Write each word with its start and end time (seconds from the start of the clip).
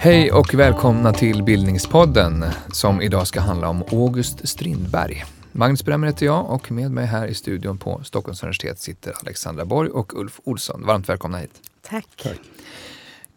Hej 0.00 0.32
och 0.32 0.54
välkomna 0.54 1.12
till 1.12 1.42
Bildningspodden 1.42 2.44
som 2.72 3.02
idag 3.02 3.26
ska 3.26 3.40
handla 3.40 3.68
om 3.68 3.82
August 3.92 4.48
Strindberg. 4.48 5.24
Magnus 5.52 5.84
Bremmer 5.84 6.06
heter 6.06 6.26
jag 6.26 6.50
och 6.50 6.72
med 6.72 6.90
mig 6.90 7.06
här 7.06 7.26
i 7.26 7.34
studion 7.34 7.78
på 7.78 8.00
Stockholms 8.04 8.42
universitet 8.42 8.78
sitter 8.78 9.14
Alexandra 9.20 9.64
Borg 9.64 9.90
och 9.90 10.20
Ulf 10.20 10.40
Olsson. 10.44 10.86
Varmt 10.86 11.08
välkomna 11.08 11.38
hit. 11.38 11.50
Tack. 11.82 12.06
Tack. 12.22 12.40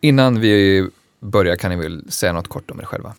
Innan 0.01 0.39
vi 0.39 0.87
börjar 1.19 1.55
kan 1.55 1.71
ni 1.71 1.77
väl 1.77 2.11
säga 2.11 2.33
något 2.33 2.47
kort 2.47 2.71
om 2.71 2.79
er 2.79 2.85
själva? 2.85 3.13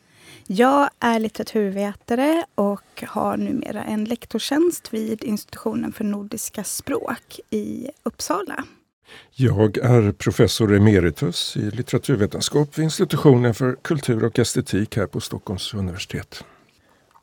Jag 0.54 0.90
är 1.00 1.20
litteraturvetare 1.20 2.44
och 2.54 3.04
har 3.06 3.36
numera 3.36 3.84
en 3.84 4.04
lektorstjänst 4.04 4.94
vid 4.94 5.24
institutionen 5.24 5.92
för 5.92 6.04
nordiska 6.04 6.64
språk 6.64 7.40
i 7.50 7.88
Uppsala. 8.02 8.64
Jag 9.30 9.78
är 9.78 10.12
professor 10.12 10.74
emeritus 10.76 11.56
i 11.56 11.70
litteraturvetenskap 11.70 12.78
vid 12.78 12.84
institutionen 12.84 13.54
för 13.54 13.76
kultur 13.82 14.24
och 14.24 14.38
estetik 14.38 14.96
här 14.96 15.06
på 15.06 15.20
Stockholms 15.20 15.74
universitet. 15.74 16.44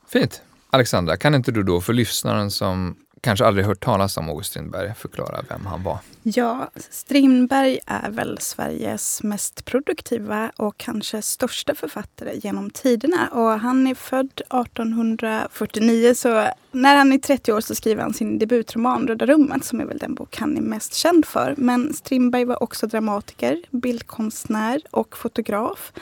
Fint! 0.08 0.42
Alexandra, 0.70 1.18
kan 1.18 1.36
inte 1.36 1.52
du 1.52 1.64
då 1.64 1.82
för 1.82 1.94
lyssnaren 1.94 2.52
som 2.52 2.96
kanske 3.22 3.46
aldrig 3.46 3.66
hört 3.66 3.84
talas 3.84 4.18
om 4.18 4.30
August 4.30 4.50
Strindberg 4.50 4.94
förklara 4.98 5.42
vem 5.50 5.66
han 5.66 5.84
var? 5.84 6.00
Ja, 6.24 6.72
Strindberg 6.90 7.80
är 7.86 8.10
väl 8.10 8.38
Sveriges 8.42 9.24
mest 9.24 9.66
produktiva 9.66 10.52
och 10.56 10.78
kanske 10.78 11.22
största 11.22 11.76
författare 11.76 12.40
genom 12.44 12.70
tiderna. 12.70 13.28
Och 13.32 13.60
han 13.60 13.88
är 13.88 13.96
född 13.96 14.42
1849 14.42 16.14
så 16.14 16.48
när 16.72 16.96
han 16.96 17.14
är 17.14 17.18
30 17.18 17.54
år 17.54 17.62
så 17.62 17.76
skriver 17.76 18.02
han 18.02 18.14
sin 18.14 18.40
debutroman 18.40 19.08
Röda 19.08 19.26
rummet 19.26 19.66
som 19.66 19.82
är 19.82 19.86
väl 19.86 19.98
den 19.98 20.16
bok 20.16 20.38
han 20.38 20.58
är 20.58 20.62
mest 20.62 20.94
känd 20.94 21.26
för. 21.26 21.54
Men 21.58 21.94
Strindberg 21.94 22.46
var 22.46 22.64
också 22.64 22.88
dramatiker, 22.88 23.62
bildkonstnär 23.72 24.82
och 24.92 25.18
fotograf 25.18 25.94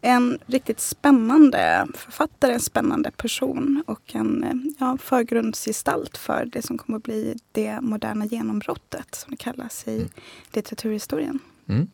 en 0.00 0.38
riktigt 0.46 0.80
spännande 0.80 1.86
författare, 1.94 2.52
en 2.52 2.60
spännande 2.60 3.10
person 3.10 3.84
och 3.86 4.14
en 4.14 4.74
ja, 4.78 4.98
förgrundsgestalt 5.00 6.16
för 6.16 6.44
det 6.44 6.62
som 6.62 6.78
kommer 6.78 6.98
att 6.98 7.04
bli 7.04 7.38
det 7.52 7.80
moderna 7.80 8.26
genombrottet 8.26 9.14
som 9.14 9.30
det 9.30 9.36
kallas 9.36 9.88
i 9.88 9.96
mm. 9.96 10.08
litteraturhistorien. 10.52 11.38
Mm. 11.68 11.88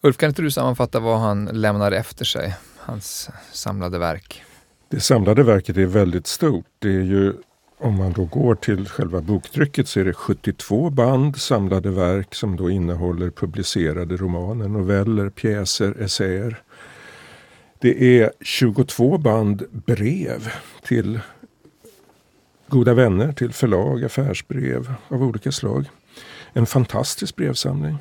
Ulf, 0.00 0.16
kan 0.16 0.28
inte 0.28 0.42
du 0.42 0.50
sammanfatta 0.50 1.00
vad 1.00 1.18
han 1.18 1.44
lämnade 1.44 1.98
efter 1.98 2.24
sig, 2.24 2.54
hans 2.78 3.30
samlade 3.52 3.98
verk? 3.98 4.44
Det 4.88 5.00
samlade 5.00 5.42
verket 5.42 5.76
är 5.76 5.86
väldigt 5.86 6.26
stort. 6.26 6.66
Det 6.78 6.88
är 6.88 7.02
ju 7.02 7.34
om 7.82 7.94
man 7.94 8.12
då 8.12 8.24
går 8.24 8.54
till 8.54 8.88
själva 8.88 9.20
boktrycket 9.20 9.88
så 9.88 10.00
är 10.00 10.04
det 10.04 10.14
72 10.14 10.90
band 10.90 11.36
samlade 11.36 11.90
verk 11.90 12.34
som 12.34 12.56
då 12.56 12.70
innehåller 12.70 13.30
publicerade 13.30 14.16
romaner, 14.16 14.68
noveller, 14.68 15.30
pjäser, 15.30 16.02
essäer. 16.02 16.62
Det 17.82 18.20
är 18.20 18.32
22 18.40 19.18
band 19.18 19.62
brev 19.70 20.52
till 20.82 21.20
goda 22.68 22.94
vänner, 22.94 23.32
till 23.32 23.52
förlag, 23.52 24.04
affärsbrev 24.04 24.94
av 25.08 25.22
olika 25.22 25.52
slag. 25.52 25.90
En 26.52 26.66
fantastisk 26.66 27.36
brevsamling. 27.36 27.98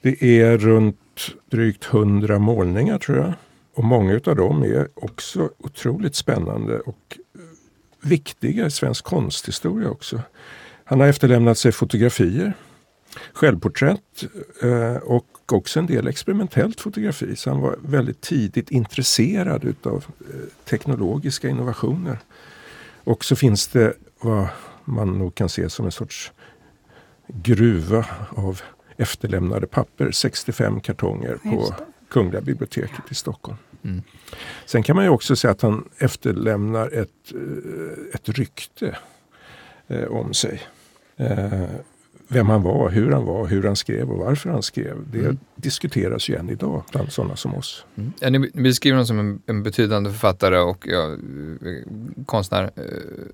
Det 0.00 0.40
är 0.40 0.58
runt 0.58 1.30
drygt 1.50 1.84
100 1.84 2.38
målningar 2.38 2.98
tror 2.98 3.18
jag. 3.18 3.32
Och 3.74 3.84
många 3.84 4.20
av 4.26 4.36
dem 4.36 4.62
är 4.62 4.88
också 4.94 5.50
otroligt 5.58 6.14
spännande 6.14 6.80
och 6.80 7.18
eh, 7.34 8.08
viktiga 8.08 8.66
i 8.66 8.70
svensk 8.70 9.04
konsthistoria 9.04 9.90
också. 9.90 10.20
Han 10.84 11.00
har 11.00 11.06
efterlämnat 11.06 11.58
sig 11.58 11.72
fotografier, 11.72 12.52
självporträtt 13.32 14.24
eh, 14.62 14.96
och 14.96 15.26
och 15.52 15.58
också 15.58 15.78
en 15.78 15.86
del 15.86 16.06
experimentellt 16.06 16.80
fotografi. 16.80 17.36
Så 17.36 17.50
han 17.50 17.60
var 17.60 17.76
väldigt 17.82 18.20
tidigt 18.20 18.70
intresserad 18.70 19.64
utav 19.64 20.04
eh, 20.20 20.64
teknologiska 20.64 21.48
innovationer. 21.48 22.18
Och 23.04 23.24
så 23.24 23.36
finns 23.36 23.68
det 23.68 23.94
vad 24.20 24.48
man 24.84 25.18
nog 25.18 25.34
kan 25.34 25.48
se 25.48 25.70
som 25.70 25.86
en 25.86 25.92
sorts 25.92 26.32
gruva 27.26 28.06
av 28.30 28.60
efterlämnade 28.96 29.66
papper, 29.66 30.10
65 30.10 30.80
kartonger 30.80 31.34
på 31.34 31.74
Kungliga 32.08 32.40
biblioteket 32.40 33.10
i 33.10 33.14
Stockholm. 33.14 33.58
Mm. 33.84 34.02
Sen 34.66 34.82
kan 34.82 34.96
man 34.96 35.04
ju 35.04 35.10
också 35.10 35.36
säga 35.36 35.52
att 35.52 35.62
han 35.62 35.88
efterlämnar 35.98 36.88
ett, 36.88 37.32
eh, 37.34 38.14
ett 38.14 38.28
rykte 38.28 38.96
eh, 39.86 40.04
om 40.04 40.34
sig. 40.34 40.62
Eh, 41.16 41.62
vem 42.28 42.48
han 42.48 42.62
var, 42.62 42.90
hur 42.90 43.12
han 43.12 43.24
var, 43.24 43.46
hur 43.46 43.62
han 43.62 43.76
skrev 43.76 44.10
och 44.10 44.18
varför 44.18 44.50
han 44.50 44.62
skrev. 44.62 44.96
Det 45.12 45.18
mm. 45.18 45.38
diskuteras 45.56 46.28
ju 46.28 46.36
än 46.36 46.50
idag 46.50 46.82
bland 46.92 47.12
sådana 47.12 47.36
som 47.36 47.54
oss. 47.54 47.84
Mm. 47.96 48.12
Ja, 48.20 48.30
ni 48.30 48.62
beskriver 48.62 48.94
honom 48.94 49.06
som 49.06 49.18
en, 49.18 49.42
en, 49.46 49.62
betydande 49.62 50.10
författare 50.10 50.58
och 50.58 50.86
ja, 50.88 51.16
konstnär. 52.26 52.70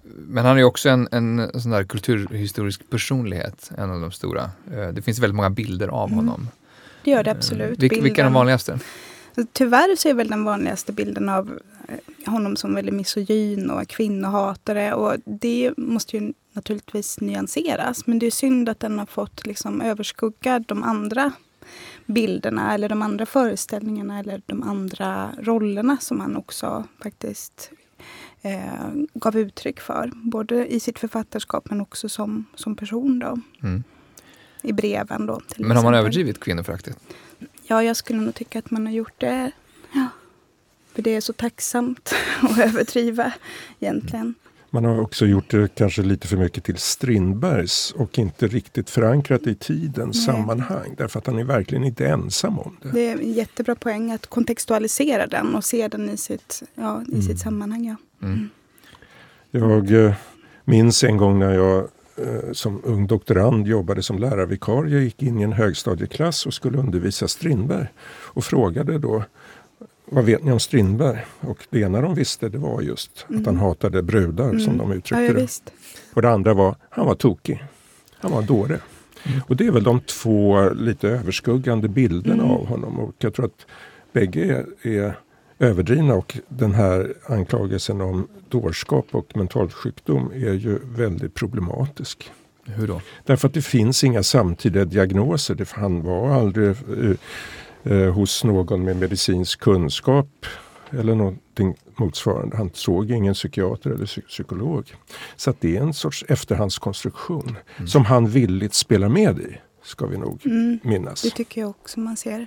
Men 0.02 0.44
han 0.44 0.58
är 0.58 0.64
också 0.64 0.88
en, 0.88 1.08
en 1.12 1.60
sån 1.60 1.70
där 1.70 1.84
kulturhistorisk 1.84 2.90
personlighet, 2.90 3.70
en 3.78 3.90
av 3.90 4.00
de 4.00 4.10
stora. 4.10 4.50
Det 4.92 5.02
finns 5.02 5.18
väldigt 5.18 5.36
många 5.36 5.50
bilder 5.50 5.88
av 5.88 6.08
mm. 6.08 6.16
honom. 6.18 6.48
Det 7.04 7.10
gör 7.10 7.24
det 7.24 7.30
absolut. 7.30 7.82
Vil, 7.82 8.02
vilka 8.02 8.20
är 8.20 8.24
de 8.24 8.32
vanligaste? 8.32 8.78
Tyvärr 9.52 9.96
så 9.96 10.08
är 10.08 10.14
väl 10.14 10.28
den 10.28 10.44
vanligaste 10.44 10.92
bilden 10.92 11.28
av 11.28 11.60
eh, 11.88 12.32
honom 12.32 12.56
som 12.56 12.74
väldigt 12.74 12.94
misogyn 12.94 13.70
och 13.70 13.88
kvinnohatare. 13.88 14.94
Och 14.94 15.16
det 15.24 15.72
måste 15.76 16.16
ju 16.16 16.32
naturligtvis 16.52 17.20
nyanseras. 17.20 18.06
Men 18.06 18.18
det 18.18 18.26
är 18.26 18.30
synd 18.30 18.68
att 18.68 18.80
den 18.80 18.98
har 18.98 19.06
fått 19.06 19.46
liksom 19.46 19.80
överskugga 19.80 20.58
de 20.58 20.82
andra 20.82 21.32
bilderna 22.06 22.74
eller 22.74 22.88
de 22.88 23.02
andra 23.02 23.26
föreställningarna 23.26 24.18
eller 24.18 24.42
de 24.46 24.62
andra 24.62 25.30
rollerna 25.38 25.96
som 26.00 26.20
han 26.20 26.36
också 26.36 26.84
faktiskt 27.02 27.70
eh, 28.42 28.90
gav 29.14 29.36
uttryck 29.38 29.80
för. 29.80 30.10
Både 30.14 30.66
i 30.66 30.80
sitt 30.80 30.98
författarskap 30.98 31.70
men 31.70 31.80
också 31.80 32.08
som, 32.08 32.44
som 32.54 32.76
person. 32.76 33.18
Då. 33.18 33.38
Mm. 33.62 33.84
I 34.64 34.72
breven 34.72 35.26
då. 35.26 35.40
men 35.56 35.76
har 35.76 35.84
man 35.84 35.94
överdrivit 35.94 36.40
kvinnoföraktet? 36.40 36.98
Ja, 37.62 37.82
jag 37.82 37.96
skulle 37.96 38.20
nog 38.20 38.34
tycka 38.34 38.58
att 38.58 38.70
man 38.70 38.86
har 38.86 38.92
gjort 38.92 39.20
det. 39.20 39.50
Ja. 39.92 40.08
För 40.94 41.02
det 41.02 41.14
är 41.14 41.20
så 41.20 41.32
tacksamt 41.32 42.14
att 42.42 42.58
överdriva 42.58 43.32
egentligen. 43.80 44.34
Man 44.70 44.84
har 44.84 45.00
också 45.00 45.26
gjort 45.26 45.50
det 45.50 45.74
kanske 45.74 46.02
lite 46.02 46.28
för 46.28 46.36
mycket 46.36 46.64
till 46.64 46.76
Strindbergs 46.78 47.92
och 47.96 48.18
inte 48.18 48.46
riktigt 48.46 48.90
förankrat 48.90 49.46
i 49.46 49.54
tidens 49.54 50.16
Nej. 50.16 50.36
sammanhang. 50.36 50.94
Därför 50.98 51.18
att 51.18 51.26
han 51.26 51.38
är 51.38 51.44
verkligen 51.44 51.84
inte 51.84 52.06
ensam 52.06 52.58
om 52.58 52.76
det. 52.82 52.90
Det 52.90 53.08
är 53.08 53.12
en 53.12 53.32
jättebra 53.32 53.74
poäng 53.74 54.12
att 54.12 54.26
kontextualisera 54.26 55.26
den 55.26 55.54
och 55.54 55.64
se 55.64 55.88
den 55.88 56.10
i 56.10 56.16
sitt, 56.16 56.62
ja, 56.74 57.02
i 57.08 57.12
mm. 57.12 57.22
sitt 57.22 57.38
sammanhang. 57.38 57.86
Ja. 57.86 58.26
Mm. 58.26 58.48
Jag 59.50 60.04
eh, 60.04 60.14
minns 60.64 61.04
en 61.04 61.16
gång 61.16 61.38
när 61.38 61.52
jag 61.52 61.88
som 62.52 62.80
ung 62.84 63.06
doktorand 63.06 63.66
jobbade 63.66 64.02
som 64.02 64.18
lärarvikarie, 64.18 65.00
gick 65.00 65.22
in 65.22 65.40
i 65.40 65.42
en 65.42 65.52
högstadieklass 65.52 66.46
och 66.46 66.54
skulle 66.54 66.78
undervisa 66.78 67.28
Strindberg. 67.28 67.86
Och 68.06 68.44
frågade 68.44 68.98
då 68.98 69.24
vad 70.06 70.24
vet 70.24 70.44
ni 70.44 70.52
om 70.52 70.60
Strindberg? 70.60 71.24
Och 71.40 71.66
det 71.70 71.80
ena 71.80 72.00
de 72.00 72.14
visste 72.14 72.48
det 72.48 72.58
var 72.58 72.82
just 72.82 73.26
mm. 73.28 73.40
att 73.40 73.46
han 73.46 73.56
hatade 73.56 74.02
brudar 74.02 74.48
mm. 74.48 74.60
som 74.60 74.78
de 74.78 74.92
uttryckte 74.92 75.24
ja, 75.24 75.32
det. 75.32 75.72
Och 76.14 76.22
det 76.22 76.30
andra 76.30 76.54
var 76.54 76.76
han 76.90 77.06
var 77.06 77.14
tokig. 77.14 77.64
Han 78.18 78.32
var 78.32 78.42
dåre. 78.42 78.80
Mm. 79.24 79.40
Och 79.46 79.56
det 79.56 79.66
är 79.66 79.70
väl 79.70 79.82
de 79.82 80.00
två 80.00 80.70
lite 80.70 81.08
överskuggande 81.08 81.88
bilderna 81.88 82.42
mm. 82.42 82.50
av 82.50 82.66
honom. 82.66 82.98
Och 82.98 83.14
jag 83.18 83.34
tror 83.34 83.46
att 83.46 83.66
bägge 84.12 84.66
är, 84.82 84.88
är 84.88 85.18
överdrivna 85.58 86.14
och 86.14 86.38
den 86.48 86.74
här 86.74 87.14
anklagelsen 87.26 88.00
om 88.00 88.28
dårskap 88.48 89.06
och 89.10 89.36
mentalsjukdom 89.36 90.32
är 90.34 90.52
ju 90.52 90.78
väldigt 90.84 91.34
problematisk. 91.34 92.30
Hur 92.64 92.86
då? 92.86 93.00
Därför 93.24 93.48
att 93.48 93.54
det 93.54 93.62
finns 93.62 94.04
inga 94.04 94.22
samtida 94.22 94.84
diagnoser. 94.84 95.68
Han 95.72 96.02
var 96.02 96.30
aldrig 96.30 96.68
eh, 96.68 97.92
eh, 97.92 98.12
hos 98.12 98.44
någon 98.44 98.84
med 98.84 98.96
medicinsk 98.96 99.60
kunskap 99.60 100.46
eller 100.90 101.14
någonting 101.14 101.74
motsvarande. 101.96 102.56
Han 102.56 102.70
såg 102.74 103.10
ingen 103.10 103.34
psykiater 103.34 103.90
eller 103.90 104.22
psykolog. 104.28 104.94
Så 105.36 105.54
det 105.60 105.76
är 105.76 105.80
en 105.80 105.94
sorts 105.94 106.24
efterhandskonstruktion 106.28 107.56
mm. 107.76 107.88
som 107.88 108.04
han 108.04 108.28
villigt 108.28 108.74
spelar 108.74 109.08
med 109.08 109.38
i, 109.38 109.56
ska 109.82 110.06
vi 110.06 110.18
nog 110.18 110.46
mm, 110.46 110.78
minnas. 110.82 111.22
Det 111.22 111.30
tycker 111.30 111.60
jag 111.60 111.70
också 111.70 112.00
man 112.00 112.16
ser. 112.16 112.46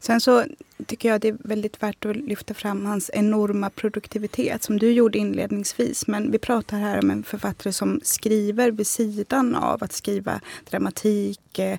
Sen 0.00 0.20
så 0.20 0.44
tycker 0.86 1.08
jag 1.08 1.20
det 1.20 1.28
är 1.28 1.36
väldigt 1.40 1.82
värt 1.82 2.04
att 2.04 2.16
lyfta 2.16 2.54
fram 2.54 2.86
hans 2.86 3.10
enorma 3.14 3.70
produktivitet 3.70 4.62
som 4.62 4.78
du 4.78 4.92
gjorde 4.92 5.18
inledningsvis. 5.18 6.06
Men 6.06 6.30
vi 6.30 6.38
pratar 6.38 6.78
här 6.78 6.98
om 6.98 7.10
en 7.10 7.22
författare 7.22 7.72
som 7.72 8.00
skriver 8.02 8.70
vid 8.70 8.86
sidan 8.86 9.54
av 9.54 9.84
att 9.84 9.92
skriva 9.92 10.40
dramatik, 10.70 11.58
eh, 11.58 11.78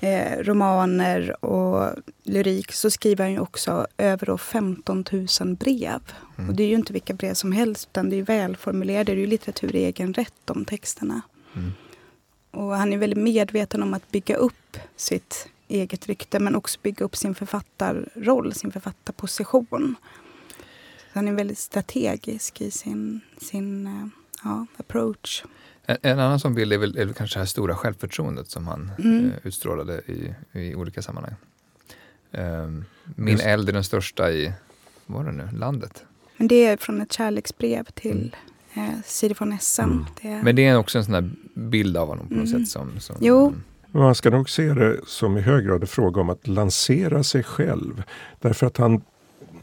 eh 0.00 0.38
romaner 0.38 1.44
och 1.44 1.90
lyrik. 2.22 2.72
Så 2.72 2.90
skriver 2.90 3.24
han 3.24 3.32
ju 3.32 3.38
också 3.38 3.86
över 3.98 4.36
15 4.36 5.04
000 5.40 5.56
brev. 5.56 6.00
Mm. 6.38 6.50
Och 6.50 6.56
det 6.56 6.62
är 6.62 6.68
ju 6.68 6.74
inte 6.74 6.92
vilka 6.92 7.14
brev 7.14 7.34
som 7.34 7.52
helst 7.52 7.88
utan 7.92 8.10
det 8.10 8.16
är 8.16 8.22
välformulerade. 8.22 9.12
Det 9.12 9.18
är 9.18 9.20
ju 9.20 9.26
litteratur 9.26 9.76
i 9.76 9.84
egen 9.84 10.14
rätt, 10.14 10.34
de 10.44 10.64
texterna. 10.64 11.22
Mm. 11.56 11.72
Och 12.50 12.76
han 12.76 12.92
är 12.92 12.98
väldigt 12.98 13.18
medveten 13.18 13.82
om 13.82 13.94
att 13.94 14.10
bygga 14.10 14.36
upp 14.36 14.76
sitt 14.96 15.48
eget 15.68 16.06
rykte 16.06 16.38
men 16.38 16.54
också 16.54 16.78
bygga 16.82 17.04
upp 17.04 17.16
sin 17.16 17.34
författarroll, 17.34 18.54
sin 18.54 18.72
författarposition. 18.72 19.96
Så 20.98 21.18
han 21.18 21.28
är 21.28 21.32
väldigt 21.32 21.58
strategisk 21.58 22.60
i 22.60 22.70
sin, 22.70 23.20
sin 23.38 23.86
uh, 23.86 24.06
ja, 24.44 24.66
approach. 24.76 25.44
En, 25.86 25.96
en, 26.02 26.18
annan 26.18 26.40
sån 26.40 26.54
bild 26.54 26.72
är 26.72 26.78
väl, 26.78 26.98
är 26.98 27.04
väl 27.04 27.14
kanske 27.14 27.36
det 27.36 27.40
här 27.40 27.46
stora 27.46 27.76
självförtroendet 27.76 28.50
som 28.50 28.66
han 28.66 28.90
mm. 28.98 29.24
uh, 29.24 29.32
utstrålade 29.42 29.98
i, 29.98 30.34
i 30.52 30.74
olika 30.74 31.02
sammanhang. 31.02 31.34
Uh, 32.38 32.82
min 33.04 33.32
Just. 33.32 33.44
eld 33.44 33.68
är 33.68 33.72
den 33.72 33.84
största 33.84 34.30
i, 34.32 34.52
vad 35.06 35.24
var 35.24 35.32
det 35.32 35.36
nu, 35.36 35.58
landet? 35.58 36.04
Men 36.36 36.48
det 36.48 36.66
är 36.66 36.76
från 36.76 37.00
ett 37.00 37.12
kärleksbrev 37.12 37.84
till 37.84 38.36
mm. 38.74 38.90
eh, 38.90 39.00
Siri 39.04 39.34
von 39.38 39.52
Essen. 39.52 39.90
Mm. 39.90 40.04
Det 40.22 40.42
Men 40.42 40.56
det 40.56 40.66
är 40.66 40.76
också 40.76 40.98
en 40.98 41.04
sån 41.04 41.14
här 41.14 41.30
bild 41.54 41.96
av 41.96 42.08
honom 42.08 42.28
på 42.28 42.34
något 42.34 42.48
mm. 42.48 42.60
sätt 42.60 42.72
som, 42.72 43.00
som 43.00 43.16
Jo, 43.20 43.54
man 44.00 44.14
ska 44.14 44.30
nog 44.30 44.50
se 44.50 44.74
det 44.74 45.00
som 45.06 45.38
i 45.38 45.40
hög 45.40 45.66
grad 45.66 45.80
en 45.80 45.86
fråga 45.86 46.20
om 46.20 46.30
att 46.30 46.46
lansera 46.46 47.22
sig 47.22 47.42
själv. 47.42 48.02
Därför 48.40 48.66
att 48.66 48.76
han 48.76 49.02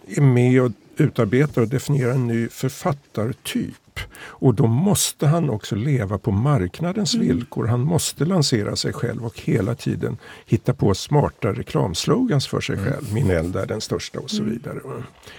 är 0.08 0.22
med 0.22 0.62
och 0.62 0.72
utarbetar 0.98 1.62
och 1.62 1.68
definierar 1.68 2.12
en 2.12 2.28
ny 2.28 2.48
författartyp. 2.50 3.76
Och 4.16 4.56
då 4.56 4.68
måste 4.68 5.28
han 5.28 5.50
också 5.50 5.76
leva 5.76 6.18
på 6.18 6.32
marknadens 6.32 7.16
mm. 7.16 7.28
villkor. 7.28 7.68
Han 7.68 7.80
måste 7.80 8.26
lansera 8.26 8.76
sig 8.76 8.94
själv 8.94 9.26
och 9.26 9.40
hela 9.40 9.76
tiden 9.76 10.18
hitta 10.46 10.74
på 10.74 10.94
smarta 10.94 11.54
reklamslogans 11.54 12.48
för 12.48 12.62
sig 12.62 12.76
mm. 12.76 12.92
själv. 12.92 13.14
Min 13.14 13.32
eld 13.32 13.56
är 13.56 13.66
den 13.66 13.82
största 13.82 14.20
och 14.20 14.30
så 14.30 14.42
mm. 14.42 14.54
vidare. 14.54 14.80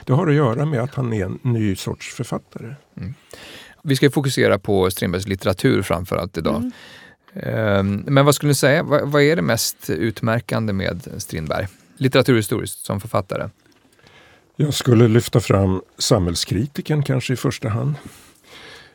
Det 0.04 0.12
har 0.12 0.26
att 0.26 0.34
göra 0.34 0.64
med 0.64 0.80
att 0.80 0.94
han 0.94 1.12
är 1.12 1.24
en 1.24 1.38
ny 1.42 1.76
sorts 1.76 2.14
författare. 2.14 2.74
Mm. 2.96 3.14
Vi 3.82 3.96
ska 3.96 4.10
fokusera 4.10 4.58
på 4.58 4.90
Strindbergs 4.90 5.26
litteratur 5.26 5.82
framförallt 5.82 6.38
idag. 6.38 6.70
Ehm, 7.34 8.04
men 8.06 8.24
vad 8.24 8.34
skulle 8.34 8.50
du 8.50 8.54
säga, 8.54 8.82
vad, 8.82 9.22
är 9.22 9.36
det 9.36 9.42
mest 9.42 9.90
utmärkande 9.90 10.72
med 10.72 11.08
Strindberg, 11.18 11.66
litteraturhistoriskt 11.96 12.86
som 12.86 13.00
författare? 13.00 13.48
Jag 14.56 14.74
skulle 14.74 15.08
lyfta 15.08 15.40
fram 15.40 15.82
samhällskritiken 15.98 17.02
kanske 17.02 17.32
i 17.32 17.36
första 17.36 17.68
hand. 17.68 17.94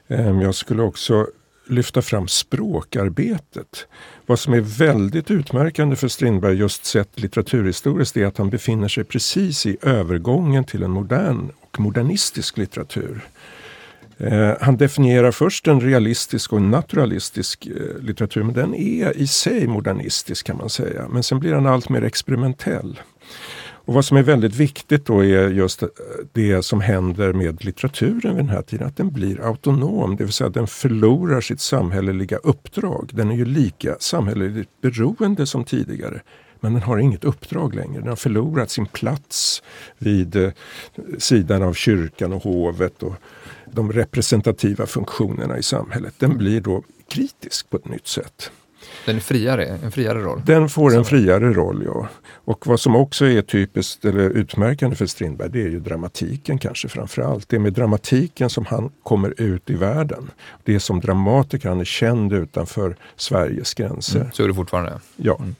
Ehm, 0.07 0.41
jag 0.41 0.55
skulle 0.55 0.81
också 0.81 1.27
lyfta 1.69 2.01
fram 2.01 2.27
språkarbetet. 2.27 3.87
Vad 4.25 4.39
som 4.39 4.53
är 4.53 4.61
väldigt 4.61 5.31
utmärkande 5.31 5.95
för 5.95 6.07
Strindberg 6.07 6.57
just 6.57 6.85
sett 6.85 7.19
litteraturhistoriskt 7.19 8.17
är 8.17 8.25
att 8.25 8.37
han 8.37 8.49
befinner 8.49 8.87
sig 8.87 9.03
precis 9.03 9.65
i 9.65 9.77
övergången 9.81 10.63
till 10.63 10.83
en 10.83 10.91
modern 10.91 11.51
och 11.61 11.79
modernistisk 11.79 12.57
litteratur. 12.57 13.21
Eh, 14.17 14.53
han 14.61 14.77
definierar 14.77 15.31
först 15.31 15.67
en 15.67 15.81
realistisk 15.81 16.53
och 16.53 16.59
en 16.59 16.71
naturalistisk 16.71 17.67
eh, 17.67 18.01
litteratur, 18.01 18.43
men 18.43 18.53
den 18.53 18.75
är 18.75 19.17
i 19.17 19.27
sig 19.27 19.67
modernistisk 19.67 20.45
kan 20.45 20.57
man 20.57 20.69
säga. 20.69 21.07
Men 21.09 21.23
sen 21.23 21.39
blir 21.39 21.53
han 21.53 21.65
allt 21.65 21.89
mer 21.89 22.03
experimentell. 22.03 22.99
Och 23.87 23.93
vad 23.93 24.05
som 24.05 24.17
är 24.17 24.23
väldigt 24.23 24.55
viktigt 24.55 25.05
då 25.05 25.25
är 25.25 25.49
just 25.49 25.83
eh, 25.83 25.89
det 26.33 26.65
som 26.65 26.81
händer 26.81 27.33
med 27.33 27.65
litteraturen 27.65 28.35
vid 28.35 28.45
den 28.45 28.49
här 28.49 28.61
tiden, 28.61 28.87
att 28.87 28.97
den 28.97 29.11
blir 29.11 29.45
autonom, 29.45 30.15
det 30.15 30.23
vill 30.23 30.33
säga 30.33 30.49
den 30.49 30.67
förlorar 30.67 31.41
sitt 31.41 31.61
samhälleliga 31.61 32.37
uppdrag. 32.37 33.09
Den 33.13 33.31
är 33.31 33.35
ju 33.35 33.45
lika 33.45 33.95
samhälleligt 33.99 34.69
beroende 34.81 35.45
som 35.45 35.63
tidigare. 35.63 36.21
Men 36.59 36.73
den 36.73 36.81
har 36.81 36.97
inget 36.97 37.23
uppdrag 37.23 37.75
längre. 37.75 37.99
Den 37.99 38.09
har 38.09 38.15
förlorat 38.15 38.69
sin 38.69 38.85
plats 38.85 39.63
vid 39.97 40.35
eh, 40.35 40.51
sidan 41.17 41.63
av 41.63 41.73
kyrkan 41.73 42.33
och 42.33 42.43
hovet 42.43 43.03
och 43.03 43.13
de 43.71 43.91
representativa 43.91 44.85
funktionerna 44.85 45.57
i 45.57 45.63
samhället. 45.63 46.13
Den 46.17 46.37
blir 46.37 46.61
då 46.61 46.83
kritisk 47.07 47.69
på 47.69 47.77
ett 47.77 47.87
nytt 47.87 48.07
sätt. 48.07 48.51
Den 49.05 49.15
är 49.15 49.19
friare, 49.19 49.65
en 49.65 49.91
friare 49.91 50.19
roll? 50.19 50.41
Den 50.45 50.69
får 50.69 50.95
en 50.95 51.05
friare 51.05 51.53
roll, 51.53 51.83
ja. 51.85 52.07
Och 52.29 52.67
vad 52.67 52.79
som 52.79 52.95
också 52.95 53.25
är 53.25 53.41
typiskt 53.41 54.05
eller 54.05 54.29
utmärkande 54.29 54.95
för 54.95 55.05
Strindberg 55.05 55.49
det 55.49 55.61
är 55.61 55.69
ju 55.69 55.79
dramatiken 55.79 56.57
kanske 56.57 56.87
framförallt. 56.87 57.49
Det 57.49 57.55
är 57.55 57.59
med 57.59 57.73
dramatiken 57.73 58.49
som 58.49 58.65
han 58.65 58.91
kommer 59.03 59.41
ut 59.41 59.69
i 59.69 59.73
världen. 59.73 60.31
Det 60.63 60.75
är 60.75 60.79
som 60.79 60.99
dramatiker, 60.99 61.69
han 61.69 61.79
är 61.79 61.85
känd 61.85 62.33
utanför 62.33 62.95
Sveriges 63.15 63.73
gränser. 63.73 64.19
Mm, 64.19 64.31
så 64.31 64.43
är 64.43 64.47
det 64.47 64.53
fortfarande? 64.53 64.99
Ja. 65.15 65.37
Mm. 65.39 65.55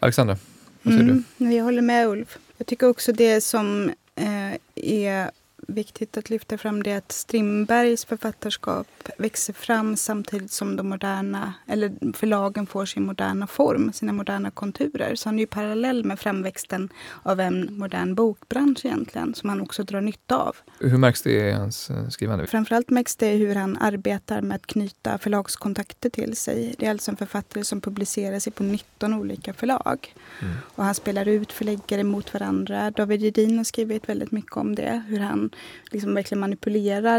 Alexandra, 0.00 0.36
vad 0.82 0.94
säger 0.94 1.04
mm, 1.04 1.24
du? 1.36 1.54
Jag 1.54 1.64
håller 1.64 1.82
med 1.82 2.08
Ulf. 2.08 2.38
Jag 2.56 2.66
tycker 2.66 2.88
också 2.88 3.12
det 3.12 3.40
som 3.40 3.92
eh, 4.14 4.58
är 4.74 5.30
viktigt 5.68 6.16
att 6.16 6.30
lyfta 6.30 6.58
fram 6.58 6.82
det 6.82 6.94
att 6.94 7.12
Strindbergs 7.12 8.04
författarskap 8.04 8.86
växer 9.18 9.52
fram 9.52 9.96
samtidigt 9.96 10.50
som 10.50 10.76
de 10.76 10.88
moderna, 10.88 11.54
eller 11.66 12.12
förlagen 12.12 12.66
får 12.66 12.86
sin 12.86 13.02
moderna 13.02 13.46
form, 13.46 13.92
sina 13.92 14.12
moderna 14.12 14.50
konturer. 14.50 15.14
Så 15.14 15.28
han 15.28 15.36
är 15.36 15.40
ju 15.40 15.46
parallell 15.46 16.04
med 16.04 16.20
framväxten 16.20 16.88
av 17.22 17.40
en 17.40 17.78
modern 17.78 18.14
bokbransch 18.14 18.86
egentligen, 18.86 19.34
som 19.34 19.48
han 19.48 19.60
också 19.60 19.82
drar 19.82 20.00
nytta 20.00 20.36
av. 20.36 20.56
Hur 20.80 20.98
märks 20.98 21.22
det 21.22 21.32
i 21.32 21.52
hans 21.52 21.90
eh, 21.90 22.08
skrivande? 22.08 22.46
Framförallt 22.46 22.90
märks 22.90 23.16
det 23.16 23.30
hur 23.30 23.54
han 23.54 23.76
arbetar 23.76 24.40
med 24.40 24.54
att 24.54 24.66
knyta 24.66 25.18
förlagskontakter 25.18 26.10
till 26.10 26.36
sig. 26.36 26.74
Det 26.78 26.86
är 26.86 26.90
alltså 26.90 27.10
en 27.10 27.16
författare 27.16 27.64
som 27.64 27.80
publicerar 27.80 28.38
sig 28.38 28.52
på 28.52 28.62
19 28.62 29.14
olika 29.14 29.52
förlag. 29.52 30.14
Mm. 30.42 30.54
Och 30.74 30.84
han 30.84 30.94
spelar 30.94 31.28
ut 31.28 31.52
förläggare 31.52 32.04
mot 32.04 32.34
varandra. 32.34 32.90
David 32.90 33.22
Jedin 33.22 33.56
har 33.56 33.64
skrivit 33.64 34.08
väldigt 34.08 34.30
mycket 34.30 34.56
om 34.56 34.74
det, 34.74 35.02
hur 35.08 35.20
han 35.20 35.50
liksom 35.90 36.14
verkligen 36.14 36.40
manipulerar, 36.40 37.18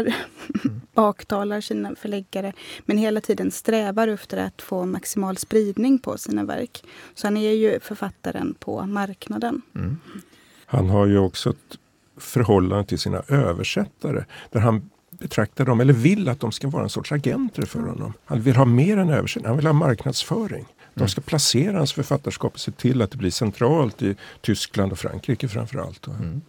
mm. 0.64 0.80
baktalar 0.94 1.60
sina 1.60 1.94
förläggare 1.94 2.52
men 2.84 2.98
hela 2.98 3.20
tiden 3.20 3.50
strävar 3.50 4.08
efter 4.08 4.36
att 4.36 4.62
få 4.62 4.86
maximal 4.86 5.36
spridning 5.36 5.98
på 5.98 6.18
sina 6.18 6.44
verk. 6.44 6.84
Så 7.14 7.26
han 7.26 7.36
är 7.36 7.52
ju 7.52 7.80
författaren 7.80 8.54
på 8.58 8.86
marknaden. 8.86 9.62
Mm. 9.74 9.96
Han 10.66 10.90
har 10.90 11.06
ju 11.06 11.18
också 11.18 11.50
ett 11.50 11.78
förhållande 12.16 12.84
till 12.84 12.98
sina 12.98 13.22
översättare 13.28 14.24
där 14.50 14.60
han 14.60 14.90
betraktar 15.10 15.64
dem, 15.64 15.80
eller 15.80 15.92
vill 15.92 16.28
att 16.28 16.40
de 16.40 16.52
ska 16.52 16.68
vara 16.68 16.82
en 16.82 16.88
sorts 16.88 17.12
agenter 17.12 17.62
för 17.62 17.80
honom. 17.80 18.12
Han 18.24 18.40
vill 18.40 18.56
ha 18.56 18.64
mer 18.64 18.96
än 18.96 19.10
översättning, 19.10 19.48
han 19.48 19.56
vill 19.56 19.66
ha 19.66 19.72
marknadsföring. 19.72 20.66
De 20.94 21.08
ska 21.08 21.20
placera 21.20 21.76
hans 21.76 21.92
författarskap 21.92 22.54
och 22.54 22.60
se 22.60 22.70
till 22.70 23.02
att 23.02 23.10
det 23.10 23.16
blir 23.16 23.30
centralt 23.30 24.02
i 24.02 24.16
Tyskland 24.40 24.92
och 24.92 24.98
Frankrike 24.98 25.48
framförallt. 25.48 26.06
Mm 26.06 26.40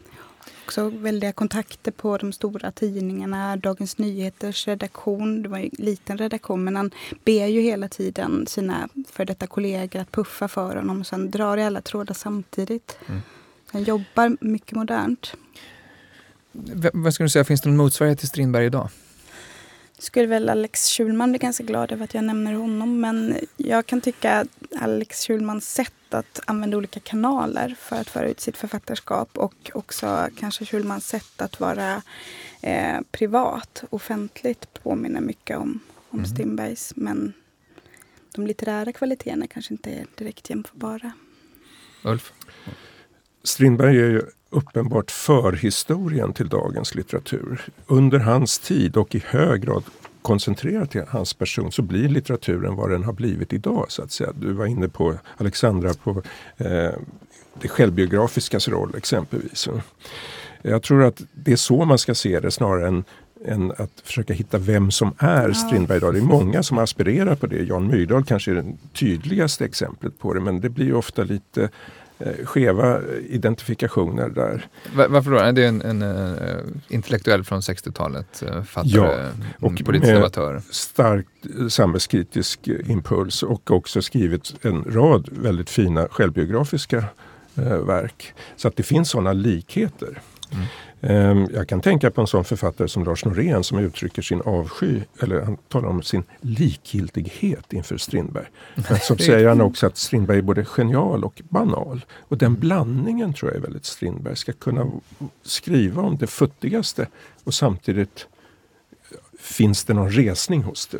också 0.66 0.90
väldiga 0.90 1.32
kontakter 1.32 1.92
på 1.92 2.18
de 2.18 2.34
stora 2.34 2.72
tidningarna. 2.72 3.58
Dagens 3.58 3.98
Nyheters 3.98 4.68
redaktion, 4.68 5.44
det 5.44 5.50
var 5.50 5.58
en 5.58 5.70
liten 5.74 6.18
redaktion, 6.18 6.64
men 6.64 6.76
han 6.76 6.92
ber 7.26 7.46
ju 7.46 7.62
hela 7.62 7.88
tiden 7.88 8.48
sina 8.48 8.90
för 9.12 9.26
detta 9.26 9.48
kollegor 9.48 10.02
att 10.02 10.12
puffa 10.12 10.48
för 10.48 10.76
honom. 10.76 11.00
Och 11.00 11.08
sen 11.08 11.32
drar 11.32 11.58
i 11.58 11.64
alla 11.64 11.82
trådar 11.82 12.14
samtidigt. 12.14 12.98
Mm. 13.08 13.22
Han 13.68 13.84
jobbar 13.84 14.38
mycket 14.42 14.76
modernt. 14.76 15.36
V 16.52 16.90
vad 16.94 17.14
skulle 17.14 17.26
du 17.26 17.30
säga, 17.30 17.44
finns 17.44 17.62
det 17.62 17.70
någon 17.70 17.78
motsvarighet 17.78 18.20
till 18.20 18.28
Strindberg 18.28 18.66
idag? 18.66 18.90
Skulle 20.02 20.28
väl 20.28 20.50
Alex 20.50 20.90
Schulman 20.90 21.32
bli 21.32 21.40
ganska 21.40 21.64
glad 21.64 21.92
över 21.92 22.04
att 22.04 22.14
jag 22.14 22.24
nämner 22.24 22.54
honom. 22.54 23.00
Men 23.00 23.36
jag 23.58 23.86
kan 23.86 24.02
tycka 24.02 24.40
att 24.40 24.48
Alex 24.80 25.28
Schulmans 25.28 25.74
sätt 25.74 26.14
att 26.14 26.40
använda 26.46 26.78
olika 26.78 27.00
kanaler 27.00 27.76
för 27.80 27.96
att 27.96 28.10
föra 28.10 28.30
ut 28.30 28.40
sitt 28.40 28.58
författarskap 28.58 29.38
och 29.38 29.72
också 29.74 30.30
kanske 30.36 30.66
Schulmans 30.66 31.08
sätt 31.08 31.42
att 31.42 31.60
vara 31.60 32.02
eh, 32.62 33.00
privat, 33.12 33.84
offentligt 33.90 34.74
påminner 34.84 35.22
mycket 35.22 35.58
om, 35.58 35.80
om 36.10 36.20
mm. 36.20 36.32
Strindbergs. 36.32 36.94
Men 36.96 37.34
de 38.36 38.48
litterära 38.48 38.94
kvaliteterna 38.94 39.48
kanske 39.48 39.74
inte 39.74 39.90
är 39.92 40.06
direkt 40.16 40.50
jämförbara. 40.50 41.12
Ulf? 42.04 42.34
Strindberg 43.44 43.98
är 43.98 44.10
ju 44.10 44.22
uppenbart 44.52 45.12
förhistorien 45.12 46.34
till 46.34 46.50
dagens 46.50 46.96
litteratur. 46.96 47.62
Under 47.88 48.20
hans 48.20 48.60
tid 48.60 48.98
och 48.98 49.16
i 49.16 49.24
hög 49.26 49.62
grad 49.62 49.84
koncentrerat 50.22 50.92
till 50.92 51.04
hans 51.08 51.34
person 51.34 51.72
så 51.72 51.82
blir 51.82 52.10
litteraturen 52.10 52.76
vad 52.76 52.90
den 52.90 53.04
har 53.04 53.14
blivit 53.14 53.54
idag. 53.54 53.86
så 53.90 54.04
att 54.04 54.12
säga. 54.12 54.32
Du 54.40 54.54
var 54.54 54.66
inne 54.66 54.88
på 54.88 55.16
Alexandra 55.38 55.94
på 55.94 56.22
eh, 56.58 56.92
det 57.62 57.68
självbiografiskas 57.68 58.68
roll 58.68 58.96
exempelvis. 58.98 59.70
Jag 60.62 60.84
tror 60.84 61.04
att 61.04 61.22
det 61.34 61.52
är 61.52 61.56
så 61.56 61.86
man 61.86 61.98
ska 61.98 62.16
se 62.16 62.40
det 62.40 62.52
snarare 62.52 62.88
än, 62.88 63.04
än 63.46 63.72
att 63.72 64.02
försöka 64.04 64.34
hitta 64.34 64.58
vem 64.58 64.92
som 64.92 65.14
är 65.18 65.52
Strindberg 65.52 65.98
idag. 65.98 66.14
Det 66.14 66.20
är 66.20 66.24
många 66.24 66.64
som 66.64 66.78
aspirerar 66.78 67.36
på 67.36 67.48
det. 67.48 67.64
Jan 67.64 67.88
Myrdal 67.88 68.24
kanske 68.24 68.52
är 68.52 68.56
det 68.56 68.74
tydligaste 68.94 69.66
exemplet 69.66 70.20
på 70.20 70.34
det 70.34 70.40
men 70.40 70.62
det 70.62 70.70
blir 70.70 70.94
ofta 70.94 71.24
lite 71.24 71.70
skeva 72.46 73.00
identifikationer 73.30 74.30
där. 74.30 74.68
Va- 74.96 75.08
Varför 75.10 75.32
då? 75.32 75.38
Är 75.38 75.52
det 75.52 75.66
en, 75.66 75.82
en, 75.82 76.02
eh, 76.02 76.58
intellektuell 76.88 77.44
från 77.44 77.60
60-talet, 77.62 78.44
uh, 78.44 78.50
författare, 78.50 78.92
Ja, 78.96 79.30
och 79.60 79.72
och 79.72 79.86
politisk 79.86 80.14
debattör? 80.14 80.62
Starkt 80.72 81.30
eh, 81.60 81.68
samhällskritisk 81.68 82.68
eh, 82.68 82.90
impuls 82.92 83.44
och 83.44 83.72
också 83.72 84.02
skrivit 84.02 84.54
en 84.62 84.84
rad 84.84 85.30
väldigt 85.32 85.70
fina 85.70 86.08
självbiografiska 86.12 86.98
eh, 87.56 87.78
verk. 87.78 88.34
Så 88.56 88.68
att 88.68 88.76
det 88.76 88.84
finns 88.84 89.10
sådana 89.10 89.34
likheter. 89.34 90.22
Mm. 90.52 90.66
Ehm, 91.02 91.48
Jag 91.54 91.68
kan 91.68 91.82
tänka 91.82 92.12
på 92.12 92.22
en 92.22 92.28
sån 92.28 92.44
författare 92.44 92.88
som 92.88 93.04
Lars 93.04 93.26
Norén 93.26 93.64
som 93.64 93.80
uttrycker 93.80 94.22
sin 94.22 94.42
avsky, 94.42 95.00
eller 95.22 95.42
han 95.42 95.58
talar 95.58 95.90
om 95.90 96.04
sin 96.04 96.24
likgiltighet 96.42 97.74
inför 97.74 97.98
Strindberg. 97.98 98.46
Men 98.76 99.00
så 99.00 99.18
säger 99.18 99.48
han 99.48 99.62
också 99.62 99.88
att 99.88 99.98
Strindberg 99.98 100.38
är 100.38 100.42
både 100.42 100.66
genial 100.66 101.24
och 101.24 101.42
banal. 101.50 102.06
Och 102.20 102.38
den 102.38 102.56
blandningen 102.60 103.34
tror 103.34 103.52
jag 103.52 103.58
är 103.58 103.62
väldigt 103.62 103.86
Strindberg. 103.86 104.36
Ska 104.36 104.54
kunna 104.54 104.92
skriva 105.44 106.02
om 106.02 106.18
det 106.18 106.28
futtigaste 106.28 107.08
och 107.44 107.54
samtidigt 107.54 108.28
finns 109.40 109.84
det 109.84 109.94
någon 109.94 110.12
resning 110.12 110.64
hos 110.64 110.88
det. 110.88 111.00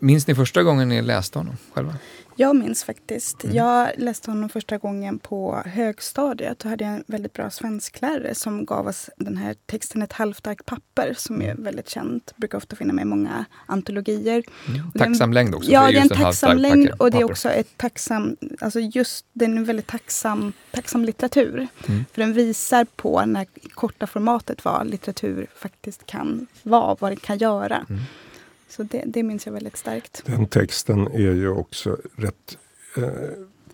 Minns 0.00 0.26
ni 0.26 0.34
första 0.34 0.62
gången 0.62 0.88
ni 0.88 1.02
läste 1.02 1.38
honom 1.38 1.56
själva? 1.72 1.94
Jag 2.36 2.56
minns 2.56 2.84
faktiskt. 2.84 3.44
Mm. 3.44 3.56
Jag 3.56 3.90
läste 3.98 4.30
honom 4.30 4.48
första 4.48 4.78
gången 4.78 5.18
på 5.18 5.62
högstadiet. 5.66 6.58
Då 6.58 6.68
hade 6.68 6.84
jag 6.84 6.92
en 6.94 7.04
väldigt 7.06 7.32
bra 7.32 7.50
svensklärare 7.50 8.34
som 8.34 8.64
gav 8.64 8.86
oss 8.86 9.10
den 9.16 9.36
här 9.36 9.54
texten 9.66 10.02
Ett 10.02 10.12
halvt 10.12 10.46
ark 10.46 10.66
papper 10.66 11.14
som 11.18 11.42
är 11.42 11.54
väldigt 11.54 11.88
känt. 11.88 12.32
Brukar 12.36 12.58
ofta 12.58 12.76
finna 12.76 12.92
med 12.92 13.02
i 13.02 13.04
många 13.04 13.44
antologier. 13.66 14.42
Den- 14.66 14.92
Tacksam 14.92 15.32
längd 15.32 15.54
också. 15.54 15.70
Ja, 15.70 15.86
det 15.86 15.96
är 15.96 16.00
en 16.02 16.08
tacksam 16.08 16.56
längd 16.58 16.90
och 16.98 17.10
det 17.10 17.18
är 17.18 17.24
också 17.24 17.48
ett 17.48 17.76
tacksam, 17.76 18.36
alltså 18.60 18.80
just 18.80 19.26
den 19.32 19.58
är 19.58 19.62
väldigt 19.64 19.86
tacksam, 19.86 20.52
tacksam 20.70 21.04
litteratur. 21.04 21.68
Mm. 21.88 22.04
För 22.12 22.20
den 22.22 22.32
visar 22.32 22.84
på 22.96 23.26
när 23.26 23.46
korta 23.74 24.06
formatet 24.06 24.64
vad 24.64 24.86
litteratur 24.86 25.46
faktiskt 25.56 26.06
kan 26.06 26.46
vara, 26.62 26.96
vad 27.00 27.12
det 27.12 27.16
kan 27.16 27.38
göra. 27.38 27.86
Mm. 27.90 28.02
Så 28.76 28.82
det, 28.82 29.02
det 29.06 29.22
minns 29.22 29.46
jag 29.46 29.52
väldigt 29.52 29.76
starkt. 29.76 30.22
Den 30.26 30.46
texten 30.46 31.06
är 31.06 31.18
ju 31.18 31.48
också 31.48 31.98
rätt 32.16 32.58
eh, 32.96 33.04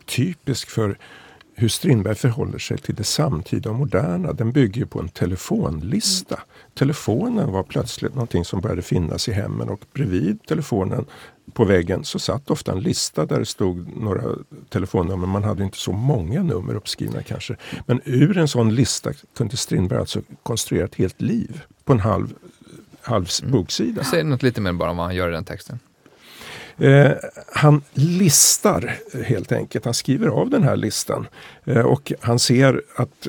typisk 0.06 0.70
för 0.70 0.98
hur 1.54 1.68
Strindberg 1.68 2.14
förhåller 2.14 2.58
sig 2.58 2.78
till 2.78 2.94
det 2.94 3.04
samtida 3.04 3.70
och 3.70 3.76
moderna. 3.76 4.32
Den 4.32 4.52
bygger 4.52 4.84
på 4.84 5.00
en 5.00 5.08
telefonlista. 5.08 6.40
Telefonen 6.74 7.52
var 7.52 7.62
plötsligt 7.62 8.14
någonting 8.14 8.44
som 8.44 8.60
började 8.60 8.82
finnas 8.82 9.28
i 9.28 9.32
hemmen 9.32 9.68
och 9.68 9.80
bredvid 9.92 10.46
telefonen 10.46 11.06
på 11.52 11.64
väggen 11.64 12.04
så 12.04 12.18
satt 12.18 12.50
ofta 12.50 12.72
en 12.72 12.80
lista 12.80 13.26
där 13.26 13.38
det 13.38 13.46
stod 13.46 13.96
några 13.96 14.22
telefonnummer. 14.68 15.26
Man 15.26 15.44
hade 15.44 15.64
inte 15.64 15.78
så 15.78 15.92
många 15.92 16.42
nummer 16.42 16.74
uppskrivna 16.74 17.22
kanske. 17.22 17.56
Men 17.86 18.00
ur 18.04 18.38
en 18.38 18.48
sån 18.48 18.74
lista 18.74 19.12
kunde 19.36 19.56
Strindberg 19.56 19.98
alltså 19.98 20.22
konstruera 20.42 20.84
ett 20.84 20.94
helt 20.94 21.20
liv 21.20 21.62
på 21.84 21.92
en 21.92 22.00
halv, 22.00 22.34
halv 23.02 23.28
boksida. 23.42 24.04
Säg 24.04 24.24
något 24.24 24.42
lite 24.42 24.60
mer 24.60 24.72
bara 24.72 24.90
om 24.90 24.96
vad 24.96 25.06
han 25.06 25.14
gör 25.14 25.28
i 25.28 25.32
den 25.32 25.44
texten. 25.44 25.78
Eh, 26.78 27.10
han 27.52 27.82
listar 27.92 28.98
helt 29.24 29.52
enkelt. 29.52 29.84
Han 29.84 29.94
skriver 29.94 30.28
av 30.28 30.50
den 30.50 30.62
här 30.62 30.76
listan. 30.76 31.26
Eh, 31.64 31.80
och 31.80 32.12
han 32.20 32.38
ser 32.38 32.82
att 32.96 33.28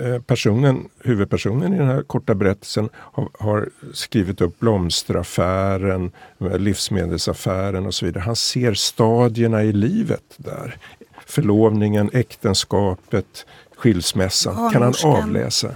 eh, 0.00 0.22
personen, 0.22 0.88
huvudpersonen 0.98 1.74
i 1.74 1.78
den 1.78 1.86
här 1.86 2.02
korta 2.02 2.34
berättelsen 2.34 2.88
har, 2.94 3.28
har 3.38 3.68
skrivit 3.92 4.40
upp 4.40 4.60
blomsteraffären, 4.60 6.10
eh, 6.40 6.58
livsmedelsaffären 6.58 7.86
och 7.86 7.94
så 7.94 8.06
vidare. 8.06 8.22
Han 8.22 8.36
ser 8.36 8.74
stadierna 8.74 9.62
i 9.62 9.72
livet 9.72 10.34
där. 10.36 10.78
Förlovningen, 11.26 12.10
äktenskapet, 12.12 13.46
skilsmässan 13.76 14.70
kan 14.72 14.82
han 14.82 14.94
avläsa. 15.04 15.70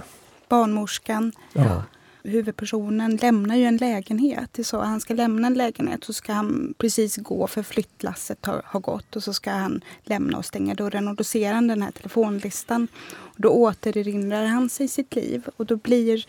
Barnmorskan, 0.49 1.31
Ja. 1.53 1.83
Huvudpersonen 2.23 3.15
lämnar 3.15 3.55
ju 3.55 3.63
en 3.63 3.77
lägenhet. 3.77 4.59
Så, 4.63 4.79
han 4.79 4.99
ska 4.99 5.13
lämna 5.13 5.47
en 5.47 5.53
lägenhet 5.53 6.03
så 6.03 6.13
ska 6.13 6.33
han 6.33 6.73
precis 6.77 7.17
gå 7.17 7.47
för 7.47 7.63
flyttlasset 7.63 8.45
har, 8.45 8.61
har 8.65 8.79
gått 8.79 9.15
och 9.15 9.23
så 9.23 9.33
ska 9.33 9.51
han 9.51 9.81
lämna 10.03 10.37
och 10.37 10.45
stänga 10.45 10.73
dörren 10.73 11.07
och 11.07 11.15
då 11.15 11.23
ser 11.23 11.53
han 11.53 11.67
den 11.67 11.81
här 11.81 11.91
telefonlistan. 11.91 12.87
Och 13.11 13.41
då 13.41 13.49
återerinrar 13.49 14.45
han 14.45 14.69
sig 14.69 14.87
sitt 14.87 15.15
liv 15.15 15.47
och 15.57 15.65
då 15.65 15.75
blir 15.75 16.25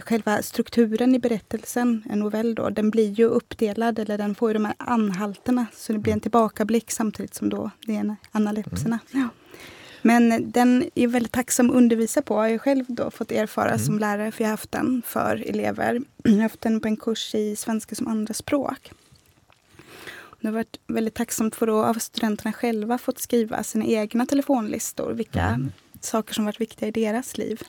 själva 0.00 0.42
strukturen 0.42 1.14
i 1.14 1.18
berättelsen, 1.18 2.02
en 2.10 2.18
novell 2.18 2.54
då, 2.54 2.70
den 2.70 2.90
blir 2.90 3.10
ju 3.10 3.24
uppdelad 3.24 3.98
eller 3.98 4.18
den 4.18 4.34
får 4.34 4.50
ju 4.50 4.54
de 4.54 4.64
här 4.64 4.74
anhalterna 4.78 5.66
så 5.74 5.92
det 5.92 5.98
blir 5.98 6.12
en 6.12 6.20
tillbakablick 6.20 6.90
samtidigt 6.90 7.34
som 7.34 7.48
då 7.48 7.70
det 7.86 7.96
är 7.96 8.16
analepserna. 8.32 8.98
Ja. 9.10 9.28
Men 10.06 10.52
den 10.52 10.90
är 10.94 11.08
väldigt 11.08 11.32
tacksam 11.32 11.70
att 11.70 11.76
undervisa 11.76 12.22
på. 12.22 12.34
Jag 12.34 12.50
har 12.50 12.58
själv 12.58 12.84
då 12.88 13.10
fått 13.10 13.32
erfara 13.32 13.78
som 13.78 13.98
lärare, 13.98 14.32
för 14.32 14.44
jag 14.44 14.48
har 14.48 14.52
haft 14.52 14.72
den 14.72 15.02
för 15.06 15.44
elever. 15.46 16.00
Jag 16.24 16.32
har 16.32 16.42
haft 16.42 16.60
den 16.60 16.80
på 16.80 16.88
en 16.88 16.96
kurs 16.96 17.34
i 17.34 17.56
svenska 17.56 17.94
som 17.94 18.08
andraspråk. 18.08 18.92
Det 20.40 20.48
har 20.48 20.52
varit 20.54 20.76
väldigt 20.86 21.14
tacksamt 21.14 21.54
för 21.54 21.66
då 21.66 21.84
av 21.84 21.94
studenterna 21.94 22.52
själva 22.52 22.98
fått 22.98 23.18
skriva 23.18 23.62
sina 23.62 23.84
egna 23.84 24.26
telefonlistor. 24.26 25.12
Vilka 25.12 25.60
saker 26.00 26.34
som 26.34 26.44
varit 26.44 26.60
viktiga 26.60 26.88
i 26.88 26.90
deras 26.90 27.38
liv. 27.38 27.62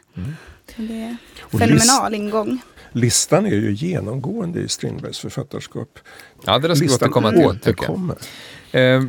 Så 0.75 0.81
det 0.81 1.01
är 1.01 1.17
Och 1.41 1.59
fenomenal 1.59 2.13
ingång. 2.13 2.61
Listan 2.91 3.45
är 3.45 3.55
ju 3.55 3.73
genomgående 3.73 4.59
i 4.59 4.67
Strindbergs 4.67 5.19
författarskap. 5.19 5.99
Ja, 6.45 6.59
det 6.59 6.67
där 6.67 6.75
ska 6.75 6.87
vi 6.87 6.93
återkomma 6.93 7.31
till. 7.31 7.39
tycker 7.39 7.49
jag. 7.49 7.69
återkommer. 7.69 8.15
Eh, 8.71 9.03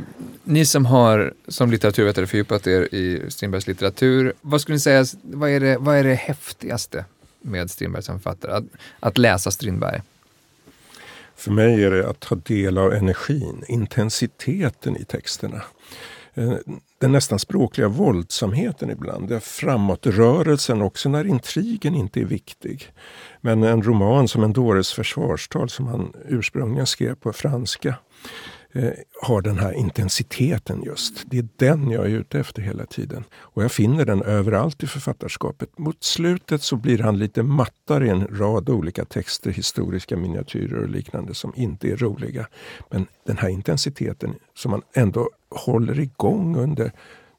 ni 0.44 0.66
som 0.66 0.86
har 0.86 1.34
som 1.48 1.70
litteraturvetare 1.70 2.26
fördjupat 2.26 2.66
er 2.66 2.94
i 2.94 3.30
Strindbergs 3.30 3.66
litteratur, 3.66 4.32
vad 4.40 4.60
skulle 4.60 4.74
ni 4.74 4.80
säga, 4.80 5.04
vad 5.22 5.50
är 5.50 5.60
det, 5.60 5.78
vad 5.78 5.96
är 5.96 6.04
det 6.04 6.14
häftigaste 6.14 7.04
med 7.40 7.70
Strindberg 7.70 8.02
som 8.02 8.20
författare? 8.20 8.52
Att, 8.52 8.64
att 9.00 9.18
läsa 9.18 9.50
Strindberg? 9.50 10.02
För 11.36 11.50
mig 11.50 11.84
är 11.84 11.90
det 11.90 12.10
att 12.10 12.20
ta 12.20 12.34
del 12.34 12.78
av 12.78 12.92
energin, 12.92 13.64
intensiteten 13.68 14.96
i 14.96 15.04
texterna. 15.04 15.62
Ehm, 16.34 16.58
den 16.98 17.12
nästan 17.12 17.38
språkliga 17.38 17.88
våldsamheten 17.88 18.90
ibland, 18.90 19.28
det 19.28 19.36
är 19.36 19.40
framåtrörelsen 19.40 20.82
också 20.82 21.08
när 21.08 21.26
intrigen 21.26 21.94
inte 21.94 22.20
är 22.20 22.24
viktig. 22.24 22.92
Men 23.40 23.62
en 23.62 23.82
roman 23.82 24.28
som 24.28 24.44
En 24.44 24.52
dåres 24.52 24.92
försvarstal 24.92 25.68
som 25.68 25.86
han 25.86 26.12
ursprungligen 26.28 26.86
skrev 26.86 27.14
på 27.14 27.32
franska 27.32 27.94
eh, 28.76 28.92
har 29.22 29.42
den 29.42 29.58
här 29.58 29.72
intensiteten 29.72 30.82
just. 30.82 31.22
Det 31.26 31.38
är 31.38 31.48
den 31.56 31.90
jag 31.90 32.04
är 32.04 32.10
ute 32.10 32.40
efter 32.40 32.62
hela 32.62 32.86
tiden. 32.86 33.24
Och 33.34 33.64
jag 33.64 33.72
finner 33.72 34.04
den 34.04 34.22
överallt 34.22 34.82
i 34.82 34.86
författarskapet. 34.86 35.78
Mot 35.78 36.04
slutet 36.04 36.62
så 36.62 36.76
blir 36.76 36.98
han 36.98 37.18
lite 37.18 37.42
mattare 37.42 38.06
i 38.06 38.08
en 38.08 38.26
rad 38.26 38.68
olika 38.68 39.04
texter, 39.04 39.50
historiska 39.50 40.16
miniatyrer 40.16 40.82
och 40.82 40.88
liknande 40.88 41.34
som 41.34 41.52
inte 41.56 41.88
är 41.88 41.96
roliga. 41.96 42.46
Men 42.90 43.06
den 43.26 43.38
här 43.38 43.48
intensiteten 43.48 44.34
som 44.54 44.70
man 44.70 44.82
ändå 44.92 45.30
håller 45.50 46.00
igång 46.00 46.56
under 46.56 46.92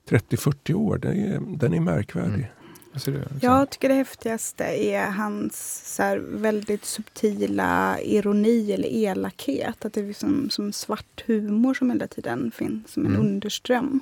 30-40 0.09 0.73
år, 0.73 0.97
den 0.97 1.17
är, 1.17 1.57
den 1.57 1.73
är 1.73 1.79
märkvärdig. 1.79 2.33
Mm 2.33 2.56
du? 3.05 3.23
Jag 3.41 3.69
tycker 3.69 3.89
det 3.89 3.95
häftigaste 3.95 4.63
är 4.63 5.05
hans 5.11 5.81
så 5.95 6.03
här, 6.03 6.17
väldigt 6.17 6.85
subtila 6.85 7.99
ironi 8.01 8.71
eller 8.71 8.87
elakhet. 8.89 9.85
Att 9.85 9.93
det 9.93 9.99
är 10.01 10.05
liksom, 10.07 10.49
som 10.49 10.73
svart 10.73 11.23
humor 11.25 11.73
som 11.73 11.89
hela 11.91 12.07
tiden 12.07 12.51
finns, 12.55 12.91
som 12.91 13.05
en 13.05 13.11
Mm. 13.15 13.27
underström. 13.27 13.99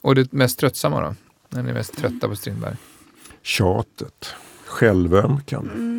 Och 0.00 0.14
det 0.14 0.32
mest 0.32 0.58
tröttsamma 0.58 1.00
då? 1.00 1.14
När 1.48 1.62
ni 1.62 1.70
är 1.70 1.74
mest 1.74 1.96
trötta 1.96 2.28
på 2.28 2.36
Strindberg? 2.36 2.76
Tjatet, 3.42 4.34
självömkan. 4.66 5.70
Mm. 5.74 5.95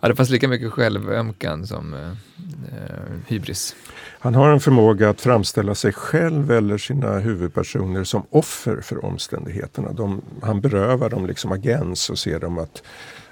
Ja, 0.00 0.08
det 0.08 0.16
fanns 0.16 0.30
lika 0.30 0.48
mycket 0.48 0.72
självömkan 0.72 1.66
som 1.66 1.94
eh, 1.94 2.08
eh, 2.08 3.16
hybris. 3.26 3.76
Han 4.20 4.34
har 4.34 4.50
en 4.50 4.60
förmåga 4.60 5.10
att 5.10 5.20
framställa 5.20 5.74
sig 5.74 5.92
själv 5.92 6.50
eller 6.50 6.78
sina 6.78 7.18
huvudpersoner 7.18 8.04
som 8.04 8.26
offer 8.30 8.80
för 8.80 9.04
omständigheterna. 9.04 9.92
De, 9.92 10.22
han 10.42 10.60
berövar 10.60 11.10
dem 11.10 11.26
liksom 11.26 11.52
agens 11.52 12.10
och 12.10 12.18
ser 12.18 12.40
dem 12.40 12.58
att, 12.58 12.82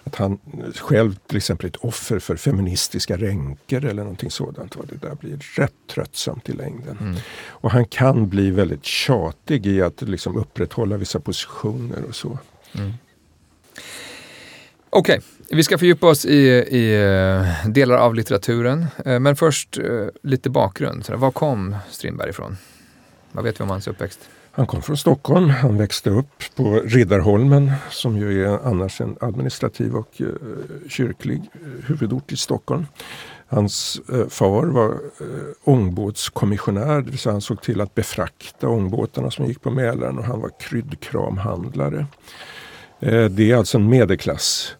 att 0.04 0.16
han 0.16 0.38
själv 0.74 1.14
till 1.26 1.36
exempel 1.36 1.66
är 1.66 1.68
ett 1.68 1.76
offer 1.76 2.18
för 2.18 2.36
feministiska 2.36 3.16
ränker 3.16 3.84
eller 3.84 4.02
någonting 4.02 4.30
sådant. 4.30 4.74
Och 4.74 4.86
det 4.86 4.96
där 4.96 5.14
blir 5.14 5.38
rätt 5.56 5.74
tröttsamt 5.90 6.48
i 6.48 6.52
längden. 6.52 6.98
Mm. 7.00 7.16
Och 7.48 7.70
han 7.70 7.84
kan 7.84 8.28
bli 8.28 8.50
väldigt 8.50 8.84
tjatig 8.84 9.66
i 9.66 9.82
att 9.82 10.02
liksom 10.02 10.36
upprätthålla 10.36 10.96
vissa 10.96 11.20
positioner 11.20 12.04
och 12.08 12.14
så. 12.14 12.38
Mm. 12.72 12.92
Okej, 14.90 15.20
vi 15.50 15.62
ska 15.62 15.78
fördjupa 15.78 16.06
oss 16.06 16.24
i, 16.24 16.38
i 16.70 16.94
eh, 16.94 17.70
delar 17.70 17.96
av 17.96 18.14
litteraturen. 18.14 18.86
Eh, 19.04 19.20
men 19.20 19.36
först 19.36 19.78
eh, 19.78 19.84
lite 20.22 20.50
bakgrund. 20.50 21.06
Var 21.08 21.30
kom 21.30 21.76
Strindberg 21.90 22.30
ifrån? 22.30 22.56
Vad 23.32 23.44
vet 23.44 23.60
vi 23.60 23.64
om 23.64 23.70
hans 23.70 23.88
uppväxt? 23.88 24.20
Han 24.50 24.66
kom 24.66 24.82
från 24.82 24.96
Stockholm. 24.96 25.50
Han 25.50 25.78
växte 25.78 26.10
upp 26.10 26.42
på 26.56 26.80
Riddarholmen 26.84 27.72
som 27.90 28.16
ju 28.16 28.44
är 28.44 28.58
annars 28.64 29.00
en 29.00 29.16
administrativ 29.20 29.94
och 29.94 30.22
kyrklig 30.88 31.42
huvudort 31.86 32.32
i 32.32 32.36
Stockholm. 32.36 32.86
Hans 33.46 34.00
far 34.28 34.66
var 34.66 34.98
ångbåtskommissionär, 35.64 37.00
det 37.00 37.10
vill 37.10 37.18
säga 37.18 37.32
han 37.32 37.40
såg 37.40 37.62
till 37.62 37.80
att 37.80 37.94
befrakta 37.94 38.68
ångbåtarna 38.68 39.30
som 39.30 39.46
gick 39.46 39.62
på 39.62 39.70
Mälaren 39.70 40.18
och 40.18 40.24
han 40.24 40.40
var 40.40 40.50
kryddkramhandlare 40.60 42.06
det 43.00 43.50
är 43.50 43.56
alltså 43.56 43.78
en 43.78 43.88
medelklass 43.88 44.76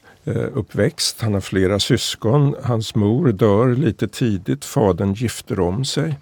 uppväxt. 0.52 1.20
Han 1.20 1.34
har 1.34 1.40
flera 1.40 1.78
syskon. 1.78 2.56
Hans 2.62 2.94
mor 2.94 3.32
dör 3.32 3.74
lite 3.74 4.08
tidigt. 4.08 4.64
Fadern 4.64 5.14
gifter 5.14 5.60
om 5.60 5.84
sig. 5.84 6.18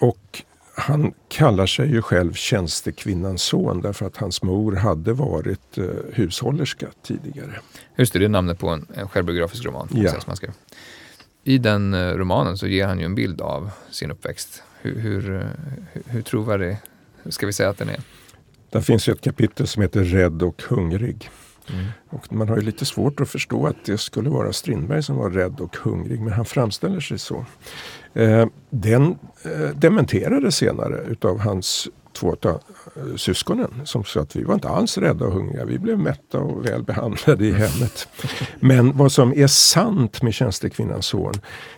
Och 0.00 0.42
han 0.74 1.12
kallar 1.28 1.66
sig 1.66 1.90
ju 1.90 2.02
själv 2.02 2.32
tjänstekvinnans 2.32 3.42
son 3.42 3.80
därför 3.80 4.06
att 4.06 4.16
hans 4.16 4.42
mor 4.42 4.76
hade 4.76 5.12
varit 5.12 5.78
eh, 5.78 5.84
hushållerska 6.12 6.86
tidigare. 7.02 7.60
Just 7.96 8.12
det, 8.12 8.18
det 8.18 8.24
är 8.24 8.28
namnet 8.28 8.58
på 8.58 8.68
en, 8.68 8.86
en 8.94 9.08
självbiografisk 9.08 9.64
roman. 9.64 9.88
Ja. 9.94 10.14
I 11.44 11.58
den 11.58 11.94
eh, 11.94 12.14
romanen 12.14 12.58
så 12.58 12.66
ger 12.66 12.86
han 12.86 12.98
ju 12.98 13.04
en 13.04 13.14
bild 13.14 13.40
av 13.40 13.70
sin 13.90 14.10
uppväxt. 14.10 14.62
Hur, 14.80 15.00
hur, 15.00 15.20
hur, 15.92 16.02
hur 16.06 16.22
trovärdig 16.22 16.76
ska 17.28 17.46
vi 17.46 17.52
säga 17.52 17.68
att 17.68 17.78
den 17.78 17.88
är? 17.88 18.00
Där 18.70 18.80
finns 18.80 19.08
ett 19.08 19.20
kapitel 19.20 19.66
som 19.66 19.82
heter 19.82 20.04
Rädd 20.04 20.42
och 20.42 20.62
hungrig. 20.62 21.30
Mm. 21.72 21.86
Och 22.10 22.32
man 22.32 22.48
har 22.48 22.56
ju 22.56 22.62
lite 22.62 22.84
svårt 22.84 23.20
att 23.20 23.28
förstå 23.28 23.66
att 23.66 23.84
det 23.84 23.98
skulle 23.98 24.30
vara 24.30 24.52
Strindberg 24.52 25.02
som 25.02 25.16
var 25.16 25.30
rädd 25.30 25.60
och 25.60 25.76
hungrig 25.76 26.20
men 26.20 26.32
han 26.32 26.44
framställer 26.44 27.00
sig 27.00 27.18
så. 27.18 27.44
Eh, 28.14 28.46
den 28.70 29.18
eh, 29.42 29.76
dementerades 29.76 30.56
senare 30.56 31.04
utav 31.08 31.38
hans 31.38 31.88
två 32.18 32.36
av 32.42 32.60
syskonen 33.16 33.70
som 33.84 34.04
sa 34.04 34.20
att 34.20 34.36
vi 34.36 34.44
var 34.44 34.54
inte 34.54 34.68
alls 34.68 34.98
rädda 34.98 35.24
och 35.24 35.32
hungriga. 35.32 35.64
Vi 35.64 35.78
blev 35.78 35.98
mätta 35.98 36.38
och 36.38 36.66
väl 36.66 36.82
behandlade 36.82 37.46
i 37.46 37.52
hemmet. 37.52 38.08
Men 38.60 38.96
vad 38.96 39.12
som 39.12 39.32
är 39.32 39.46
sant 39.46 40.22
med 40.22 40.34
tjänstekvinnans 40.34 41.06
son 41.06 41.34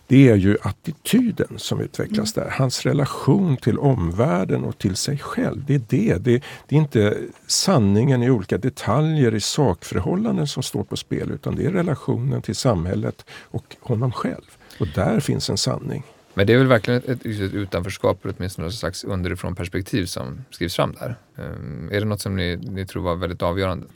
det 0.07 0.29
är 0.29 0.37
ju 0.37 0.57
attityden 0.63 1.49
som 1.57 1.81
utvecklas 1.81 2.33
där. 2.33 2.55
Hans 2.59 2.87
relation 2.87 3.57
till 3.57 3.79
omvärlden 3.79 4.65
och 4.65 4.79
till 4.79 4.97
sig 4.97 5.19
själv. 5.19 5.65
Det 5.67 5.75
är 5.75 5.83
det. 5.89 6.15
Det, 6.15 6.43
det 6.69 6.77
är 6.77 6.81
inte 6.81 7.19
sanningen 7.47 8.23
i 8.23 8.31
olika 8.31 8.59
detaljer 8.59 9.35
i 9.35 9.41
sakförhållanden 9.41 10.47
som 10.47 10.63
står 10.63 10.85
på 10.85 10.97
spel 10.97 11.31
utan 11.31 11.57
det 11.57 11.67
är 11.67 11.71
relationen 11.71 12.43
till 12.43 12.57
samhället 12.57 13.25
och 13.31 13.77
honom 13.81 14.13
själv. 14.13 14.57
Och 14.81 14.87
där 14.95 15.21
finns 15.21 15.51
en 15.51 15.59
sanning. 15.59 16.03
Men 16.41 16.47
det 16.47 16.53
är 16.53 16.59
väl 16.59 16.67
verkligen 16.67 16.99
ett, 16.99 17.09
ett, 17.09 17.27
ett 17.27 17.55
utanförskap, 17.55 18.25
eller 18.25 18.35
åtminstone 18.39 18.67
något 18.67 18.75
slags 18.75 19.05
underifrån 19.05 19.55
perspektiv 19.55 20.07
som 20.07 20.45
skrivs 20.51 20.77
fram 20.77 20.93
där. 20.93 21.17
Um, 21.37 21.89
är 21.93 22.01
det 22.01 22.07
något 22.07 22.21
som 22.21 22.37
ni, 22.37 22.57
ni 22.57 22.87
tror 22.87 23.03
var 23.03 23.15
väldigt 23.15 23.43
avgörande? 23.43 23.87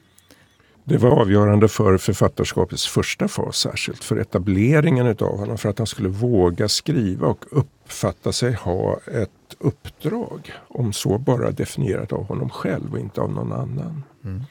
Det 0.84 0.96
var 0.96 1.10
avgörande 1.10 1.68
för 1.68 1.98
författarskapets 1.98 2.86
första 2.86 3.28
fas 3.28 3.56
särskilt, 3.56 4.04
för 4.04 4.16
etableringen 4.16 5.06
utav 5.06 5.38
honom, 5.38 5.58
för 5.58 5.68
att 5.68 5.78
han 5.78 5.86
skulle 5.86 6.08
våga 6.08 6.68
skriva 6.68 7.26
och 7.26 7.44
uppfatta 7.50 8.32
sig 8.32 8.52
ha 8.52 8.98
ett 9.06 9.56
uppdrag, 9.58 10.52
om 10.68 10.92
så 10.92 11.18
bara 11.18 11.50
definierat 11.50 12.12
av 12.12 12.26
honom 12.26 12.50
själv 12.50 12.92
och 12.92 12.98
inte 12.98 13.20
av 13.20 13.32
någon 13.32 13.52
annan. 13.52 14.02
Mm. 14.24 14.42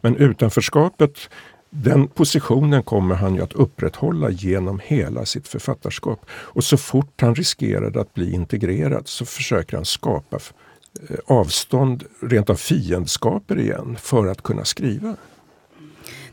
Men 0.00 0.16
utanförskapet 0.16 1.30
den 1.70 2.08
positionen 2.08 2.82
kommer 2.82 3.14
han 3.14 3.34
ju 3.34 3.42
att 3.42 3.52
upprätthålla 3.52 4.30
genom 4.30 4.80
hela 4.84 5.26
sitt 5.26 5.48
författarskap. 5.48 6.26
Och 6.30 6.64
så 6.64 6.76
fort 6.76 7.20
han 7.20 7.34
riskerade 7.34 8.00
att 8.00 8.14
bli 8.14 8.32
integrerad 8.32 9.08
så 9.08 9.24
försöker 9.24 9.76
han 9.76 9.84
skapa 9.84 10.38
eh, 11.08 11.16
avstånd, 11.26 12.04
rent 12.20 12.50
av 12.50 12.54
fiendskaper 12.54 13.58
igen, 13.58 13.96
för 14.00 14.26
att 14.26 14.42
kunna 14.42 14.64
skriva. 14.64 15.16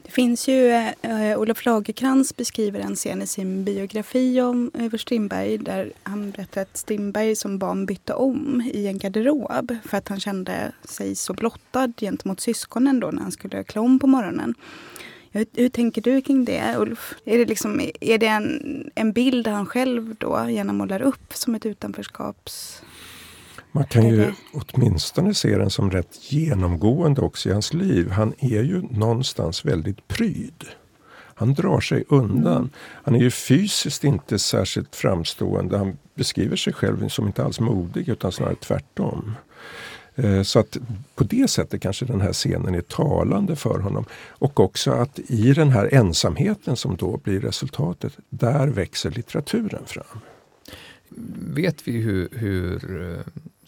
Det 0.03 0.11
finns 0.11 0.47
ju, 0.47 0.67
eh, 1.01 1.39
Olof 1.39 1.65
Lagerkrans 1.65 2.35
beskriver 2.35 2.79
en 2.79 2.95
scen 2.95 3.21
i 3.21 3.27
sin 3.27 3.63
biografi 3.63 4.41
om 4.41 4.71
över 4.73 4.97
Strindberg 4.97 5.57
där 5.57 5.91
han 6.03 6.31
berättar 6.31 6.61
att 6.61 6.77
Strindberg 6.77 7.35
som 7.35 7.57
barn 7.57 7.85
bytte 7.85 8.13
om 8.13 8.71
i 8.73 8.87
en 8.87 8.97
garderob 8.97 9.75
för 9.85 9.97
att 9.97 10.07
han 10.07 10.19
kände 10.19 10.71
sig 10.83 11.15
så 11.15 11.33
blottad 11.33 11.93
gentemot 11.97 12.39
syskonen 12.39 12.99
då 12.99 13.11
när 13.11 13.21
han 13.21 13.31
skulle 13.31 13.63
klä 13.63 13.81
om 13.81 13.99
på 13.99 14.07
morgonen. 14.07 14.55
Hur, 15.31 15.45
hur, 15.53 15.69
tänker 15.69 16.01
du 16.01 16.21
kring 16.21 16.45
det, 16.45 16.75
Ulf? 16.77 17.15
Är 17.25 17.37
det, 17.37 17.45
liksom, 17.45 17.81
är 18.01 18.17
det 18.17 18.27
en, 18.27 18.91
en 18.95 19.11
bild 19.13 19.47
han 19.47 19.65
själv 19.65 20.15
då 20.15 20.49
gärna 20.49 20.73
målar 20.73 21.01
upp 21.01 21.33
som 21.33 21.55
ett 21.55 21.65
utanförskaps... 21.65 22.81
Man 23.71 23.85
kan 23.85 24.09
ju 24.09 24.31
åtminstone 24.53 25.33
se 25.33 25.57
den 25.57 25.69
som 25.69 25.91
rätt 25.91 26.31
genomgående 26.31 27.21
också 27.21 27.49
i 27.49 27.51
hans 27.51 27.73
liv. 27.73 28.09
Han 28.09 28.33
är 28.39 28.63
ju 28.63 28.81
någonstans 28.81 29.65
väldigt 29.65 30.07
pryd. 30.07 30.65
Han 31.35 31.53
drar 31.53 31.79
sig 31.79 32.03
undan. 32.09 32.57
Mm. 32.57 32.69
Han 33.03 33.15
är 33.15 33.19
ju 33.19 33.31
fysiskt 33.31 34.03
inte 34.03 34.39
särskilt 34.39 34.95
framstående. 34.95 35.77
Han 35.77 35.97
beskriver 36.15 36.55
sig 36.55 36.73
själv 36.73 37.07
som 37.09 37.27
inte 37.27 37.43
alls 37.43 37.59
modig 37.59 38.09
utan 38.09 38.31
snarare 38.31 38.55
tvärtom. 38.55 39.31
Eh, 40.17 40.41
så 40.41 40.59
att 40.59 40.77
på 41.15 41.23
det 41.23 41.49
sättet 41.49 41.81
kanske 41.81 42.05
den 42.05 42.21
här 42.21 42.33
scenen 42.33 42.75
är 42.75 42.81
talande 42.81 43.55
för 43.55 43.79
honom. 43.79 44.05
Och 44.27 44.59
också 44.59 44.91
att 44.91 45.19
i 45.19 45.53
den 45.53 45.69
här 45.69 45.93
ensamheten 45.93 46.75
som 46.75 46.95
då 46.95 47.17
blir 47.17 47.39
resultatet, 47.39 48.17
där 48.29 48.67
växer 48.67 49.11
litteraturen 49.11 49.85
fram. 49.85 50.19
Vet 51.55 51.87
vi 51.87 51.91
hur, 51.91 52.29
hur 52.31 53.01
eh, 53.11 53.19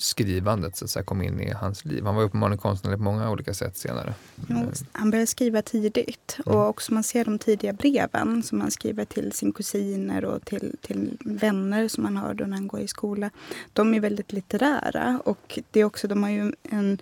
skrivandet 0.01 0.75
så 0.75 0.85
att 0.85 0.91
säga, 0.91 1.03
kom 1.03 1.21
in 1.21 1.39
i 1.39 1.51
hans 1.51 1.85
liv? 1.85 2.05
Han 2.05 2.15
var 2.15 2.23
uppenbarligen 2.23 2.59
konstnärlig 2.59 2.97
på 2.97 3.03
många 3.03 3.31
olika 3.31 3.53
sätt 3.53 3.77
senare. 3.77 4.13
Ja, 4.47 4.65
han 4.91 5.11
började 5.11 5.27
skriva 5.27 5.61
tidigt 5.61 6.39
mm. 6.45 6.57
och 6.57 6.67
också 6.67 6.93
man 6.93 7.03
ser 7.03 7.25
de 7.25 7.39
tidiga 7.39 7.73
breven 7.73 8.43
som 8.43 8.61
han 8.61 8.71
skriver 8.71 9.05
till 9.05 9.31
sin 9.31 9.53
kusiner 9.53 10.25
och 10.25 10.45
till, 10.45 10.75
till 10.81 11.17
vänner 11.19 11.87
som 11.87 12.05
han 12.05 12.17
har 12.17 12.33
då 12.33 12.45
när 12.45 12.57
han 12.57 12.67
går 12.67 12.79
i 12.79 12.87
skola. 12.87 13.29
De 13.73 13.93
är 13.93 13.99
väldigt 13.99 14.31
litterära 14.31 15.21
och 15.25 15.59
det 15.71 15.79
är 15.79 15.85
också, 15.85 16.07
de 16.07 16.23
har 16.23 16.29
ju 16.29 16.53
en 16.63 16.97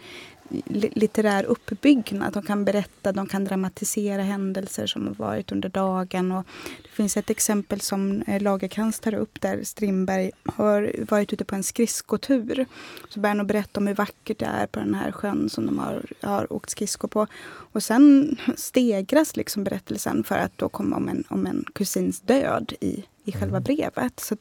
litterär 0.70 1.44
uppbyggnad. 1.44 2.34
De 2.34 2.44
kan 2.44 2.66
berätta, 2.66 3.12
de 3.12 3.28
kan 3.28 3.46
dramatisera 3.46 4.22
händelser 4.22 4.88
som 4.88 5.08
har 5.08 5.14
varit 5.14 5.52
under 5.52 5.70
dagen. 5.70 6.32
Och 6.32 6.46
det 6.84 6.90
finns 6.90 7.18
ett 7.18 7.30
exempel 7.30 7.82
som 7.82 8.22
eh, 8.22 8.42
Lagerkrans 8.42 9.00
tar 9.00 9.14
upp 9.14 9.42
där 9.42 9.64
Strindberg 9.64 10.32
har 10.46 11.06
varit 11.10 11.34
ute 11.34 11.46
på 11.46 11.56
en 11.56 11.64
skridskotur. 11.64 12.66
Så 13.10 13.20
börjar 13.20 13.36
han 13.36 13.48
berätta 13.48 13.80
om 13.80 13.88
hur 13.88 13.96
vackert 13.96 14.40
det 14.40 14.46
är 14.46 14.68
på 14.68 14.80
den 14.80 14.94
här 14.94 15.12
sjön 15.12 15.50
som 15.50 15.66
de 15.66 15.80
har, 15.80 16.06
har 16.22 16.54
åkt 16.54 16.70
skridskor 16.70 17.08
på. 17.08 17.28
Och 17.72 17.84
sen 17.84 18.38
stegras 18.58 19.36
liksom 19.36 19.64
berättelsen 19.64 20.24
för 20.24 20.38
att 20.38 20.58
då 20.58 20.70
komma 20.70 20.96
om 20.96 21.10
en, 21.10 21.24
om 21.30 21.46
en 21.46 21.66
kusins 21.74 22.22
död 22.22 22.74
i, 22.80 23.04
i 23.24 23.32
själva 23.32 23.58
mm. 23.58 23.64
brevet. 23.64 24.20
Så 24.20 24.36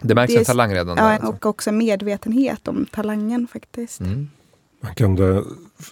det 0.00 0.14
märks 0.14 0.32
det, 0.32 0.38
en 0.38 0.44
talang 0.44 0.74
redan 0.74 0.96
där? 0.96 1.02
Ja, 1.02 1.12
alltså. 1.12 1.28
och 1.28 1.46
också 1.46 1.72
medvetenhet 1.72 2.68
om 2.68 2.86
talangen 2.90 3.46
faktiskt. 3.46 4.00
Mm. 4.00 4.30
Man 4.80 4.94
kan 4.94 5.44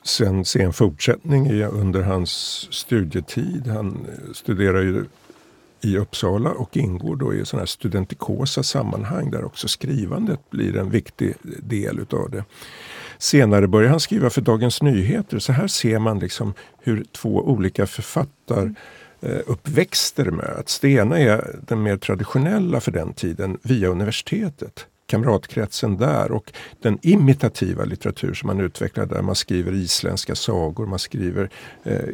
sen 0.02 0.44
se 0.44 0.62
en 0.62 0.72
fortsättning 0.72 1.46
i, 1.46 1.64
under 1.64 2.02
hans 2.02 2.30
studietid. 2.70 3.66
Han 3.66 4.06
eh, 4.08 4.32
studerar 4.32 4.82
ju 4.82 5.04
i 5.80 5.98
Uppsala 5.98 6.50
och 6.50 6.76
ingår 6.76 7.16
då 7.16 7.34
i 7.34 7.44
sådana 7.44 7.60
här 7.60 7.66
studentikosa 7.66 8.62
sammanhang 8.62 9.30
där 9.30 9.44
också 9.44 9.68
skrivandet 9.68 10.50
blir 10.50 10.76
en 10.76 10.90
viktig 10.90 11.34
del 11.62 11.98
utav 11.98 12.30
det. 12.30 12.44
Senare 13.18 13.68
börjar 13.68 13.90
han 13.90 14.00
skriva 14.00 14.30
för 14.30 14.40
Dagens 14.40 14.82
Nyheter. 14.82 15.38
Så 15.38 15.52
här 15.52 15.66
ser 15.66 15.98
man 15.98 16.18
liksom 16.18 16.54
hur 16.78 17.04
två 17.04 17.36
olika 17.36 17.86
författaruppväxter 17.86 20.26
eh, 20.26 20.32
möts. 20.32 20.80
Det 20.80 20.88
ena 20.88 21.18
är 21.18 21.60
den 21.66 21.82
mer 21.82 21.96
traditionella 21.96 22.80
för 22.80 22.92
den 22.92 23.12
tiden 23.12 23.58
via 23.62 23.88
universitetet 23.88 24.86
kamratkretsen 25.06 25.96
där 25.96 26.32
och 26.32 26.52
den 26.82 26.98
imitativa 27.02 27.84
litteratur 27.84 28.34
som 28.34 28.46
man 28.46 28.60
utvecklar 28.60 29.06
där. 29.06 29.22
Man 29.22 29.34
skriver 29.34 29.72
isländska 29.72 30.34
sagor, 30.34 30.86
man 30.86 30.98
skriver 30.98 31.50
eh, 31.84 32.08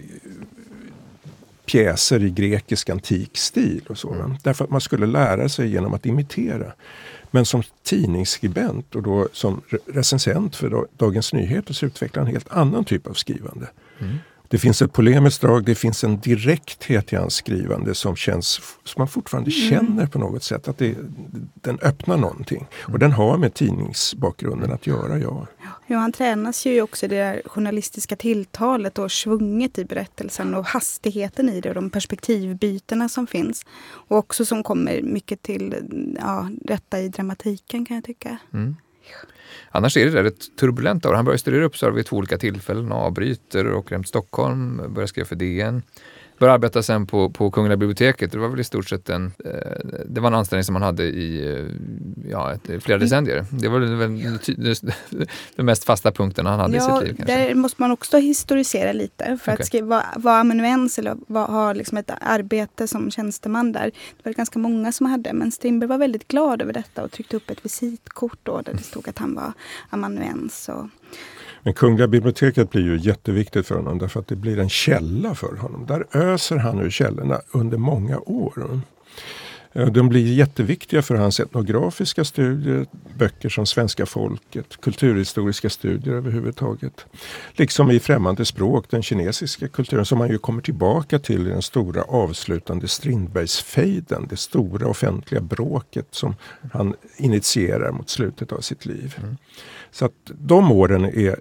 pjäser 1.67 2.23
i 2.23 2.31
grekisk 2.31 2.91
antik 2.91 3.39
stil. 3.39 3.83
Och 3.89 3.99
så, 3.99 4.13
mm. 4.13 4.35
Därför 4.43 4.65
att 4.65 4.71
man 4.71 4.81
skulle 4.81 5.07
lära 5.07 5.49
sig 5.49 5.69
genom 5.69 5.95
att 5.95 6.07
imitera. 6.07 6.73
Men 7.31 7.45
som 7.45 7.63
tidningsskribent 7.83 8.95
och 8.95 9.03
då 9.03 9.29
som 9.33 9.63
recensent 9.87 10.57
för 10.57 10.87
Dagens 10.97 11.33
Nyheter 11.33 11.75
så 11.75 11.87
utvecklar 11.87 12.21
han 12.21 12.29
en 12.29 12.35
helt 12.35 12.53
annan 12.53 12.85
typ 12.85 13.07
av 13.07 13.15
skrivande. 13.15 13.71
Mm. 13.99 14.17
Det 14.53 14.59
finns 14.59 14.83
ett 14.83 14.93
polemiskt 14.93 15.41
drag, 15.41 15.65
det 15.65 15.75
finns 15.75 16.05
en 16.05 16.21
direkthet 16.21 17.13
i 17.13 17.17
hans 17.17 17.35
skrivande 17.35 17.95
som 17.95 18.17
känns, 18.17 18.61
som 18.85 19.01
man 19.01 19.09
fortfarande 19.09 19.51
mm. 19.51 19.71
känner 19.71 20.07
på 20.07 20.19
något 20.19 20.43
sätt. 20.43 20.69
Att 20.69 20.79
det, 20.79 20.97
den 21.55 21.79
öppnar 21.83 22.17
någonting. 22.17 22.67
Och 22.81 22.99
den 22.99 23.13
har 23.13 23.39
med 23.39 23.55
tidningsbakgrunden 23.55 24.73
att 24.73 24.87
göra, 24.87 25.19
ja. 25.19 25.47
Ja, 25.87 25.99
han 25.99 26.13
tränas 26.13 26.67
ju 26.67 26.83
också 26.83 27.09
det 27.09 27.17
där 27.17 27.43
journalistiska 27.45 28.17
tilltalet 28.17 28.99
och 28.99 29.13
svunget 29.13 29.79
i 29.79 29.85
berättelsen 29.85 30.55
och 30.55 30.67
hastigheten 30.67 31.49
i 31.49 31.61
det 31.61 31.69
och 31.69 31.75
de 31.75 31.91
perspektivbytena 31.91 33.09
som 33.09 33.27
finns. 33.27 33.67
Och 34.09 34.17
också 34.17 34.45
som 34.45 34.63
kommer 34.63 35.03
mycket 35.03 35.43
till 35.43 35.75
ja, 36.21 36.49
detta 36.51 37.01
i 37.01 37.09
dramatiken 37.09 37.87
kan 37.87 37.95
jag 37.95 38.05
tycka. 38.05 38.39
Mm. 38.53 38.77
Annars 39.71 39.97
är 39.97 40.07
det 40.07 40.23
rätt 40.23 40.57
turbulenta 40.57 41.11
år. 41.11 41.15
Han 41.15 41.25
börjar 41.25 41.39
studera 41.39 41.65
Uppsala 41.65 41.93
vid 41.93 42.07
två 42.07 42.17
olika 42.17 42.39
tillfällen, 42.39 42.93
avbryter 42.93 43.67
och 43.67 43.79
åker 43.79 43.95
hem 43.95 44.03
till 44.03 44.09
Stockholm, 44.09 44.95
börjar 44.95 45.07
skriva 45.07 45.27
för 45.27 45.37
DN 45.37 45.83
började 46.43 46.55
arbeta 46.55 46.83
sen 46.83 47.07
på, 47.07 47.31
på 47.31 47.51
Kungliga 47.51 47.77
biblioteket. 47.77 48.33
Det 48.33 48.39
var 48.39 48.49
väl 48.49 48.61
i 48.61 48.65
stort 48.65 48.89
sett 48.89 49.09
en, 49.09 49.33
eh, 49.45 49.51
det 50.07 50.21
var 50.21 50.29
en 50.29 50.35
anställning 50.35 50.65
som 50.65 50.73
man 50.73 50.83
hade 50.83 51.05
i 51.05 51.55
eh, 51.55 51.67
ja, 52.31 52.53
ett, 52.53 52.83
flera 52.83 52.97
mm. 52.97 53.01
decendier. 53.01 53.45
Det 53.51 53.69
var 53.69 53.79
väl 53.79 54.41
den 55.57 55.67
mest 55.67 55.85
fasta 55.85 56.13
punkten 56.13 56.47
han 56.47 56.61
hade 56.61 56.77
ja, 56.77 56.97
i 56.97 57.01
sitt 57.01 57.09
liv. 57.09 57.17
Kanske. 57.17 57.37
Där 57.37 57.55
måste 57.55 57.83
man 57.83 57.91
också 57.91 58.19
historisera 58.19 58.93
lite. 58.93 59.25
För 59.25 59.35
okay. 59.35 59.55
att 59.55 59.67
skriva, 59.67 60.05
vara 60.17 60.37
amanuens 60.37 60.99
eller 60.99 61.17
var, 61.27 61.47
ha 61.47 61.73
liksom 61.73 61.99
ett 61.99 62.11
arbete 62.21 62.89
som 62.89 63.11
tjänsteman 63.11 63.73
där. 63.73 63.85
Det 64.17 64.25
var 64.25 64.33
ganska 64.33 64.59
många 64.59 64.93
som 64.93 65.07
hade. 65.07 65.33
Men 65.33 65.53
Strindberg 65.53 65.89
var 65.89 65.99
väldigt 65.99 66.29
glad 66.29 66.63
över 66.63 66.73
detta 66.73 67.05
och 67.05 67.11
tryckte 67.11 67.37
upp 67.37 67.51
ett 67.51 67.65
visitkort 67.65 68.39
då, 68.43 68.61
där 68.61 68.73
det 68.73 68.83
stod 68.83 69.09
att 69.09 69.19
han 69.19 69.35
var 69.35 69.53
amanuens. 69.91 70.69
Och, 70.69 70.87
men 71.63 71.75
Kungliga 71.75 72.09
biblioteket 72.09 72.71
blir 72.71 72.83
ju 72.83 72.99
jätteviktigt 72.99 73.67
för 73.67 73.75
honom 73.75 73.99
därför 73.99 74.21
att 74.21 74.29
det 74.29 74.37
blir 74.37 74.59
en 74.59 74.69
källa 74.69 75.35
för 75.35 75.57
honom. 75.57 75.87
Där 75.87 76.07
öser 76.13 76.57
han 76.57 76.81
ur 76.81 76.91
källorna 76.91 77.41
under 77.53 77.79
många 77.79 78.19
år. 78.19 78.81
De 79.73 80.09
blir 80.09 80.35
jätteviktiga 80.35 81.03
för 81.03 81.15
hans 81.15 81.41
etnografiska 81.41 82.25
studier, 82.25 82.87
böcker 83.19 83.49
som 83.49 83.67
Svenska 83.67 84.07
folket, 84.07 84.81
kulturhistoriska 84.81 85.71
studier 85.71 86.15
överhuvudtaget. 86.15 87.07
Liksom 87.53 87.91
i 87.91 88.01
främmande 88.01 88.45
språk, 88.45 88.91
den 88.91 89.03
kinesiska 89.03 89.69
kulturen 89.69 90.07
som 90.07 90.21
han 90.21 90.29
ju 90.29 90.39
kommer 90.39 90.63
tillbaka 90.63 91.19
till 91.19 91.47
i 91.47 91.51
den 91.51 91.63
stora 91.63 92.03
avslutande 92.03 92.89
Strindbergsfejden, 92.89 94.27
det 94.31 94.37
stora 94.37 94.87
offentliga 94.87 95.41
bråket 95.41 96.07
som 96.11 96.35
han 96.73 96.95
initierar 97.17 97.93
mot 97.93 98.11
slutet 98.11 98.53
av 98.53 98.61
sitt 98.61 98.87
liv. 98.87 99.17
Mm. 99.23 99.37
Så 99.91 100.05
att 100.05 100.13
de 100.25 100.73
åren 100.73 101.05
är 101.05 101.37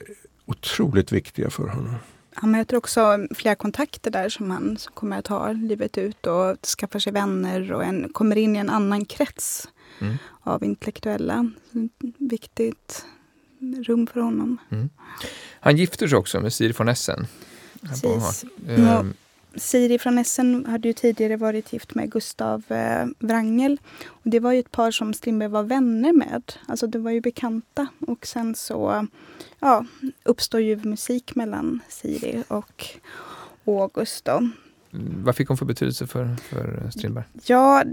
otroligt 0.46 1.12
viktiga 1.12 1.50
för 1.50 1.68
honom. 1.68 1.96
Han 2.34 2.52
möter 2.52 2.78
också 2.78 3.28
flera 3.36 3.56
kontakter 3.56 4.12
där 4.12 4.30
som 4.30 4.52
han 4.52 4.78
kommer 4.94 5.18
att 5.18 5.28
ha 5.28 5.52
livet 5.52 5.98
ut 5.98 6.28
och 6.28 6.66
skaffar 6.66 7.00
sig 7.00 7.14
vänner 7.14 7.74
och 7.74 7.84
en, 7.84 8.10
kommer 8.14 8.36
in 8.36 8.56
i 8.56 8.60
en 8.60 8.70
annan 8.70 9.06
krets 9.06 9.68
mm. 10.00 10.18
av 10.42 10.64
intellektuella. 10.64 11.52
Viktigt 12.18 13.06
rum 13.84 14.08
för 14.08 14.20
honom. 14.20 14.58
Mm. 14.70 14.90
Han 15.60 15.78
gifter 15.78 16.08
sig 16.08 16.18
också 16.18 16.40
med 16.40 16.54
Siri 16.54 16.74
von 16.78 16.88
Essen. 16.88 17.28
Precis. 17.82 18.46
Siri 19.56 20.00
från 20.00 20.18
Essen 20.18 20.66
hade 20.66 20.88
ju 20.88 20.94
tidigare 20.94 21.38
varit 21.38 21.74
gift 21.74 21.96
med 21.96 22.12
Gustav 22.12 22.64
eh, 22.68 23.06
Wrangel. 23.20 23.80
Och 24.06 24.30
det 24.30 24.40
var 24.40 24.52
ju 24.52 24.60
ett 24.60 24.72
par 24.72 24.92
som 24.92 25.14
Strindberg 25.14 25.50
var 25.50 25.64
vänner 25.64 26.14
med. 26.14 26.54
Alltså 26.66 26.88
det 26.88 27.00
var 27.00 27.12
ju 27.12 27.22
bekanta. 27.22 27.88
Och 28.00 28.28
sen 28.28 28.56
så 28.56 29.08
ja, 29.60 29.86
uppstår 30.24 30.62
ju 30.62 30.76
musik 30.76 31.36
mellan 31.36 31.80
Siri 31.90 32.44
och 32.48 32.86
August. 33.66 34.26
Då. 34.26 34.50
Vad 34.94 35.36
fick 35.36 35.48
hon 35.48 35.58
för 35.58 35.66
betydelse 35.66 36.08
för, 36.08 36.36
för 36.36 36.90
Strindberg? 36.90 37.26
Ja, 37.46 37.84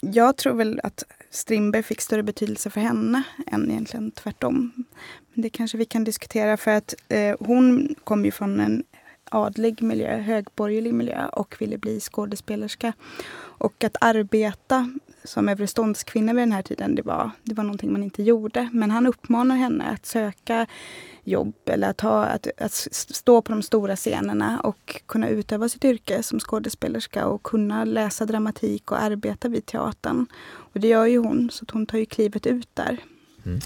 jag 0.00 0.36
tror 0.36 0.54
väl 0.54 0.80
att 0.82 1.04
Strindberg 1.30 1.82
fick 1.82 2.00
större 2.00 2.22
betydelse 2.22 2.70
för 2.70 2.80
henne 2.80 3.22
än 3.46 3.70
egentligen 3.70 4.10
tvärtom. 4.10 4.72
Men 5.34 5.42
det 5.42 5.50
kanske 5.50 5.78
vi 5.78 5.84
kan 5.84 6.04
diskutera 6.04 6.56
för 6.56 6.70
att 6.70 6.94
eh, 7.08 7.36
hon 7.40 7.94
kom 8.04 8.24
ju 8.24 8.30
från 8.30 8.60
en 8.60 8.84
adlig 9.34 9.82
miljö, 9.82 10.16
högborgerlig 10.16 10.94
miljö 10.94 11.26
och 11.26 11.56
ville 11.58 11.78
bli 11.78 12.00
skådespelerska. 12.00 12.92
Och 13.38 13.84
att 13.84 13.96
arbeta 14.00 14.90
som 15.24 15.48
överståndskvinna 15.48 16.32
vid 16.32 16.42
den 16.42 16.52
här 16.52 16.62
tiden, 16.62 16.94
det 16.94 17.02
var, 17.02 17.30
det 17.42 17.54
var 17.54 17.64
någonting 17.64 17.92
man 17.92 18.02
inte 18.02 18.22
gjorde. 18.22 18.68
Men 18.72 18.90
han 18.90 19.06
uppmanar 19.06 19.56
henne 19.56 19.84
att 19.84 20.06
söka 20.06 20.66
jobb 21.24 21.54
eller 21.66 21.90
att, 21.90 22.00
ha, 22.00 22.24
att, 22.24 22.46
att 22.58 22.72
stå 22.90 23.42
på 23.42 23.52
de 23.52 23.62
stora 23.62 23.96
scenerna 23.96 24.60
och 24.60 25.02
kunna 25.06 25.28
utöva 25.28 25.68
sitt 25.68 25.84
yrke 25.84 26.22
som 26.22 26.40
skådespelerska 26.40 27.26
och 27.26 27.42
kunna 27.42 27.84
läsa 27.84 28.26
dramatik 28.26 28.92
och 28.92 29.02
arbeta 29.02 29.48
vid 29.48 29.66
teatern. 29.66 30.26
Och 30.44 30.80
det 30.80 30.88
gör 30.88 31.06
ju 31.06 31.18
hon, 31.18 31.50
så 31.52 31.64
hon 31.72 31.86
tar 31.86 31.98
ju 31.98 32.06
klivet 32.06 32.46
ut 32.46 32.68
där. 32.74 32.98
Mm. 33.44 33.60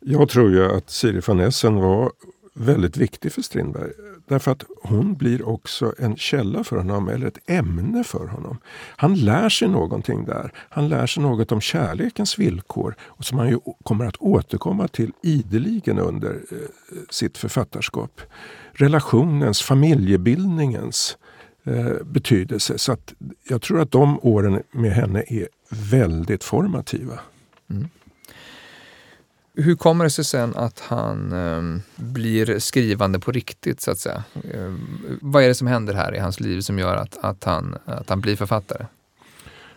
Jag 0.00 0.28
tror 0.28 0.50
ju 0.50 0.64
att 0.64 0.90
Siri 0.90 1.20
van 1.26 1.40
Essen 1.40 1.74
var 1.74 2.12
väldigt 2.60 2.96
viktig 2.96 3.32
för 3.32 3.42
Strindberg. 3.42 3.90
Därför 4.28 4.50
att 4.50 4.64
hon 4.82 5.14
blir 5.14 5.48
också 5.48 5.94
en 5.98 6.16
källa 6.16 6.64
för 6.64 6.76
honom, 6.76 7.08
eller 7.08 7.26
ett 7.26 7.50
ämne 7.50 8.04
för 8.04 8.26
honom. 8.26 8.58
Han 8.96 9.14
lär 9.14 9.48
sig 9.48 9.68
någonting 9.68 10.24
där. 10.24 10.52
Han 10.56 10.88
lär 10.88 11.06
sig 11.06 11.22
något 11.22 11.52
om 11.52 11.60
kärlekens 11.60 12.38
villkor 12.38 12.94
och 13.00 13.24
som 13.24 13.38
han 13.38 13.48
ju 13.48 13.58
kommer 13.82 14.06
att 14.06 14.16
återkomma 14.16 14.88
till 14.88 15.12
ideligen 15.22 15.98
under 15.98 16.30
eh, 16.30 16.58
sitt 17.10 17.38
författarskap. 17.38 18.20
Relationens, 18.72 19.62
familjebildningens 19.62 21.18
eh, 21.64 22.04
betydelse. 22.04 22.78
Så 22.78 22.92
att 22.92 23.14
jag 23.48 23.62
tror 23.62 23.80
att 23.80 23.90
de 23.90 24.20
åren 24.22 24.62
med 24.72 24.92
henne 24.92 25.24
är 25.26 25.48
väldigt 25.90 26.44
formativa. 26.44 27.20
Mm. 27.70 27.88
Hur 29.62 29.76
kommer 29.76 30.04
det 30.04 30.10
sig 30.10 30.24
sen 30.24 30.56
att 30.56 30.80
han 30.80 31.32
eh, 31.32 31.80
blir 31.96 32.58
skrivande 32.58 33.18
på 33.18 33.32
riktigt, 33.32 33.80
så 33.80 33.90
att 33.90 33.98
säga? 33.98 34.24
Eh, 34.54 34.74
vad 35.20 35.42
är 35.42 35.48
det 35.48 35.54
som 35.54 35.66
händer 35.66 35.94
här 35.94 36.14
i 36.14 36.18
hans 36.18 36.40
liv 36.40 36.60
som 36.60 36.78
gör 36.78 36.96
att, 36.96 37.18
att, 37.22 37.44
han, 37.44 37.76
att 37.84 38.08
han 38.08 38.20
blir 38.20 38.36
författare? 38.36 38.86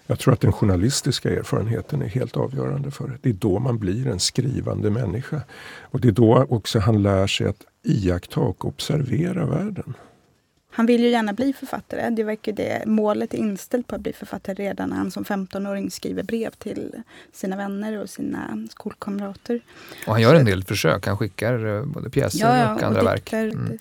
Jag 0.08 0.19
tror 0.19 0.34
att 0.34 0.41
den 0.41 0.52
journalistiska 0.52 1.30
erfarenheten 1.30 2.02
är 2.02 2.08
helt 2.08 2.38
avgörande 2.38 2.91
för 2.91 3.08
det. 3.08 3.17
Det 3.22 3.30
är 3.30 3.34
då 3.34 3.60
man 3.60 3.80
blir 3.80 4.08
en 4.08 4.19
skrivande 4.19 4.89
människa. 4.89 5.41
Och 5.82 6.00
det 6.00 6.08
är 6.08 6.12
då 6.12 6.46
också 6.50 6.80
han 6.80 7.04
lär 7.04 7.28
sig 7.28 7.48
att 7.48 7.63
iaktta 7.84 8.39
och 8.39 8.65
observera 8.65 9.46
världen. 9.46 9.93
Han 10.76 10.86
vill 10.86 11.04
ju 11.04 11.10
gärna 11.10 11.34
bli 11.34 11.54
författare. 11.54 12.10
Det 12.10 12.24
verkar 12.24 12.52
det 12.52 12.84
målet 12.86 13.34
är 13.34 13.38
inställt 13.38 13.88
på 13.88 13.96
att 13.96 14.02
bli 14.02 14.14
författare 14.14 14.56
redan 14.56 14.90
när 14.90 14.98
han 14.98 15.12
som 15.12 15.24
15-åring 15.24 15.92
skriver 15.92 16.24
brev 16.24 16.52
till 16.52 16.92
sina 17.32 17.56
vänner 17.56 18.02
och 18.02 18.10
sina 18.10 18.68
skolkamrater. 18.72 19.62
Och 20.08 20.14
han 20.14 20.22
gör 20.22 20.36
en 20.36 20.46
del 20.46 20.64
försök. 20.64 21.08
Han 21.08 21.18
skickar 21.18 21.78
eh, 21.78 21.86
både 21.86 22.10
pjäser 22.10 22.40
ja, 22.40 22.58
ja, 22.58 22.76
och 22.76 22.84
andra 22.84 23.02
och 23.02 23.08
verk. 23.08 23.34
Mm. 23.34 23.80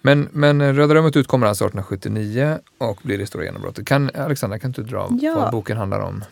Men, 0.00 0.28
men 0.32 0.60
eh, 0.60 0.72
Röda 0.72 0.94
rummet 0.94 1.16
utkommer 1.16 1.46
alltså 1.46 1.64
1879 1.64 2.58
och 2.78 3.00
blir 3.02 3.18
det 3.18 3.26
stora 3.26 3.44
genombrottet. 3.44 3.86
Kan, 3.86 4.10
Alexandra, 4.14 4.58
kan 4.58 4.72
du 4.72 4.82
dra 4.82 5.08
ja. 5.20 5.34
vad 5.34 5.52
boken 5.52 5.76
handlar 5.76 6.00
om? 6.00 6.24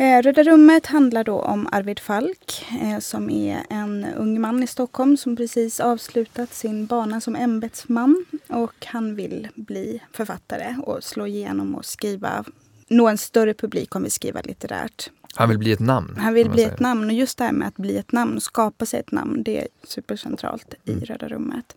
Eh, 0.00 0.22
Röda 0.22 0.42
rummet 0.42 0.86
handlar 0.86 1.24
då 1.24 1.40
om 1.40 1.68
Arvid 1.72 1.98
Falk 1.98 2.66
eh, 2.82 2.98
som 2.98 3.30
är 3.30 3.62
en 3.70 4.06
ung 4.16 4.40
man 4.40 4.62
i 4.62 4.66
Stockholm 4.66 5.16
som 5.16 5.36
precis 5.36 5.80
avslutat 5.80 6.54
sin 6.54 6.86
bana 6.86 7.20
som 7.20 7.36
ämbetsman. 7.36 8.24
Och 8.48 8.86
han 8.86 9.14
vill 9.14 9.48
bli 9.54 10.02
författare 10.12 10.76
och 10.82 11.04
slå 11.04 11.26
igenom 11.26 11.74
och 11.74 11.84
skriva, 11.84 12.44
nå 12.88 13.08
en 13.08 13.18
större 13.18 13.54
publik 13.54 13.96
om 13.96 14.02
vi 14.02 14.10
skriver 14.10 14.42
litterärt. 14.42 15.10
Han 15.34 15.48
vill 15.48 15.58
bli 15.58 15.72
ett 15.72 15.80
namn? 15.80 16.16
Han 16.18 16.34
vill 16.34 16.50
bli 16.50 16.62
ett 16.62 16.80
namn. 16.80 17.04
Och 17.04 17.12
just 17.12 17.38
det 17.38 17.44
här 17.44 17.52
med 17.52 17.68
att 17.68 17.76
bli 17.76 17.96
ett 17.96 18.12
namn, 18.12 18.40
skapa 18.40 18.86
sig 18.86 19.00
ett 19.00 19.12
namn, 19.12 19.42
det 19.42 19.60
är 19.60 19.68
supercentralt 19.84 20.74
i 20.84 20.92
mm. 20.92 21.04
Röda 21.04 21.28
rummet. 21.28 21.76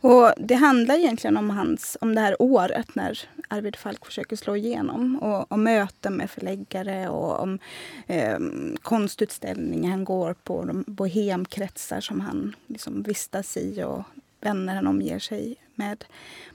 Och 0.00 0.32
det 0.38 0.54
handlar 0.54 0.94
egentligen 0.94 1.36
om, 1.36 1.50
hans, 1.50 1.96
om 2.00 2.14
det 2.14 2.20
här 2.20 2.42
året 2.42 2.94
när 2.94 3.18
Arvid 3.50 3.76
Falk 3.76 4.06
försöker 4.06 4.36
slå 4.36 4.56
igenom. 4.56 5.22
Och 5.22 5.52
om 5.52 5.62
möten 5.62 6.16
med 6.16 6.30
förläggare 6.30 7.08
och 7.08 7.40
om 7.40 7.58
eh, 8.06 8.38
konstutställningar 8.82 9.90
han 9.90 10.04
går 10.04 10.34
på. 10.34 10.64
De 10.64 10.84
bohemkretsar 10.86 12.00
som 12.00 12.20
han 12.20 12.56
liksom 12.66 13.02
vistas 13.02 13.56
i 13.56 13.82
och 13.82 14.02
vänner 14.40 14.74
han 14.74 14.86
omger 14.86 15.18
sig 15.18 15.56
med. 15.74 16.04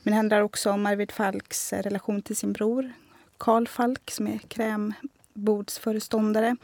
Men 0.04 0.12
det 0.12 0.18
handlar 0.18 0.42
också 0.42 0.72
om 0.72 0.86
Arvid 0.86 1.12
Falks 1.12 1.74
relation 1.74 2.22
till 2.22 2.36
sin 2.36 2.54
bror 2.54 2.94
Karl 3.38 3.68
Falk 3.68 4.12
som 4.12 4.28
är 4.28 4.38
krämbordsföreståndare. 4.38 6.56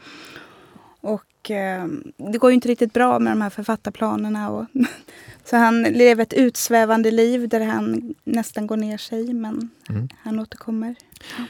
Och 1.02 1.50
eh, 1.50 1.86
det 2.16 2.38
går 2.38 2.50
ju 2.50 2.54
inte 2.54 2.68
riktigt 2.68 2.92
bra 2.92 3.18
med 3.18 3.32
de 3.32 3.40
här 3.40 3.50
författarplanerna. 3.50 4.50
Och 4.50 4.66
så 5.44 5.56
han 5.56 5.82
lever 5.82 6.22
ett 6.22 6.32
utsvävande 6.32 7.10
liv 7.10 7.48
där 7.48 7.60
han 7.60 8.14
nästan 8.24 8.66
går 8.66 8.76
ner 8.76 8.98
sig, 8.98 9.32
men 9.32 9.70
mm. 9.88 10.08
han 10.22 10.40
återkommer. 10.40 10.94
Ja. 11.38 11.44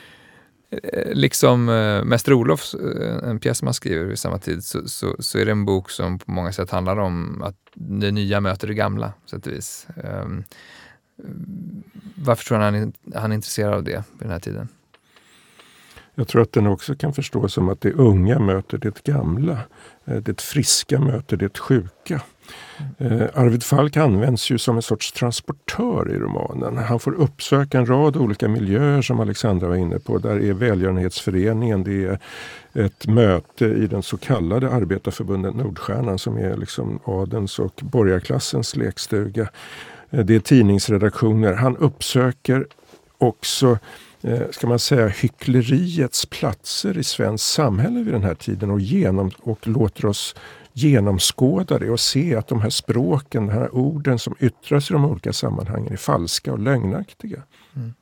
Eh, 0.83 1.15
liksom 1.15 1.69
äh, 1.69 2.05
Mäster 2.05 2.33
Olofs, 2.33 2.75
äh, 2.75 3.29
en 3.29 3.39
pjäs 3.39 3.59
som 3.59 3.67
han 3.67 3.75
skriver 3.75 4.05
vid 4.05 4.19
samma 4.19 4.39
tid, 4.39 4.65
så, 4.65 4.89
så, 4.89 5.17
så, 5.19 5.39
är 5.39 5.45
det 5.45 5.51
en 5.51 5.65
bok 5.65 5.91
som 5.91 6.19
på 6.19 6.31
många 6.31 6.53
sätt 6.53 6.71
handlar 6.71 6.97
om 6.97 7.43
att 7.43 7.57
det 7.75 8.11
nya 8.11 8.41
möter 8.41 8.69
det 8.69 8.75
gamla, 8.75 9.13
på 9.23 9.29
sätt 9.29 9.47
och 9.47 9.53
vis. 9.53 9.87
Um, 10.25 10.45
varför 12.15 12.45
tror 12.45 12.59
han 12.59 12.75
han, 12.75 12.93
han 13.15 13.33
är 13.33 13.35
intresserad 13.35 13.75
av 13.75 13.85
det 13.85 14.05
vid 14.13 14.21
den 14.21 14.31
här 14.31 14.41
tiden? 14.41 14.69
Jag 16.15 16.29
tror 16.29 16.43
att 16.43 16.53
den 16.53 16.67
också 16.67 16.95
kan 16.95 17.13
förstås 17.13 17.53
som 17.53 17.69
att 17.69 17.81
det 17.81 17.93
unga 17.93 18.39
möter 18.39 18.79
det 18.79 19.05
gamla. 19.05 19.59
Det 20.05 20.41
friska 20.41 21.01
möter 21.01 21.37
det 21.37 21.59
sjuka. 21.59 22.21
Eh, 22.99 23.23
Arvid 23.35 23.63
Falk 23.63 23.97
används 23.97 24.51
ju 24.51 24.59
som 24.59 24.77
en 24.77 24.83
sorts 24.83 25.13
transportör 25.13 26.11
i 26.11 26.19
romanen. 26.19 26.77
Han 26.77 27.01
får 27.01 27.15
uppsöka 27.15 27.79
en 27.79 27.87
rad 27.87 28.17
olika 28.17 28.49
miljöer 28.49 29.03
som 29.03 29.21
Alexandra 29.21 29.69
var 29.69 29.77
inne 29.77 29.99
på. 29.99 30.19
Där 30.19 30.45
är 30.45 30.53
välgörenhetsföreningen, 30.53 31.85
det 31.85 32.05
är 32.05 32.19
ett 32.73 33.07
möte 33.07 33.65
i 33.65 33.87
den 33.87 34.03
så 34.03 34.17
kallade 34.17 34.71
arbetarförbundet 34.71 35.55
Nordstjärnan 35.55 36.19
som 36.19 36.37
är 36.37 36.57
liksom 36.57 36.99
adens 37.05 37.59
och 37.59 37.81
borgarklassens 37.83 38.77
lekstuga. 38.77 39.49
Eh, 40.11 40.25
det 40.25 40.35
är 40.35 40.41
tidningsredaktioner. 40.41 41.53
Han 41.53 41.77
uppsöker 41.77 42.67
också 43.19 43.71
eh, 43.71 43.79
ska 44.51 44.67
man 44.67 44.79
säga, 44.79 45.09
hyckleriets 45.09 46.27
platser 46.27 46.99
i 46.99 47.05
svenskt 47.05 47.47
samhälle 47.47 48.03
vid 48.03 48.15
den 48.15 48.25
här 48.25 48.35
tiden 48.35 48.71
och, 48.71 48.81
genom, 48.81 49.31
och 49.43 49.67
låter 49.67 50.07
oss 50.07 50.35
genomskåda 50.73 51.79
det 51.79 51.91
och 51.91 52.01
se 52.01 52.37
att 52.37 52.49
de 52.49 52.61
här 52.61 52.71
språken, 52.71 53.47
de 53.47 53.53
här 53.53 53.75
orden 53.75 54.19
som 54.19 54.37
yttras 54.41 54.91
i 54.91 54.93
de 54.93 55.05
olika 55.05 55.33
sammanhangen 55.33 55.93
är 55.93 55.97
falska 55.97 56.53
och 56.53 56.59
lögnaktiga. 56.59 57.43
Mm. 57.77 57.95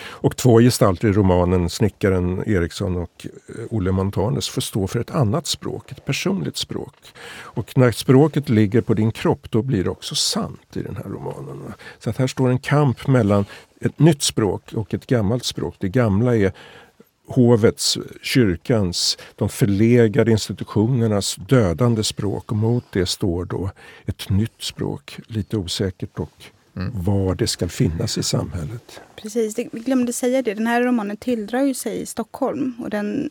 Och 0.00 0.36
två 0.36 0.60
gestalter 0.60 1.08
i 1.08 1.12
romanen, 1.12 1.70
snickaren 1.70 2.42
Eriksson 2.46 2.96
och 2.96 3.26
eh, 3.48 3.64
Olle 3.70 3.92
Montanes, 3.92 4.48
får 4.48 4.60
stå 4.60 4.86
för 4.86 5.00
ett 5.00 5.10
annat 5.10 5.46
språk, 5.46 5.92
ett 5.92 6.04
personligt 6.04 6.56
språk. 6.56 6.94
Och 7.30 7.78
när 7.78 7.90
språket 7.90 8.48
ligger 8.48 8.80
på 8.80 8.94
din 8.94 9.12
kropp, 9.12 9.50
då 9.50 9.62
blir 9.62 9.84
det 9.84 9.90
också 9.90 10.14
sant 10.14 10.76
i 10.76 10.82
den 10.82 10.96
här 10.96 11.04
romanen. 11.04 11.74
Så 11.98 12.10
att 12.10 12.16
här 12.16 12.26
står 12.26 12.48
en 12.48 12.58
kamp 12.58 13.06
mellan 13.06 13.44
ett 13.80 13.98
nytt 13.98 14.22
språk 14.22 14.72
och 14.72 14.94
ett 14.94 15.06
gammalt 15.06 15.44
språk. 15.44 15.74
Det 15.78 15.88
gamla 15.88 16.36
är 16.36 16.52
hovets, 17.26 17.98
kyrkans, 18.22 19.18
de 19.36 19.48
förlegade 19.48 20.30
institutionernas 20.30 21.36
dödande 21.36 22.04
språk. 22.04 22.52
Och 22.52 22.56
mot 22.56 22.84
det 22.92 23.06
står 23.06 23.44
då 23.44 23.70
ett 24.06 24.30
nytt 24.30 24.62
språk, 24.62 25.18
lite 25.26 25.56
osäkert 25.56 26.18
och 26.18 26.44
mm. 26.78 26.92
var 26.94 27.34
det 27.34 27.46
ska 27.46 27.68
finnas 27.68 28.18
i 28.18 28.22
samhället. 28.22 29.00
Precis, 29.16 29.58
vi 29.58 29.80
glömde 29.80 30.12
säga 30.12 30.42
det. 30.42 30.54
Den 30.54 30.66
här 30.66 30.82
romanen 30.82 31.16
tilldrar 31.16 31.62
ju 31.62 31.74
sig 31.74 32.00
i 32.00 32.06
Stockholm. 32.06 32.74
Och 32.80 32.90
den, 32.90 33.28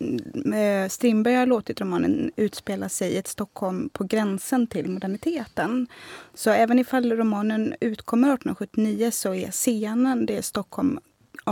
eh, 0.54 0.90
Strindberg 0.90 1.36
har 1.36 1.46
låtit 1.46 1.82
romanen 1.82 2.32
utspela 2.36 2.90
sig 2.90 3.12
i 3.12 3.18
ett 3.18 3.28
Stockholm 3.28 3.90
på 3.90 4.04
gränsen 4.04 4.68
till 4.68 4.90
moderniteten. 4.90 5.88
Så 6.34 6.50
även 6.50 6.80
ifall 6.80 7.12
romanen 7.12 7.74
utkommer 7.80 8.28
1879 8.28 9.12
så 9.12 9.34
är 9.34 9.52
scenen 9.52 10.26
det 10.26 10.38
är 10.38 10.42
Stockholm 10.42 11.00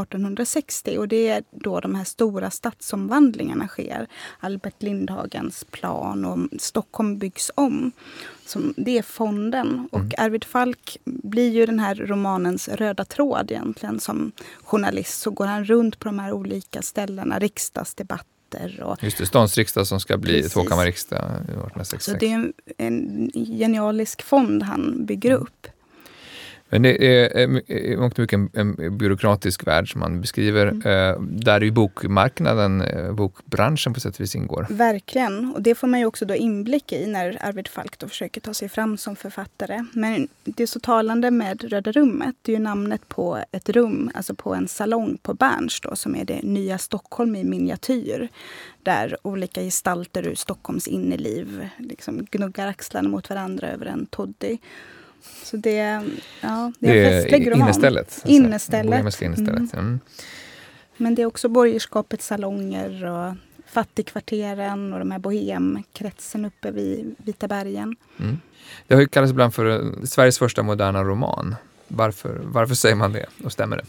1860 0.01 0.97
och 0.97 1.08
det 1.08 1.27
är 1.27 1.43
då 1.51 1.79
de 1.79 1.95
här 1.95 2.03
stora 2.03 2.51
stadsomvandlingarna 2.51 3.67
sker. 3.67 4.08
Albert 4.39 4.84
Lindhagens 4.84 5.63
plan 5.63 6.25
och 6.25 6.62
Stockholm 6.62 7.17
byggs 7.17 7.51
om. 7.55 7.91
Som, 8.45 8.73
det 8.77 8.97
är 8.97 9.01
fonden. 9.01 9.88
Och 9.91 9.99
mm. 9.99 10.12
Arvid 10.17 10.43
Falk 10.43 10.97
blir 11.03 11.51
ju 11.51 11.65
den 11.65 11.79
här 11.79 11.95
romanens 11.95 12.67
röda 12.67 13.05
tråd 13.05 13.51
egentligen. 13.51 13.99
Som 13.99 14.31
journalist 14.63 15.21
så 15.21 15.31
går 15.31 15.45
han 15.45 15.65
runt 15.65 15.99
på 15.99 16.05
de 16.05 16.19
här 16.19 16.31
olika 16.31 16.81
ställena, 16.81 17.39
riksdagsdebatter 17.39 18.36
och, 18.84 19.03
Just 19.03 19.17
det, 19.17 19.25
stånds 19.25 19.58
riksdag 19.58 19.88
som 19.88 19.99
ska 19.99 20.17
bli 20.17 20.49
tvåkammarriksdag 20.49 21.19
1866. 21.19 22.05
Så 22.05 22.13
det 22.13 22.31
är 22.31 22.36
en, 22.36 22.53
en 22.77 23.31
genialisk 23.34 24.21
fond 24.21 24.63
han 24.63 25.05
bygger 25.05 25.29
mm. 25.29 25.41
upp. 25.41 25.67
Men 26.75 26.81
det 26.81 27.21
är 27.21 27.71
i 27.71 27.97
mångt 27.97 28.13
och 28.13 28.19
mycket 28.19 28.39
en, 28.53 28.77
en, 28.79 28.97
byråkratisk 28.97 29.67
värld 29.67 29.91
som 29.91 29.99
man 29.99 30.21
beskriver, 30.21 30.67
mm. 30.67 30.81
eh, 30.88 31.21
där 31.21 31.61
ju 31.61 31.71
bokmarknaden, 31.71 32.81
eh, 32.81 33.13
bokbranschen 33.13 33.93
på 33.93 33.99
sätt 33.99 34.15
och 34.15 34.21
vis 34.21 34.35
ingår. 34.35 34.67
Verkligen, 34.69 35.53
och 35.55 35.61
det 35.61 35.75
får 35.75 35.88
man 35.88 35.99
ju 35.99 36.05
också 36.05 36.25
då 36.25 36.35
inblick 36.35 36.91
i 36.91 37.07
när 37.07 37.38
Arvid 37.41 37.67
Falk 37.67 37.99
då 37.99 38.07
försöker 38.07 38.41
ta 38.41 38.53
sig 38.53 38.69
fram 38.69 38.97
som 38.97 39.15
författare. 39.15 39.85
Men 39.93 40.27
det 40.43 40.63
är 40.63 40.67
så 40.67 40.79
talande 40.79 41.31
med 41.31 41.63
Röda 41.63 41.91
rummet, 41.91 42.35
det 42.41 42.51
är 42.51 42.55
ju 42.55 42.63
namnet 42.63 43.09
på 43.09 43.39
ett 43.51 43.69
rum, 43.69 44.11
alltså 44.13 44.35
på 44.35 44.55
en 44.55 44.67
salong 44.67 45.17
på 45.21 45.33
Berns 45.33 45.81
då, 45.81 45.95
som 45.95 46.15
är 46.15 46.25
det 46.25 46.41
nya 46.43 46.77
Stockholm 46.77 47.35
i 47.35 47.43
miniatyr. 47.43 48.29
Där 48.83 49.17
olika 49.21 49.61
gestalter 49.61 50.27
ur 50.27 50.35
Stockholms 50.35 50.88
inneliv 50.88 51.69
liksom 51.77 52.25
gnuggar 52.31 52.67
axlarna 52.67 53.09
mot 53.09 53.29
varandra 53.29 53.67
över 53.67 53.85
en 53.85 54.05
toddy. 54.05 54.57
Så 55.43 55.57
det, 55.57 56.01
ja, 56.41 56.71
det 56.79 56.99
är 56.99 57.15
en 57.15 57.21
festlig 57.21 57.51
roman. 57.51 57.67
Innestället. 57.67 58.21
Innestället. 58.25 59.21
innestället. 59.21 59.73
Mm. 59.73 59.85
Mm. 59.85 59.99
Men 60.97 61.15
det 61.15 61.21
är 61.21 61.25
också 61.25 61.49
borgerskapets 61.49 62.25
salonger 62.25 63.05
och 63.05 63.33
fattigkvarteren 63.67 64.93
och 64.93 64.99
de 64.99 65.11
här 65.11 65.19
bohemkretsen 65.19 66.45
uppe 66.45 66.71
vid 66.71 67.15
Vita 67.17 67.47
bergen. 67.47 67.95
Mm. 68.19 68.39
Det 68.88 68.93
har 68.93 69.01
ju 69.01 69.07
kallats 69.07 69.31
ibland 69.31 69.53
för 69.53 69.65
eh, 69.65 70.03
Sveriges 70.03 70.39
första 70.39 70.63
moderna 70.63 71.03
roman. 71.03 71.55
Varför, 71.88 72.41
varför 72.43 72.75
säger 72.75 72.95
man 72.95 73.13
det 73.13 73.25
och 73.43 73.51
stämmer 73.51 73.77
det? 73.77 73.85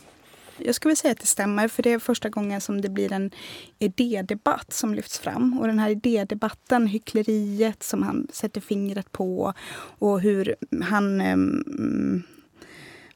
Jag 0.58 0.74
skulle 0.74 0.96
säga 0.96 1.12
att 1.12 1.20
det 1.20 1.26
stämmer, 1.26 1.68
för 1.68 1.82
det 1.82 1.92
är 1.92 1.98
första 1.98 2.28
gången 2.28 2.60
som 2.60 2.80
det 2.80 2.88
blir 2.88 3.12
en 3.12 3.30
idédebatt 3.78 4.72
som 4.72 4.94
lyfts 4.94 5.18
fram. 5.18 5.58
Och 5.58 5.66
den 5.66 5.78
här 5.78 5.90
idédebatten, 5.90 6.86
hyckleriet 6.86 7.82
som 7.82 8.02
han 8.02 8.26
sätter 8.32 8.60
fingret 8.60 9.12
på 9.12 9.52
och 9.98 10.20
hur 10.20 10.56
han, 10.82 11.20
um, 11.20 12.22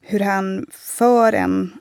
hur 0.01 0.21
han 0.21 0.67
för 0.71 1.33
en 1.33 1.73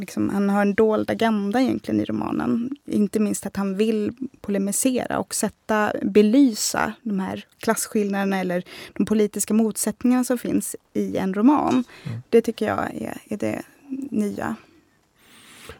Liksom, 0.00 0.30
han 0.30 0.50
har 0.50 0.62
en 0.62 0.74
dold 0.74 1.10
agenda 1.10 1.60
egentligen 1.60 2.00
i 2.00 2.04
romanen. 2.04 2.76
Inte 2.84 3.20
minst 3.20 3.46
att 3.46 3.56
han 3.56 3.76
vill 3.76 4.12
polemisera 4.40 5.18
och 5.18 5.34
sätta, 5.34 5.92
belysa 6.02 6.92
de 7.02 7.20
här 7.20 7.44
klasskillnaderna 7.58 8.40
eller 8.40 8.64
de 8.92 9.06
politiska 9.06 9.54
motsättningarna 9.54 10.24
som 10.24 10.38
finns 10.38 10.76
i 10.92 11.16
en 11.16 11.34
roman. 11.34 11.84
Mm. 12.04 12.18
Det 12.30 12.40
tycker 12.40 12.66
jag 12.66 12.94
är, 12.94 13.18
är 13.28 13.36
det 13.36 13.62
nya. 14.10 14.56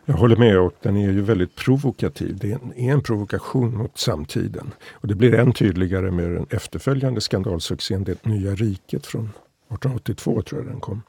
Jag 0.09 0.15
håller 0.15 0.37
med 0.37 0.59
och 0.59 0.75
den 0.83 0.97
är 0.97 1.13
ju 1.13 1.23
väldigt 1.23 1.55
provokativ. 1.55 2.39
Det 2.41 2.53
är 2.53 2.61
en 2.77 3.03
provokation 3.03 3.77
mot 3.77 3.99
samtiden. 3.99 4.73
Och 4.93 5.09
det 5.09 5.15
blir 5.15 5.35
än 5.35 5.53
tydligare 5.53 6.11
med 6.11 6.31
den 6.31 6.47
efterföljande 6.51 7.21
skandalsuccén 7.21 8.05
Det 8.05 8.25
nya 8.25 8.55
riket 8.55 9.07
från 9.07 9.25
1882 9.25 10.43
tror 10.43 10.61
jag 10.61 10.71
den 10.73 10.81
kom. 10.81 11.03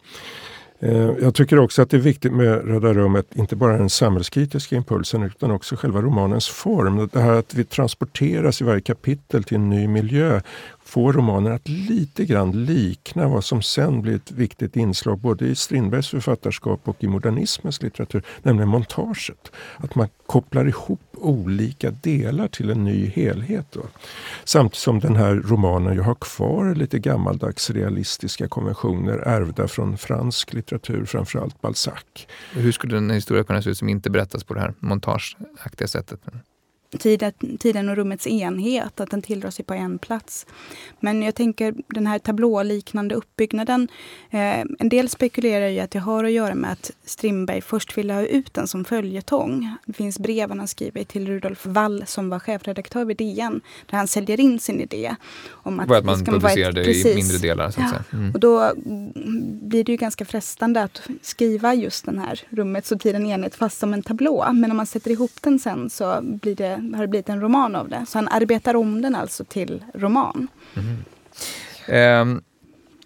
Eh, 0.80 1.12
jag 1.22 1.36
tycker 1.36 1.60
också 1.60 1.82
att 1.82 1.90
det 1.90 1.98
är 1.98 2.02
viktigt 2.02 2.34
med 2.34 2.68
Röda 2.68 2.94
rummet, 2.94 3.36
inte 3.36 3.56
bara 3.56 3.78
den 3.78 3.90
samhällskritiska 3.90 4.76
impulsen 4.76 5.24
utan 5.24 5.52
också 5.52 5.76
själva 5.76 6.02
romanens 6.02 6.48
form. 6.48 7.10
Det 7.14 7.20
här 7.20 7.34
att 7.34 7.54
vi 7.54 7.64
transporteras 7.64 8.62
i 8.62 8.64
varje 8.64 8.82
kapitel 8.82 9.44
till 9.44 9.56
en 9.58 9.70
ny 9.70 9.88
miljö 9.88 10.42
får 10.88 11.14
romanen 11.14 11.54
att 11.54 11.70
lite 11.70 12.26
grann 12.26 12.66
likna 12.66 13.28
vad 13.28 13.44
som 13.44 13.62
sen 13.62 14.02
blir 14.02 14.16
ett 14.16 14.32
viktigt 14.32 14.76
inslag 14.76 15.20
både 15.20 15.46
i 15.46 15.56
Strindbergs 15.56 16.10
författarskap 16.10 16.80
och 16.84 17.04
i 17.04 17.08
modernismens 17.08 17.82
litteratur, 17.82 18.24
nämligen 18.44 18.70
montaget. 18.70 19.52
Att 19.78 19.96
man 19.96 20.08
kopplar 20.26 20.68
ihop 20.68 21.07
olika 21.18 21.92
delar 21.92 22.48
till 22.48 22.70
en 22.70 22.84
ny 22.84 23.06
helhet. 23.06 23.66
Då. 23.72 23.82
Samtidigt 24.44 24.82
som 24.82 25.00
den 25.00 25.16
här 25.16 25.36
romanen 25.36 25.94
ju 25.94 26.02
har 26.02 26.16
kvar 26.16 26.76
lite 26.76 27.00
gammaldags 27.00 27.70
realistiska 27.70 28.48
konventioner 28.48 29.18
ärvda 29.18 29.68
från 29.68 29.98
fransk 29.98 30.54
litteratur, 30.54 31.06
framförallt 31.06 31.62
Balzac. 31.62 32.04
Hur 32.54 32.72
skulle 32.72 32.98
en 32.98 33.10
historia 33.10 33.44
kunna 33.44 33.62
se 33.62 33.70
ut 33.70 33.78
som 33.78 33.90
inte 33.90 34.10
berättas 34.10 34.44
på 34.44 34.54
det 34.54 34.60
här 34.60 34.74
montageaktiga 34.80 35.88
sättet? 35.88 36.20
Tiden, 37.00 37.34
tiden 37.60 37.90
och 37.90 37.96
rummets 37.96 38.28
enhet, 38.28 39.00
att 39.00 39.12
den 39.12 39.22
tilldrar 39.22 39.52
sig 39.52 39.66
på 39.66 39.74
en 39.74 39.98
plats. 39.98 40.46
Men 41.00 41.24
jag 41.24 41.36
tänker 41.36 41.74
den 41.88 42.08
här 42.08 42.20
tablåliknande 42.20 43.16
uppbyggnaden. 43.16 43.88
Eh, 44.30 44.60
en 44.80 44.90
del 44.90 45.10
spekulerar 45.10 45.68
i 45.68 45.80
att 45.80 45.92
det 45.92 46.00
har 46.00 46.24
att 46.24 46.32
göra 46.32 46.56
med 46.56 46.72
att 46.72 46.92
Strindberg 47.06 47.62
först 47.62 47.98
ville 47.98 48.14
ha 48.14 48.22
ut 48.22 48.54
den 48.54 48.68
som 48.68 48.86
följetong. 48.86 49.76
Det 49.86 49.94
finns 49.94 50.20
brev 50.20 50.50
han 50.50 50.68
skriver 50.68 51.04
till 51.04 51.28
Rudolf 51.28 51.66
Wall 51.66 52.04
som 52.08 52.30
var 52.30 52.40
chefredaktör 52.40 53.06
vid 53.06 53.18
DN, 53.18 53.62
där 53.86 53.98
han 53.98 54.08
säljer 54.08 54.40
in 54.40 54.60
sin 54.60 54.82
idé. 54.82 55.16
Om 55.50 55.80
att, 55.80 55.92
att 55.92 56.06
man 56.06 56.26
publicerar 56.26 56.72
det 56.72 56.94
i 56.94 57.16
mindre 57.16 57.38
delar. 57.38 57.72
Så 57.72 57.82
att 57.82 57.86
ja. 57.86 57.90
säga. 57.90 58.04
Mm. 58.14 58.34
Och 58.34 58.40
då 58.40 58.74
blir 59.62 59.84
det 59.84 59.92
ju 59.92 59.98
ganska 59.98 60.26
frestande 60.26 60.84
att 60.84 61.02
skriva 61.22 61.74
just 61.74 62.06
den 62.06 62.20
här 62.20 62.42
rummets 62.50 62.92
och 62.92 63.00
tiden 63.00 63.26
enhet 63.26 63.56
fast 63.56 63.80
som 63.80 63.94
en 63.94 64.04
tablå. 64.04 64.48
Men 64.54 64.72
om 64.72 64.78
man 64.78 64.86
sätter 64.86 65.12
ihop 65.12 65.32
den 65.42 65.60
sen 65.60 65.90
så 65.90 66.20
blir 66.22 66.56
det 66.56 66.77
har 66.96 67.02
det 67.02 67.08
blivit 67.08 67.30
en 67.30 67.42
roman 67.42 67.76
av 67.76 67.90
det. 67.90 68.06
Så 68.08 68.18
han 68.18 68.28
arbetar 68.28 68.76
om 68.76 69.02
den 69.02 69.16
alltså 69.16 69.44
till 69.44 69.84
roman. 69.94 70.48
Mm. 70.76 70.98
Eh, 71.88 72.42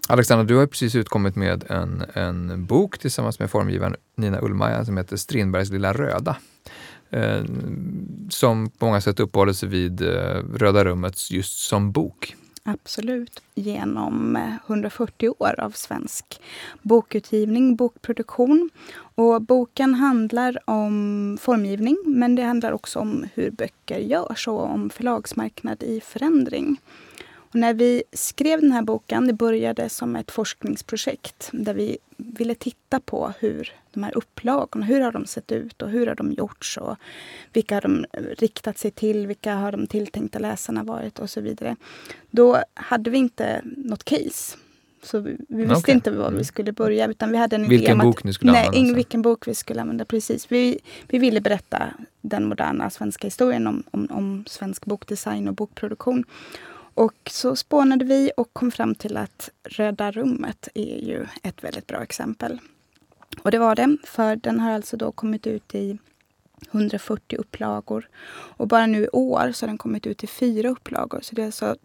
Alexandra, 0.08 0.44
du 0.44 0.56
har 0.56 0.66
precis 0.66 0.94
utkommit 0.94 1.36
med 1.36 1.70
en, 1.70 2.04
en 2.12 2.66
bok 2.66 2.98
tillsammans 2.98 3.38
med 3.38 3.50
formgivaren 3.50 3.96
Nina 4.16 4.40
Ullmaja 4.40 4.84
som 4.84 4.96
heter 4.96 5.16
Strindbergs 5.16 5.70
lilla 5.70 5.92
röda. 5.92 6.36
Eh, 7.10 7.44
som 8.28 8.70
på 8.70 8.84
många 8.84 9.00
sätt 9.00 9.20
uppehåller 9.20 9.52
sig 9.52 9.68
vid 9.68 10.02
eh, 10.02 10.42
Röda 10.54 10.84
rummet 10.84 11.30
just 11.30 11.58
som 11.58 11.92
bok. 11.92 12.36
Absolut. 12.64 13.42
Genom 13.54 14.36
eh, 14.36 14.54
140 14.66 15.34
år 15.38 15.60
av 15.60 15.70
svensk 15.70 16.40
bokutgivning, 16.82 17.76
bokproduktion. 17.76 18.70
Och 19.14 19.42
boken 19.42 19.94
handlar 19.94 20.70
om 20.70 21.38
formgivning, 21.40 21.96
men 22.06 22.34
det 22.34 22.42
handlar 22.42 22.72
också 22.72 22.98
om 22.98 23.26
hur 23.34 23.50
böcker 23.50 23.98
görs 23.98 24.48
och 24.48 24.64
om 24.64 24.90
förlagsmarknad 24.90 25.82
i 25.82 26.00
förändring. 26.00 26.76
Och 27.52 27.58
när 27.58 27.74
vi 27.74 28.02
skrev 28.12 28.60
den 28.60 28.72
här 28.72 28.82
boken, 28.82 29.26
det 29.26 29.32
började 29.32 29.88
som 29.88 30.16
ett 30.16 30.30
forskningsprojekt 30.30 31.48
där 31.52 31.74
vi 31.74 31.98
ville 32.16 32.54
titta 32.54 33.00
på 33.00 33.32
hur 33.40 33.72
de 33.92 34.02
här 34.02 34.16
upplagorna, 34.16 34.86
hur 34.86 35.00
har 35.00 35.12
de 35.12 35.26
sett 35.26 35.52
ut 35.52 35.82
och 35.82 35.90
hur 35.90 36.06
har 36.06 36.14
de 36.14 36.32
gjorts 36.32 36.76
och 36.76 36.96
vilka 37.52 37.74
har 37.74 37.80
de 37.80 38.06
riktat 38.38 38.78
sig 38.78 38.90
till, 38.90 39.26
vilka 39.26 39.54
har 39.54 39.72
de 39.72 39.86
tilltänkta 39.86 40.38
läsarna 40.38 40.82
varit 40.84 41.18
och 41.18 41.30
så 41.30 41.40
vidare. 41.40 41.76
Då 42.30 42.62
hade 42.74 43.10
vi 43.10 43.18
inte 43.18 43.60
något 43.64 44.04
case. 44.04 44.56
Så 45.04 45.18
vi, 45.20 45.36
vi 45.48 45.62
visste 45.64 45.76
Okay. 45.78 45.94
inte 45.94 46.10
var 46.10 46.28
vi 46.28 46.32
Mm. 46.34 46.44
skulle 46.44 46.72
börja. 46.72 47.06
Utan 47.06 47.30
vi 47.32 47.36
hade 47.36 47.56
en 47.56 47.64
idé 47.64 47.76
Vilken 47.76 48.00
att, 48.00 48.06
bok 48.06 48.24
ni 48.24 48.32
skulle 48.32 48.52
nej, 48.52 48.66
använda 48.66 48.86
sen. 48.88 48.94
vilken 48.96 49.22
bok 49.22 49.48
vi 49.48 49.54
skulle 49.54 49.80
använda. 49.80 50.04
Precis. 50.04 50.52
Vi, 50.52 50.78
vi 51.08 51.18
ville 51.18 51.40
berätta 51.40 51.94
den 52.20 52.44
moderna 52.48 52.90
svenska 52.90 53.26
historien 53.26 53.66
om, 53.66 53.82
om, 53.90 54.06
om 54.10 54.44
svensk 54.48 54.84
bokdesign 54.84 55.48
och 55.48 55.54
bokproduktion. 55.54 56.24
Och 56.94 57.14
så 57.30 57.56
spånade 57.56 58.04
vi 58.04 58.32
och 58.36 58.52
kom 58.52 58.70
fram 58.70 58.94
till 58.94 59.16
att 59.16 59.50
Röda 59.64 60.10
rummet 60.10 60.68
är 60.74 60.98
ju 60.98 61.26
ett 61.42 61.64
väldigt 61.64 61.86
bra 61.86 62.02
exempel. 62.02 62.60
Och 63.42 63.50
det 63.50 63.58
var 63.58 63.74
det, 63.74 63.96
för 64.04 64.36
den 64.36 64.60
har 64.60 64.70
alltså 64.70 64.96
då 64.96 65.12
kommit 65.12 65.46
ut 65.46 65.74
i 65.74 65.98
140 66.70 67.38
upplagor. 67.38 68.08
Och 68.30 68.68
bara 68.68 68.86
nu 68.86 69.04
i 69.04 69.08
år 69.08 69.52
så 69.52 69.64
har 69.64 69.68
den 69.68 69.78
kommit 69.78 70.06
ut 70.06 70.24
i 70.24 70.26
fyra 70.26 70.68
upplagor. 70.68 71.20
Så 71.22 71.34
det 71.34 71.42
är 71.42 71.46
alltså 71.46 71.76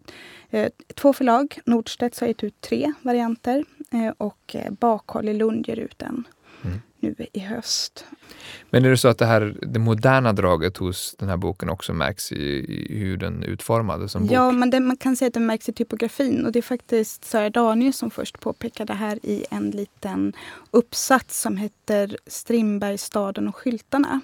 eh, 0.50 0.70
två 0.94 1.12
förlag. 1.12 1.58
Nordstedts 1.64 2.20
har 2.20 2.28
gett 2.28 2.44
ut 2.44 2.60
tre 2.60 2.92
varianter 3.02 3.64
eh, 3.90 4.12
och 4.18 4.54
eh, 4.54 4.72
Bakhåll 4.72 5.28
i 5.28 5.34
Lund 5.34 5.68
ger 5.68 5.78
ut 5.78 6.02
en 6.02 6.24
nu 7.00 7.14
i 7.32 7.40
höst. 7.40 8.04
Men 8.70 8.84
är 8.84 8.90
det 8.90 8.96
så 8.96 9.08
att 9.08 9.18
det 9.18 9.26
här 9.26 9.56
det 9.62 9.78
moderna 9.78 10.32
draget 10.32 10.76
hos 10.76 11.14
den 11.18 11.28
här 11.28 11.36
boken 11.36 11.68
också 11.68 11.92
märks 11.92 12.32
i, 12.32 12.36
i 12.92 12.98
hur 12.98 13.16
den 13.16 13.42
utformades 13.42 14.12
som 14.12 14.26
Ja, 14.26 14.50
bok? 14.50 14.58
men 14.58 14.70
det, 14.70 14.80
man 14.80 14.96
kan 14.96 15.16
säga 15.16 15.26
att 15.26 15.34
det 15.34 15.40
märks 15.40 15.68
i 15.68 15.72
typografin. 15.72 16.46
Och 16.46 16.52
det 16.52 16.58
är 16.58 16.62
faktiskt 16.62 17.24
Sara 17.24 17.50
Danius 17.50 17.96
som 17.96 18.10
först 18.10 18.40
påpekade 18.40 18.92
det 18.92 18.96
här 18.96 19.18
i 19.22 19.44
en 19.50 19.70
liten 19.70 20.32
uppsats 20.70 21.40
som 21.40 21.56
heter 21.56 22.16
Strindberg, 22.26 22.98
staden 22.98 23.48
och 23.48 23.56
skyltarna. 23.56 24.20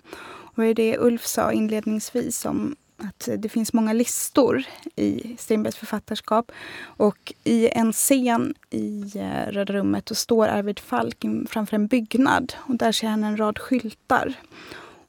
Och 0.56 0.62
det 0.62 0.68
är 0.68 0.74
det 0.74 0.98
Ulf 0.98 1.26
sa 1.26 1.52
inledningsvis 1.52 2.44
om 2.44 2.76
att 3.08 3.28
det 3.38 3.48
finns 3.48 3.72
många 3.72 3.92
listor 3.92 4.64
i 4.96 5.36
Strindbergs 5.38 5.76
författarskap. 5.76 6.52
Och 6.96 7.32
i 7.44 7.68
en 7.68 7.92
scen 7.92 8.54
i 8.70 9.12
eh, 9.14 9.52
Röda 9.52 9.72
rummet 9.72 10.06
då 10.06 10.14
står 10.14 10.46
Arvid 10.48 10.78
Falk 10.78 11.24
framför 11.48 11.74
en 11.76 11.86
byggnad. 11.86 12.52
Och 12.58 12.76
där 12.76 12.92
ser 12.92 13.08
han 13.08 13.24
en 13.24 13.36
rad 13.36 13.58
skyltar. 13.58 14.34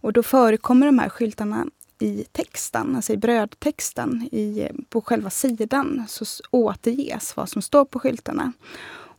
Och 0.02 0.14
då 0.14 0.24
förekommer 0.24 0.86
de 0.86 1.00
här 1.00 1.10
skyltarna 1.10 1.66
i 2.00 2.26
texten, 2.32 2.96
alltså 2.96 3.14
i 3.14 3.18
brödtexten, 3.18 4.30
i, 4.32 4.62
eh, 4.62 4.72
på 4.90 5.02
själva 5.02 5.30
sidan 5.30 6.06
så 6.08 6.26
återges 6.52 7.38
vad 7.38 7.50
som 7.50 7.62
står 7.62 7.86
på 7.86 8.00
skyltarna. 8.00 8.54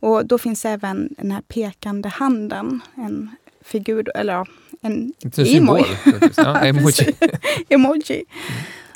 Och 0.01 0.27
då 0.27 0.39
finns 0.39 0.65
även 0.65 1.15
den 1.19 1.31
här 1.31 1.41
pekande 1.41 2.09
handen, 2.09 2.81
en 2.95 3.31
figur, 3.61 4.11
eller 4.17 4.33
ja, 4.33 4.47
en 4.87 5.13
symbol. 5.33 5.85
faktiskt. 5.85 6.39
ja, 6.39 6.59
emoji. 6.65 7.15
emoji. 7.69 8.25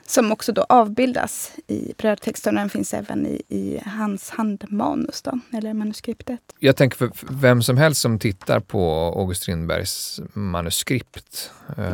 Som 0.07 0.33
också 0.33 0.53
då 0.53 0.66
avbildas 0.68 1.53
i 1.66 1.92
brödtexten. 1.98 2.55
Den 2.55 2.70
finns 2.70 2.94
även 2.94 3.26
i, 3.26 3.42
i 3.48 3.81
hans 3.87 4.31
handmanus, 4.31 5.22
då, 5.22 5.38
eller 5.53 5.74
manuskriptet. 5.74 6.40
Jag 6.59 6.76
tänker 6.76 6.96
för 6.96 7.11
vem 7.31 7.62
som 7.62 7.76
helst 7.76 8.00
som 8.00 8.18
tittar 8.18 8.61
på 8.61 9.12
August 9.16 9.42
Strindbergs 9.42 10.20
manuskript, 10.33 11.50
eh, 11.76 11.85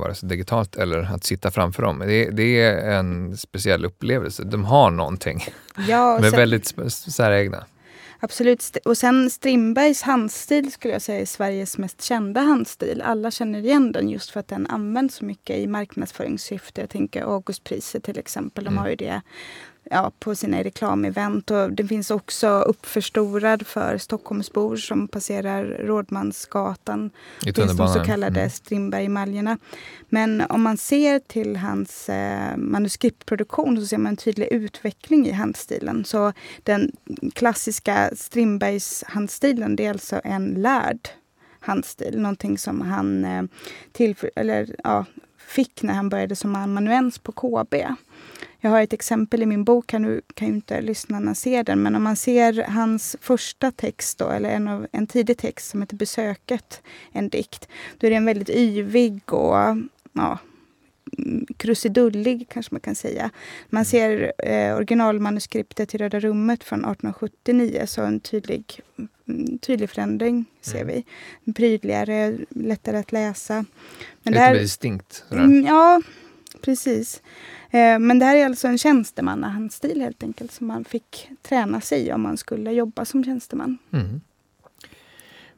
vare 0.00 0.14
sig 0.14 0.28
digitalt 0.28 0.76
eller 0.76 1.14
att 1.14 1.24
sitta 1.24 1.50
framför 1.50 1.82
dem, 1.82 1.98
det, 1.98 2.30
det 2.30 2.60
är 2.60 2.90
en 2.98 3.36
speciell 3.36 3.84
upplevelse. 3.84 4.44
De 4.44 4.64
har 4.64 4.90
någonting. 4.90 5.44
Ja, 5.88 6.18
De 6.20 6.26
är 6.26 6.30
väldigt 6.30 6.74
säregna. 7.12 7.64
Absolut. 8.20 8.76
Och 8.84 8.98
sen 8.98 9.30
Strindbergs 9.30 10.02
handstil 10.02 10.72
skulle 10.72 10.92
jag 10.94 11.02
säga 11.02 11.20
är 11.20 11.26
Sveriges 11.26 11.78
mest 11.78 12.02
kända 12.02 12.40
handstil. 12.40 13.02
Alla 13.02 13.30
känner 13.30 13.58
igen 13.58 13.92
den 13.92 14.08
just 14.08 14.30
för 14.30 14.40
att 14.40 14.48
den 14.48 14.66
används 14.66 15.14
så 15.14 15.24
mycket 15.24 15.56
i 15.56 15.66
marknadsföringssyfte. 15.66 16.80
Jag 16.80 16.90
tänker 16.90 17.22
Augustpriset 17.22 18.02
till 18.04 18.18
exempel. 18.18 18.64
De 18.64 18.68
Mm. 18.68 18.78
har 18.78 18.88
ju 18.88 18.96
det 18.96 19.22
ja, 19.90 20.12
på 20.18 20.34
sina 20.34 20.64
reklamevent. 20.64 21.50
Och 21.50 21.72
det 21.72 21.84
finns 21.86 22.10
också 22.10 22.48
uppförstorad 22.48 23.66
för 23.66 23.98
Stockholmsbor 23.98 24.76
som 24.76 25.08
passerar 25.08 25.64
Rådmansgatan. 25.64 27.10
I 27.46 27.52
finns 27.52 27.76
de 27.76 27.88
så 27.88 28.04
kallade 28.04 28.40
Mm. 28.40 28.50
Strindberg-emaljerna. 28.50 29.58
Men 30.08 30.42
om 30.48 30.62
man 30.62 30.76
ser 30.76 31.18
till 31.18 31.56
hans 31.56 32.08
eh, 32.08 32.56
manuskriptproduktion 32.56 33.80
så 33.80 33.86
ser 33.86 33.98
man 33.98 34.10
en 34.10 34.16
tydlig 34.16 34.48
utveckling 34.50 35.26
i 35.26 35.32
handstilen. 35.32 36.04
Så 36.04 36.32
den 36.62 36.92
klassiska 37.34 38.10
Strindbergs 38.16 39.04
handstilen 39.06 39.76
det 39.76 39.86
är 39.86 39.90
alltså 39.90 40.20
en 40.24 40.46
lärd 40.46 41.08
handstil. 41.60 42.20
Någonting 42.20 42.58
som 42.58 42.80
han 42.80 43.24
eh, 43.24 43.42
tillför, 43.92 44.30
eller, 44.36 44.76
ja, 44.84 45.04
fick 45.46 45.82
när 45.82 45.94
han 45.94 46.08
började 46.08 46.36
som 46.36 46.56
amanuens 46.56 47.18
på 47.18 47.32
KB. 47.32 47.74
Jag 48.60 48.70
har 48.70 48.80
ett 48.80 48.92
exempel 48.92 49.42
i 49.42 49.46
min 49.46 49.64
bok, 49.64 49.92
här 49.92 49.98
nu 49.98 50.20
kan 50.34 50.48
ju 50.48 50.54
inte 50.54 50.80
lyssnarna 50.80 51.34
se 51.34 51.62
den, 51.62 51.82
men 51.82 51.94
om 51.94 52.02
man 52.02 52.16
ser 52.16 52.62
hans 52.62 53.16
första 53.20 53.72
text, 53.72 54.18
då, 54.18 54.28
eller 54.28 54.50
en, 54.50 54.68
av, 54.68 54.86
en 54.92 55.06
tidig 55.06 55.38
text 55.38 55.70
som 55.70 55.82
heter 55.82 55.96
Besöket, 55.96 56.82
en 57.12 57.28
dikt, 57.28 57.68
då 57.98 58.06
är 58.06 58.10
den 58.10 58.24
väldigt 58.24 58.50
yvig 58.50 59.32
och 59.32 59.56
ja, 60.12 60.38
mm, 61.18 61.46
krusidullig 61.56 62.46
kanske 62.48 62.74
man 62.74 62.80
kan 62.80 62.94
säga. 62.94 63.30
Man 63.68 63.84
ser 63.84 64.32
eh, 64.38 64.76
originalmanuskriptet 64.76 65.88
till 65.88 66.00
Röda 66.00 66.20
rummet 66.20 66.64
från 66.64 66.78
1879, 66.78 67.82
så 67.86 68.02
en 68.02 68.20
tydlig, 68.20 68.80
mm, 68.98 69.08
tydlig 69.60 69.90
förändring 69.90 70.44
ser 70.60 70.80
Mm. 70.82 71.02
vi. 71.44 71.52
Prydligare, 71.52 72.38
lättare 72.50 72.96
att 72.96 73.12
läsa. 73.12 73.64
Men 74.22 74.32
Lite 74.32 74.52
mer 74.52 74.54
distinkt. 74.60 75.24
Mm, 75.32 75.64
ja, 75.66 76.02
precis. 76.60 77.22
Eh, 77.70 77.98
men 77.98 78.18
det 78.18 78.24
här 78.24 78.36
är 78.36 78.44
alltså 78.46 78.68
en 78.68 78.78
tjänstemannahandstil 78.78 80.00
helt 80.00 80.22
enkelt 80.22 80.52
som 80.52 80.66
man 80.66 80.84
fick 80.84 81.28
träna 81.42 81.80
sig 81.80 82.06
i 82.06 82.12
om 82.12 82.20
man 82.22 82.36
skulle 82.36 82.72
jobba 82.72 83.04
som 83.04 83.24
tjänsteman. 83.24 83.78
Mm. 83.92 84.20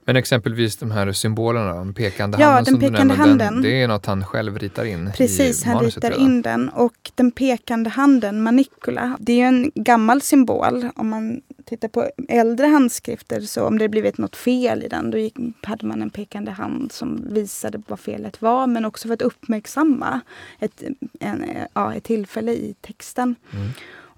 Men 0.05 0.17
exempelvis 0.17 0.77
de 0.77 0.91
här 0.91 1.13
symbolerna, 1.13 1.75
den 1.75 1.95
pekande 1.95 2.39
Ja, 2.41 2.47
handen 2.47 2.65
den 2.65 2.73
som 2.75 2.81
du 2.81 2.91
pekande 2.97 3.15
nämnde, 3.17 3.45
handen. 3.45 3.63
det 3.63 3.83
är 3.83 3.89
något 3.89 4.07
han 4.07 4.25
själv 4.25 4.59
ritar 4.59 4.85
in 4.85 5.11
Precis, 5.17 5.65
han 5.65 5.85
ritar 5.85 6.11
redan. 6.11 6.25
in 6.25 6.43
den. 6.43 6.69
Och 6.69 7.11
den 7.15 7.31
pekande 7.31 7.91
handen, 7.91 8.43
manicula, 8.43 9.17
det 9.21 9.33
är 9.33 9.37
ju 9.37 9.43
en 9.43 9.71
gammal 9.75 10.23
symbol. 10.23 10.89
Om 10.97 11.09
man 11.09 11.41
tittar 11.69 11.89
på 11.89 12.11
äldre 12.29 12.67
handskrifter, 12.67 13.41
så 13.41 13.67
om 13.67 13.79
det 13.79 13.89
blivit 13.89 14.19
något 14.19 14.37
fel 14.37 14.83
i 14.83 14.89
den, 14.89 15.11
då 15.11 15.19
gick, 15.19 15.37
hade 15.63 15.87
man 15.87 16.03
en 16.03 16.11
pekande 16.11 16.51
hand 16.51 16.93
som 16.93 17.27
visade 17.31 17.83
vad 17.87 18.01
felet 18.01 18.43
var. 18.43 18.67
Men 18.67 18.85
också 18.85 19.09
för 19.09 19.15
att 19.15 19.23
uppmärksamma 19.23 20.21
ett, 20.59 20.83
en, 21.21 21.45
ja, 21.75 21.95
ett 21.95 22.05
tillfälle 22.05 22.53
i 22.53 22.75
texten. 22.81 23.35
Mm. 23.53 23.69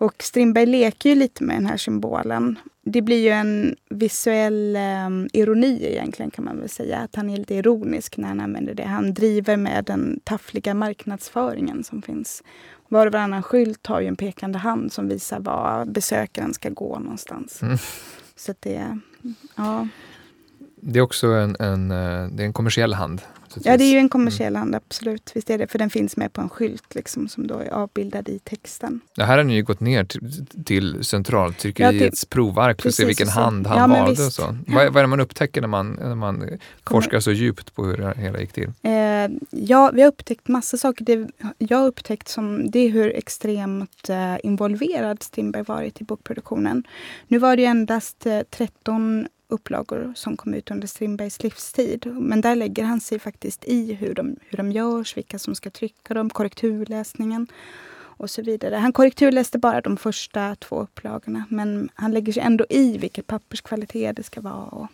Och 0.00 0.22
Strindberg 0.22 0.66
leker 0.66 1.08
ju 1.08 1.14
lite 1.14 1.44
med 1.44 1.56
den 1.56 1.66
här 1.66 1.76
symbolen. 1.76 2.58
Det 2.82 3.02
blir 3.02 3.22
ju 3.22 3.28
en 3.28 3.76
visuell 3.90 4.76
eh, 4.76 5.40
ironi 5.40 5.86
egentligen 5.86 6.30
kan 6.30 6.44
man 6.44 6.60
väl 6.60 6.68
säga. 6.68 6.98
Att 6.98 7.16
han 7.16 7.30
är 7.30 7.36
lite 7.36 7.54
ironisk 7.54 8.16
när 8.16 8.28
han 8.28 8.40
använder 8.40 8.74
det. 8.74 8.84
Han 8.84 9.14
driver 9.14 9.56
med 9.56 9.84
den 9.84 10.20
taffliga 10.24 10.74
marknadsföringen 10.74 11.84
som 11.84 12.02
finns. 12.02 12.42
Var 12.92 13.06
och 13.06 13.12
varannan 13.12 13.42
skylt 13.42 13.86
har 13.86 14.00
ju 14.00 14.06
en 14.06 14.16
pekande 14.16 14.58
hand 14.58 14.92
som 14.92 15.08
visar 15.08 15.40
var 15.40 15.84
besökaren 15.84 16.54
ska 16.54 16.68
gå 16.68 16.98
någonstans. 16.98 17.62
Mm. 17.62 17.78
Så 18.36 18.54
det, 18.60 18.98
ja. 19.56 19.88
Det 20.80 20.98
är 20.98 21.02
också 21.02 21.26
en, 21.26 21.56
en, 21.58 21.90
eh, 21.90 22.26
det 22.26 22.42
är 22.42 22.46
en 22.46 22.52
kommersiell 22.52 22.94
hand. 22.94 23.22
Ja, 23.62 23.76
det 23.76 23.84
är 23.84 23.92
ju 23.92 23.98
en 23.98 24.08
kommersiell 24.08 24.56
hand, 24.56 24.74
absolut. 24.74 25.32
Visst 25.34 25.50
är 25.50 25.58
det. 25.58 25.66
För 25.66 25.78
den 25.78 25.90
finns 25.90 26.16
med 26.16 26.32
på 26.32 26.40
en 26.40 26.48
skylt 26.48 26.94
liksom, 26.94 27.28
som 27.28 27.46
då 27.46 27.58
är 27.58 27.70
avbildad 27.70 28.28
i 28.28 28.38
texten. 28.38 29.00
Det 29.16 29.24
här 29.24 29.36
har 29.36 29.44
ni 29.44 29.54
ju 29.54 29.62
gått 29.62 29.80
ner 29.80 30.04
till, 30.04 30.46
till 30.64 31.04
centraltryckeriets 31.04 32.24
provark 32.24 32.82
för 32.82 32.88
att 32.88 32.94
se 32.94 33.04
vilken 33.04 33.26
så. 33.26 33.40
hand 33.40 33.66
han 33.66 33.78
Ja, 33.78 33.86
valde. 33.86 34.26
Och 34.26 34.32
så. 34.32 34.42
Ja. 34.42 34.54
Vad, 34.66 34.86
vad 34.86 34.96
är 34.96 35.02
det 35.02 35.06
man 35.06 35.20
upptäcker 35.20 35.60
när 35.60 35.68
man, 35.68 35.92
när 35.92 36.14
man 36.14 36.58
forskar 36.86 37.20
så 37.20 37.32
djupt 37.32 37.74
på 37.74 37.84
hur 37.84 37.96
det 37.96 38.14
hela 38.16 38.40
gick 38.40 38.52
till? 38.52 38.72
Eh, 38.82 38.92
ja, 39.50 39.90
vi 39.94 40.02
har 40.02 40.08
upptäckt 40.08 40.48
massa 40.48 40.76
saker. 40.76 41.04
Det 41.04 41.28
jag 41.58 41.78
har 41.78 41.86
upptäckt 41.86 42.28
som, 42.28 42.70
det 42.70 42.78
är 42.78 42.88
hur 42.88 43.16
extremt 43.16 44.08
eh, 44.08 44.36
involverad 44.42 45.22
Strindberg 45.22 45.62
varit 45.62 46.00
i 46.00 46.04
bokproduktionen. 46.04 46.84
Nu 47.28 47.38
var 47.38 47.56
det 47.56 47.62
ju 47.62 47.68
endast 47.68 48.26
eh, 48.26 48.40
13 48.50 49.28
upplagor 49.50 50.12
som 50.16 50.36
kom 50.36 50.54
ut 50.54 50.70
under 50.70 50.86
Strindbergs 50.86 51.42
livstid. 51.42 52.06
Men 52.06 52.40
där 52.40 52.56
lägger 52.56 52.84
han 52.84 53.00
sig 53.00 53.18
faktiskt 53.18 53.64
i 53.64 53.92
hur 53.92 54.14
de, 54.14 54.36
hur 54.48 54.56
de 54.56 54.72
görs, 54.72 55.16
vilka 55.16 55.38
som 55.38 55.54
ska 55.54 55.70
trycka 55.70 56.14
dem, 56.14 56.30
korrekturläsningen 56.30 57.46
och 58.20 58.30
så 58.30 58.42
vidare. 58.42 58.76
Han 58.76 58.92
korrekturläste 58.92 59.58
bara 59.58 59.80
de 59.80 59.96
första 59.96 60.54
två 60.54 60.80
upplagorna 60.80 61.44
men 61.48 61.88
han 61.94 62.12
lägger 62.12 62.32
sig 62.32 62.42
ändå 62.42 62.66
i 62.70 62.98
vilken 62.98 63.24
papperskvalitet 63.24 64.16
det 64.16 64.22
ska 64.22 64.40
vara. 64.40 64.64
Och 64.64 64.86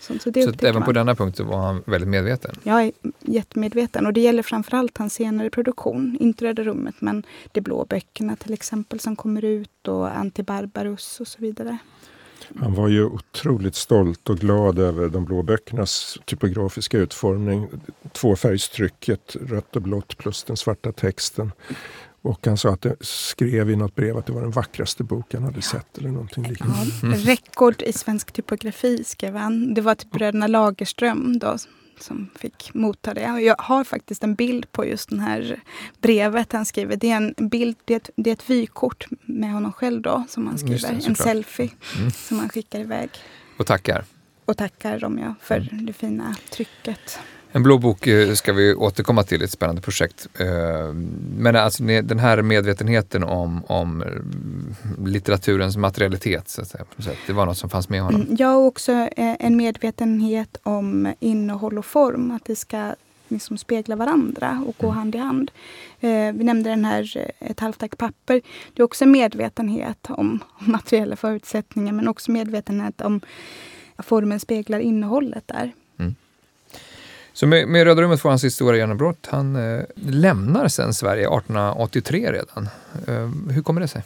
Så, 0.00 0.18
så, 0.18 0.30
det 0.30 0.42
så 0.42 0.66
även 0.66 0.74
man. 0.74 0.82
på 0.82 0.92
denna 0.92 1.14
punkt 1.14 1.40
var 1.40 1.58
han 1.58 1.82
väldigt 1.86 2.08
medveten? 2.08 2.54
Är 2.64 2.92
jättemedveten 3.20 4.06
och 4.06 4.12
det 4.12 4.20
gäller 4.20 4.42
framförallt 4.42 4.98
hans 4.98 5.14
senare 5.14 5.50
produktion. 5.50 6.16
Inte 6.20 6.44
Röda 6.44 6.62
rummet 6.62 6.94
men 6.98 7.26
De 7.52 7.60
blå 7.60 7.84
böckerna 7.84 8.36
till 8.36 8.52
exempel 8.52 9.00
som 9.00 9.16
kommer 9.16 9.44
ut 9.44 9.88
och 9.88 10.16
Antibarbarus 10.16 11.20
och 11.20 11.28
så 11.28 11.38
vidare. 11.40 11.78
Han 12.60 12.74
var 12.74 12.88
ju 12.88 13.04
otroligt 13.04 13.74
stolt 13.74 14.30
och 14.30 14.38
glad 14.38 14.78
över 14.78 15.08
de 15.08 15.24
blå 15.24 15.42
böckernas 15.42 16.18
typografiska 16.24 16.98
utformning. 16.98 17.68
Tvåfärgstrycket, 18.12 19.36
rött 19.40 19.76
och 19.76 19.82
blått 19.82 20.16
plus 20.18 20.44
den 20.44 20.56
svarta 20.56 20.92
texten. 20.92 21.52
Och 22.22 22.46
han 22.46 22.56
sa 22.56 22.70
att 22.70 22.82
det 22.82 22.96
skrev 23.00 23.70
i 23.70 23.76
något 23.76 23.94
brev 23.94 24.16
att 24.16 24.26
det 24.26 24.32
var 24.32 24.40
den 24.40 24.50
vackraste 24.50 25.04
bok 25.04 25.34
han 25.34 25.42
hade 25.42 25.62
sett. 25.62 25.98
eller 25.98 26.08
någonting 26.08 26.48
liknande. 26.48 26.86
Ja, 27.02 27.08
rekord 27.32 27.82
i 27.82 27.92
svensk 27.92 28.32
typografi 28.32 29.04
skrev 29.04 29.34
han. 29.36 29.74
Det 29.74 29.80
var 29.80 29.94
till 29.94 30.08
bröderna 30.08 30.46
Lagerström 30.46 31.38
då, 31.38 31.56
som 32.02 32.30
fick 32.36 32.74
motta 32.74 33.14
det. 33.14 33.20
Jag 33.20 33.56
har 33.58 33.84
faktiskt 33.84 34.24
en 34.24 34.34
bild 34.34 34.72
på 34.72 34.86
just 34.86 35.10
det 35.10 35.20
här 35.20 35.60
brevet 36.00 36.52
han 36.52 36.64
skriver. 36.64 36.96
Det 36.96 37.10
är 37.10 37.16
en 37.16 37.34
bild, 37.48 37.76
det 37.84 37.94
är 37.94 37.96
ett, 37.96 38.10
det 38.16 38.30
är 38.30 38.34
ett 38.34 38.50
vykort 38.50 39.06
med 39.22 39.52
honom 39.52 39.72
själv 39.72 40.02
då 40.02 40.24
som 40.28 40.46
han 40.46 40.58
skriver. 40.58 40.92
Det, 40.92 41.06
en 41.06 41.16
selfie 41.16 41.70
mm. 41.98 42.10
som 42.10 42.38
han 42.38 42.48
skickar 42.48 42.80
iväg. 42.80 43.10
Och 43.56 43.66
tackar. 43.66 44.04
Och 44.44 44.56
tackar 44.56 44.98
dem 44.98 45.18
ja, 45.18 45.34
för 45.40 45.68
mm. 45.72 45.86
det 45.86 45.92
fina 45.92 46.36
trycket. 46.50 47.18
En 47.56 47.62
blå 47.62 47.78
bok 47.78 48.06
eh, 48.06 48.32
ska 48.32 48.52
vi 48.52 48.74
återkomma 48.74 49.22
till, 49.22 49.42
ett 49.42 49.50
spännande 49.50 49.82
projekt. 49.82 50.28
Eh, 50.38 50.92
men 51.38 51.56
alltså 51.56 51.82
den 51.82 52.18
här 52.18 52.42
medvetenheten 52.42 53.24
om, 53.24 53.64
om 53.66 54.02
eh, 54.02 55.06
litteraturens 55.06 55.76
materialitet, 55.76 56.48
så 56.48 56.62
att 56.62 56.68
säga, 56.68 56.84
det 57.26 57.32
var 57.32 57.46
något 57.46 57.58
som 57.58 57.70
fanns 57.70 57.88
med 57.88 58.02
honom. 58.02 58.26
Ja, 58.38 58.56
och 58.56 58.66
också 58.66 59.08
en 59.16 59.56
medvetenhet 59.56 60.56
om 60.62 61.14
innehåll 61.20 61.78
och 61.78 61.86
form, 61.86 62.30
att 62.30 62.44
det 62.44 62.56
ska 62.56 62.94
liksom 63.28 63.58
spegla 63.58 63.96
varandra 63.96 64.64
och 64.66 64.76
gå 64.78 64.86
mm. 64.86 64.96
hand 64.96 65.14
i 65.14 65.18
hand. 65.18 65.50
Vi 66.00 66.44
nämnde 66.44 66.70
den 66.70 66.84
här 66.84 67.32
Ett 67.38 67.60
halvt 67.60 67.78
tack 67.78 67.98
papper. 67.98 68.40
Det 68.74 68.82
är 68.82 68.84
också 68.84 69.04
en 69.04 69.10
medvetenhet 69.10 70.06
om 70.08 70.38
materiella 70.58 71.16
förutsättningar 71.16 71.92
men 71.92 72.08
också 72.08 72.30
medvetenhet 72.30 73.00
om 73.00 73.20
att 73.96 74.06
formen 74.06 74.40
speglar 74.40 74.78
innehållet 74.78 75.48
där. 75.48 75.72
Så 77.34 77.46
med, 77.46 77.68
med 77.68 77.84
Röda 77.84 78.02
rummet 78.02 78.20
får 78.20 78.28
han 78.28 78.38
sitt 78.38 78.54
stora 78.54 78.76
genombrott. 78.76 79.28
Han 79.30 79.56
eh, 79.56 79.84
lämnar 79.94 80.68
sen 80.68 80.94
Sverige 80.94 81.22
1883 81.22 82.32
redan. 82.32 82.68
Eh, 83.06 83.52
hur 83.54 83.62
kommer 83.62 83.80
det 83.80 83.88
sig? 83.88 84.02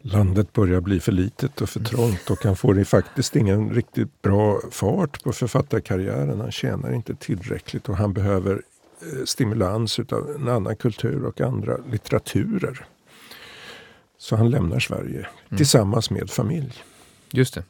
Landet 0.00 0.52
börjar 0.52 0.80
bli 0.80 1.00
för 1.00 1.12
litet 1.12 1.60
och 1.60 1.68
för 1.68 1.80
trångt 1.80 2.30
och 2.30 2.44
han 2.44 2.56
får 2.56 2.84
faktiskt 2.84 3.36
ingen 3.36 3.70
riktigt 3.70 4.22
bra 4.22 4.60
fart 4.70 5.22
på 5.22 5.32
författarkarriären. 5.32 6.40
Han 6.40 6.52
tjänar 6.52 6.92
inte 6.92 7.14
tillräckligt 7.14 7.88
och 7.88 7.96
han 7.96 8.12
behöver 8.12 8.52
eh, 8.52 9.24
stimulans 9.24 9.98
av 9.98 10.36
en 10.36 10.48
annan 10.48 10.76
kultur 10.76 11.24
och 11.24 11.40
andra 11.40 11.76
litteraturer. 11.90 12.86
Så 14.18 14.36
han 14.36 14.50
lämnar 14.50 14.78
Sverige 14.78 15.18
mm. 15.18 15.56
tillsammans 15.56 16.10
med 16.10 16.30
familj. 16.30 16.72
Just 17.30 17.54
det. 17.54 17.64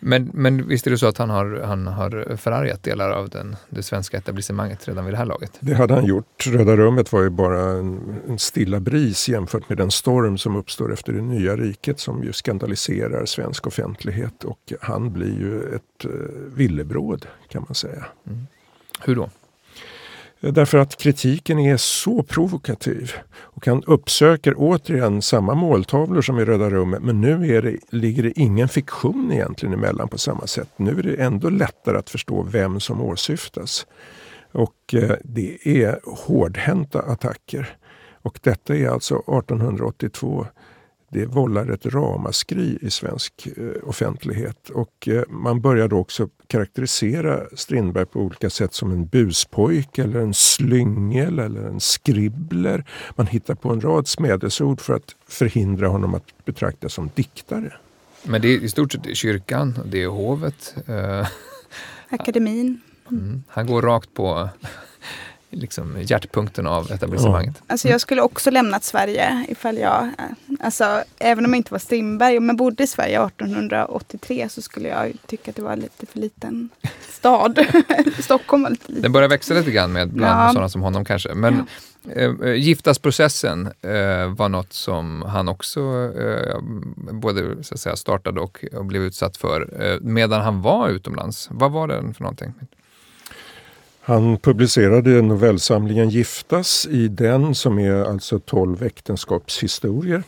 Men, 0.00 0.30
men 0.34 0.68
visst 0.68 0.86
är 0.86 0.90
det 0.90 0.98
så 0.98 1.06
att 1.06 1.18
han 1.18 1.30
har, 1.30 1.60
han 1.64 1.86
har 1.86 2.36
förargat 2.36 2.82
delar 2.82 3.10
av 3.10 3.28
den, 3.28 3.56
det 3.68 3.82
svenska 3.82 4.16
etablissemanget 4.16 4.88
redan 4.88 5.04
vid 5.04 5.14
det 5.14 5.18
här 5.18 5.26
laget? 5.26 5.52
Det 5.60 5.74
hade 5.74 5.94
han 5.94 6.06
gjort. 6.06 6.46
Röda 6.46 6.76
rummet 6.76 7.12
var 7.12 7.22
ju 7.22 7.30
bara 7.30 7.60
en, 7.60 8.20
en 8.28 8.38
stilla 8.38 8.80
bris 8.80 9.28
jämfört 9.28 9.68
med 9.68 9.78
den 9.78 9.90
storm 9.90 10.38
som 10.38 10.56
uppstår 10.56 10.92
efter 10.92 11.12
det 11.12 11.22
nya 11.22 11.56
riket 11.56 12.00
som 12.00 12.24
ju 12.24 12.32
skandaliserar 12.32 13.24
svensk 13.24 13.66
offentlighet. 13.66 14.44
Och 14.44 14.72
han 14.80 15.12
blir 15.12 15.40
ju 15.40 15.74
ett 15.74 16.04
uh, 16.04 16.10
villebråd 16.54 17.26
kan 17.48 17.64
man 17.68 17.74
säga. 17.74 18.06
Mm. 18.26 18.46
Hur 19.00 19.16
då? 19.16 19.30
Därför 20.40 20.78
att 20.78 20.96
kritiken 20.96 21.58
är 21.58 21.76
så 21.76 22.22
provokativ. 22.22 23.12
Och 23.36 23.66
han 23.66 23.82
uppsöker 23.86 24.54
återigen 24.56 25.22
samma 25.22 25.54
måltavlor 25.54 26.22
som 26.22 26.38
i 26.38 26.44
Röda 26.44 26.70
rummet 26.70 27.02
men 27.02 27.20
nu 27.20 27.56
är 27.56 27.62
det, 27.62 27.76
ligger 27.90 28.22
det 28.22 28.38
ingen 28.40 28.68
fiktion 28.68 29.32
egentligen 29.32 29.74
emellan 29.74 30.08
på 30.08 30.18
samma 30.18 30.46
sätt. 30.46 30.68
Nu 30.76 30.98
är 30.98 31.02
det 31.02 31.16
ändå 31.16 31.50
lättare 31.50 31.98
att 31.98 32.10
förstå 32.10 32.42
vem 32.42 32.80
som 32.80 33.00
åsyftas. 33.00 33.86
Och 34.52 34.94
eh, 34.94 35.16
det 35.24 35.58
är 35.64 36.00
hårdhänta 36.04 37.02
attacker. 37.02 37.76
Och 38.22 38.38
detta 38.42 38.76
är 38.76 38.88
alltså 38.88 39.14
1882 39.14 40.46
det 41.10 41.26
vållar 41.26 41.70
ett 41.70 41.86
ramaskri 41.86 42.78
i 42.80 42.90
svensk 42.90 43.48
eh, 43.56 43.88
offentlighet. 43.88 44.70
Och 44.70 45.08
eh, 45.08 45.22
man 45.28 45.60
börjar 45.60 45.88
då 45.88 45.98
också 45.98 46.28
karaktärisera 46.46 47.40
Strindberg 47.56 48.06
på 48.06 48.20
olika 48.20 48.50
sätt 48.50 48.74
som 48.74 48.92
en 48.92 49.06
buspojke 49.06 50.02
eller 50.02 50.20
en 50.20 50.34
slyngel 50.34 51.38
eller 51.38 51.60
en 51.60 51.80
skribbler. 51.80 52.84
Man 53.16 53.26
hittar 53.26 53.54
på 53.54 53.70
en 53.70 53.80
rad 53.80 54.08
smädesord 54.08 54.80
för 54.80 54.94
att 54.94 55.16
förhindra 55.28 55.88
honom 55.88 56.14
att 56.14 56.44
betraktas 56.44 56.92
som 56.92 57.10
diktare. 57.14 57.72
Men 58.22 58.40
det 58.40 58.48
är 58.48 58.60
i 58.60 58.68
stort 58.68 58.92
sett 58.92 59.16
kyrkan, 59.16 59.78
det 59.86 60.02
är 60.02 60.08
hovet. 60.08 60.74
Eh, 60.86 61.28
Akademin. 62.08 62.80
Mm. 63.10 63.42
Han 63.48 63.66
går 63.66 63.82
rakt 63.82 64.14
på 64.14 64.48
liksom 65.50 65.96
hjärtpunkten 66.00 66.66
av 66.66 66.92
etablissemanget. 66.92 67.54
Ja. 67.58 67.64
Alltså 67.66 67.88
jag 67.88 68.00
skulle 68.00 68.22
också 68.22 68.50
lämnat 68.50 68.84
Sverige 68.84 69.44
ifall 69.48 69.78
jag, 69.78 70.08
alltså 70.60 71.02
även 71.18 71.44
om 71.44 71.50
jag 71.50 71.56
inte 71.56 71.74
var 71.74 71.78
Strindberg, 71.78 72.40
men 72.40 72.56
bodde 72.56 72.84
i 72.84 72.86
Sverige 72.86 73.26
1883 73.26 74.48
så 74.48 74.62
skulle 74.62 74.88
jag 74.88 75.12
tycka 75.26 75.50
att 75.50 75.56
det 75.56 75.62
var 75.62 75.76
lite 75.76 76.06
för 76.06 76.18
liten 76.18 76.68
stad. 77.10 77.66
Stockholm 78.18 78.62
var 78.62 78.70
lite 78.70 78.88
liten. 78.88 79.02
Den 79.02 79.12
börjar 79.12 79.28
växa 79.28 79.54
lite 79.54 79.70
grann 79.70 79.92
med 79.92 80.08
bland 80.08 80.40
ja. 80.40 80.52
sådana 80.52 80.68
som 80.68 80.82
honom 80.82 81.04
kanske. 81.04 81.34
Men 81.34 81.66
ja. 82.02 82.12
eh, 82.12 82.54
giftasprocessen 82.54 83.66
eh, 83.66 84.34
var 84.36 84.48
något 84.48 84.72
som 84.72 85.22
han 85.22 85.48
också 85.48 85.80
eh, 86.20 86.58
både 87.12 87.64
så 87.64 87.74
att 87.74 87.80
säga, 87.80 87.96
startade 87.96 88.40
och, 88.40 88.64
och 88.72 88.84
blev 88.84 89.02
utsatt 89.02 89.36
för 89.36 89.82
eh, 89.82 90.00
medan 90.00 90.40
han 90.40 90.62
var 90.62 90.88
utomlands. 90.88 91.48
Vad 91.50 91.72
var 91.72 91.88
den 91.88 92.14
för 92.14 92.22
någonting? 92.22 92.54
Han 94.08 94.36
publicerade 94.36 95.22
novellsamlingen 95.22 96.10
Giftas. 96.10 96.86
I 96.90 97.08
den, 97.08 97.54
som 97.54 97.78
är 97.78 98.04
alltså 98.04 98.38
tolv 98.38 98.82
äktenskapshistorier, 98.82 100.22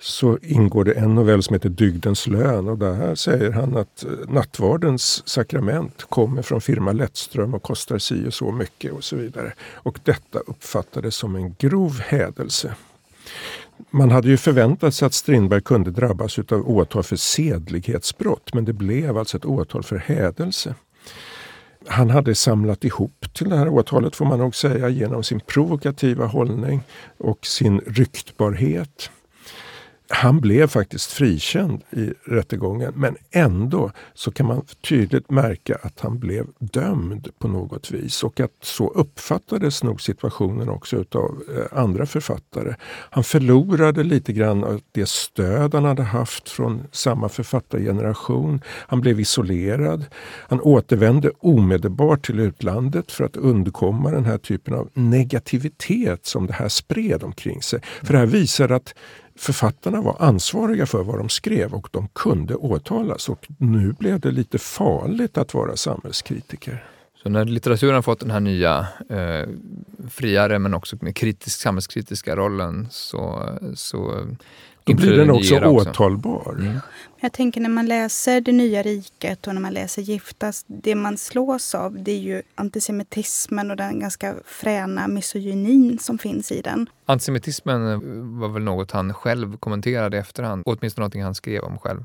så 0.00 0.38
ingår 0.42 0.84
det 0.84 0.92
en 0.92 1.14
novell 1.14 1.42
som 1.42 1.54
heter 1.54 1.68
Dygdens 1.68 2.26
lön 2.26 2.68
och 2.68 2.78
där 2.78 3.14
säger 3.14 3.52
han 3.52 3.76
att 3.76 4.04
eh, 4.04 4.10
nattvardens 4.28 5.28
sakrament 5.28 6.04
kommer 6.08 6.42
från 6.42 6.60
firma 6.60 6.92
Lettström 6.92 7.54
och 7.54 7.62
kostar 7.62 7.98
si 7.98 8.28
och 8.28 8.34
så 8.34 8.52
mycket 8.52 8.92
och 8.92 9.04
så 9.04 9.16
vidare. 9.16 9.52
Och 9.72 9.98
detta 10.04 10.38
uppfattades 10.38 11.14
som 11.14 11.36
en 11.36 11.54
grov 11.58 12.00
hädelse. 12.00 12.74
Man 13.90 14.10
hade 14.10 14.28
ju 14.28 14.36
förväntat 14.36 14.94
sig 14.94 15.06
att 15.06 15.14
Strindberg 15.14 15.62
kunde 15.62 15.90
drabbas 15.90 16.38
av 16.38 16.70
åtal 16.70 17.02
för 17.02 17.16
sedlighetsbrott 17.16 18.54
men 18.54 18.64
det 18.64 18.72
blev 18.72 19.18
alltså 19.18 19.36
ett 19.36 19.44
åtal 19.44 19.82
för 19.82 19.96
hädelse 19.96 20.74
han 21.88 22.10
hade 22.10 22.34
samlat 22.34 22.84
ihop 22.84 23.26
till 23.32 23.48
det 23.48 23.56
här 23.56 23.68
åtalet 23.68 24.16
får 24.16 24.24
man 24.24 24.38
nog 24.38 24.54
säga 24.54 24.88
genom 24.88 25.22
sin 25.22 25.40
provokativa 25.40 26.26
hållning 26.26 26.80
och 27.18 27.46
sin 27.46 27.80
ryktbarhet. 27.80 29.10
Han 30.10 30.40
blev 30.40 30.66
faktiskt 30.66 31.12
frikänd 31.12 31.82
i 31.90 32.12
rättegången 32.24 32.92
men 32.96 33.16
ändå 33.30 33.90
så 34.14 34.30
kan 34.30 34.46
man 34.46 34.62
tydligt 34.88 35.30
märka 35.30 35.78
att 35.82 36.00
han 36.00 36.18
blev 36.18 36.46
dömd 36.58 37.28
på 37.38 37.48
något 37.48 37.90
vis 37.90 38.22
och 38.22 38.40
att 38.40 38.50
så 38.62 38.88
uppfattades 38.88 39.82
nog 39.82 40.00
situationen 40.00 40.68
också 40.68 40.96
utav 40.96 41.42
eh, 41.56 41.78
andra 41.78 42.06
författare. 42.06 42.74
Han 43.10 43.24
förlorade 43.24 44.02
lite 44.02 44.32
grann 44.32 44.64
av 44.64 44.80
det 44.92 45.08
stöd 45.08 45.74
han 45.74 45.84
hade 45.84 46.02
haft 46.02 46.48
från 46.48 46.82
samma 46.92 47.28
författargeneration. 47.28 48.60
Han 48.66 49.00
blev 49.00 49.20
isolerad. 49.20 50.06
Han 50.48 50.60
återvände 50.60 51.30
omedelbart 51.38 52.26
till 52.26 52.40
utlandet 52.40 53.12
för 53.12 53.24
att 53.24 53.36
undkomma 53.36 54.10
den 54.10 54.24
här 54.24 54.38
typen 54.38 54.74
av 54.74 54.90
negativitet 54.94 56.26
som 56.26 56.46
det 56.46 56.52
här 56.52 56.68
spred 56.68 57.22
omkring 57.22 57.62
sig. 57.62 57.80
För 58.02 58.12
det 58.12 58.18
här 58.18 58.26
visar 58.26 58.68
att 58.68 58.94
författarna 59.38 60.00
var 60.00 60.16
ansvariga 60.18 60.86
för 60.86 61.02
vad 61.02 61.18
de 61.18 61.28
skrev 61.28 61.74
och 61.74 61.88
de 61.92 62.08
kunde 62.08 62.54
åtalas. 62.54 63.28
Och 63.28 63.46
nu 63.58 63.92
blev 63.92 64.20
det 64.20 64.30
lite 64.30 64.58
farligt 64.58 65.38
att 65.38 65.54
vara 65.54 65.76
samhällskritiker. 65.76 66.84
Så 67.22 67.28
när 67.28 67.44
litteraturen 67.44 68.02
fått 68.02 68.20
den 68.20 68.30
här 68.30 68.40
nya 68.40 68.86
eh, 69.10 69.48
friare 70.10 70.58
men 70.58 70.74
också 70.74 70.96
med 71.00 71.16
kritisk, 71.16 71.60
samhällskritiska 71.60 72.36
rollen 72.36 72.88
så, 72.90 73.48
så 73.74 74.26
då 74.96 75.02
blir 75.02 75.16
den 75.16 75.30
också 75.30 75.60
åtalbar. 75.60 76.56
Mm. 76.58 76.78
Jag 77.20 77.32
tänker 77.32 77.60
när 77.60 77.68
man 77.68 77.86
läser 77.86 78.40
Det 78.40 78.52
nya 78.52 78.82
riket 78.82 79.46
och 79.46 79.54
när 79.54 79.60
man 79.60 79.72
läser 79.72 80.02
Giftas, 80.02 80.64
det 80.66 80.94
man 80.94 81.18
slås 81.18 81.74
av 81.74 82.02
det 82.02 82.12
är 82.12 82.18
ju 82.18 82.42
antisemitismen 82.54 83.70
och 83.70 83.76
den 83.76 84.00
ganska 84.00 84.34
fräna 84.44 85.08
misogynin 85.08 85.98
som 85.98 86.18
finns 86.18 86.52
i 86.52 86.60
den. 86.62 86.86
Antisemitismen 87.06 87.80
var 88.40 88.48
väl 88.48 88.62
något 88.62 88.90
han 88.90 89.14
själv 89.14 89.56
kommenterade 89.56 90.16
i 90.16 90.20
efterhand, 90.20 90.62
åtminstone 90.66 91.06
något 91.06 91.22
han 91.22 91.34
skrev 91.34 91.62
om 91.62 91.78
själv. 91.78 92.04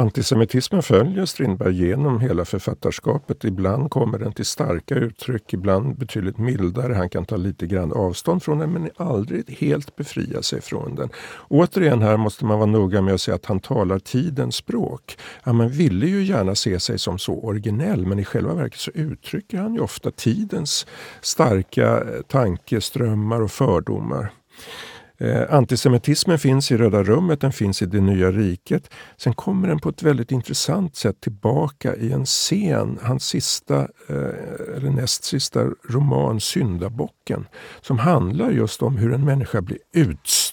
Antisemitismen 0.00 0.82
följer 0.82 1.26
Strindberg 1.26 1.86
genom 1.86 2.20
hela 2.20 2.44
författarskapet. 2.44 3.44
Ibland 3.44 3.90
kommer 3.90 4.18
den 4.18 4.32
till 4.32 4.44
starka 4.44 4.94
uttryck, 4.94 5.52
ibland 5.52 5.98
betydligt 5.98 6.38
mildare. 6.38 6.94
Han 6.94 7.08
kan 7.08 7.24
ta 7.24 7.36
lite 7.36 7.66
grann 7.66 7.92
avstånd 7.92 8.42
från 8.42 8.58
den 8.58 8.72
men 8.72 8.90
aldrig 8.96 9.50
helt 9.50 9.96
befria 9.96 10.42
sig 10.42 10.60
från 10.60 10.94
den. 10.94 11.08
Återigen 11.48 12.02
här 12.02 12.16
måste 12.16 12.44
man 12.44 12.58
vara 12.58 12.70
noga 12.70 13.02
med 13.02 13.14
att 13.14 13.20
säga 13.20 13.34
att 13.34 13.46
han 13.46 13.60
talar 13.60 13.98
tidens 13.98 14.56
språk. 14.56 15.18
Ja, 15.44 15.52
man 15.52 15.68
ville 15.68 16.06
ju 16.06 16.24
gärna 16.24 16.54
se 16.54 16.80
sig 16.80 16.98
som 16.98 17.18
så 17.18 17.34
originell 17.34 18.06
men 18.06 18.18
i 18.18 18.24
själva 18.24 18.54
verket 18.54 18.80
så 18.80 18.90
uttrycker 18.94 19.58
han 19.58 19.74
ju 19.74 19.80
ofta 19.80 20.10
tidens 20.10 20.86
starka 21.20 22.04
tankeströmmar 22.28 23.40
och 23.40 23.50
fördomar. 23.50 24.32
Eh, 25.20 25.54
antisemitismen 25.54 26.38
finns 26.38 26.72
i 26.72 26.76
Röda 26.76 27.02
rummet, 27.02 27.40
den 27.40 27.52
finns 27.52 27.82
i 27.82 27.86
Det 27.86 28.00
nya 28.00 28.32
riket. 28.32 28.90
Sen 29.16 29.34
kommer 29.34 29.68
den 29.68 29.78
på 29.78 29.88
ett 29.88 30.02
väldigt 30.02 30.32
intressant 30.32 30.96
sätt 30.96 31.20
tillbaka 31.20 31.96
i 31.96 32.12
en 32.12 32.24
scen, 32.24 32.98
hans 33.02 33.24
sista, 33.24 33.78
eh, 34.08 34.76
eller 34.76 34.90
näst 34.90 35.24
sista 35.24 35.64
roman 35.88 36.40
Syndabocken, 36.40 37.46
som 37.80 37.98
handlar 37.98 38.50
just 38.50 38.82
om 38.82 38.96
hur 38.96 39.12
en 39.12 39.24
människa 39.24 39.60
blir 39.60 39.78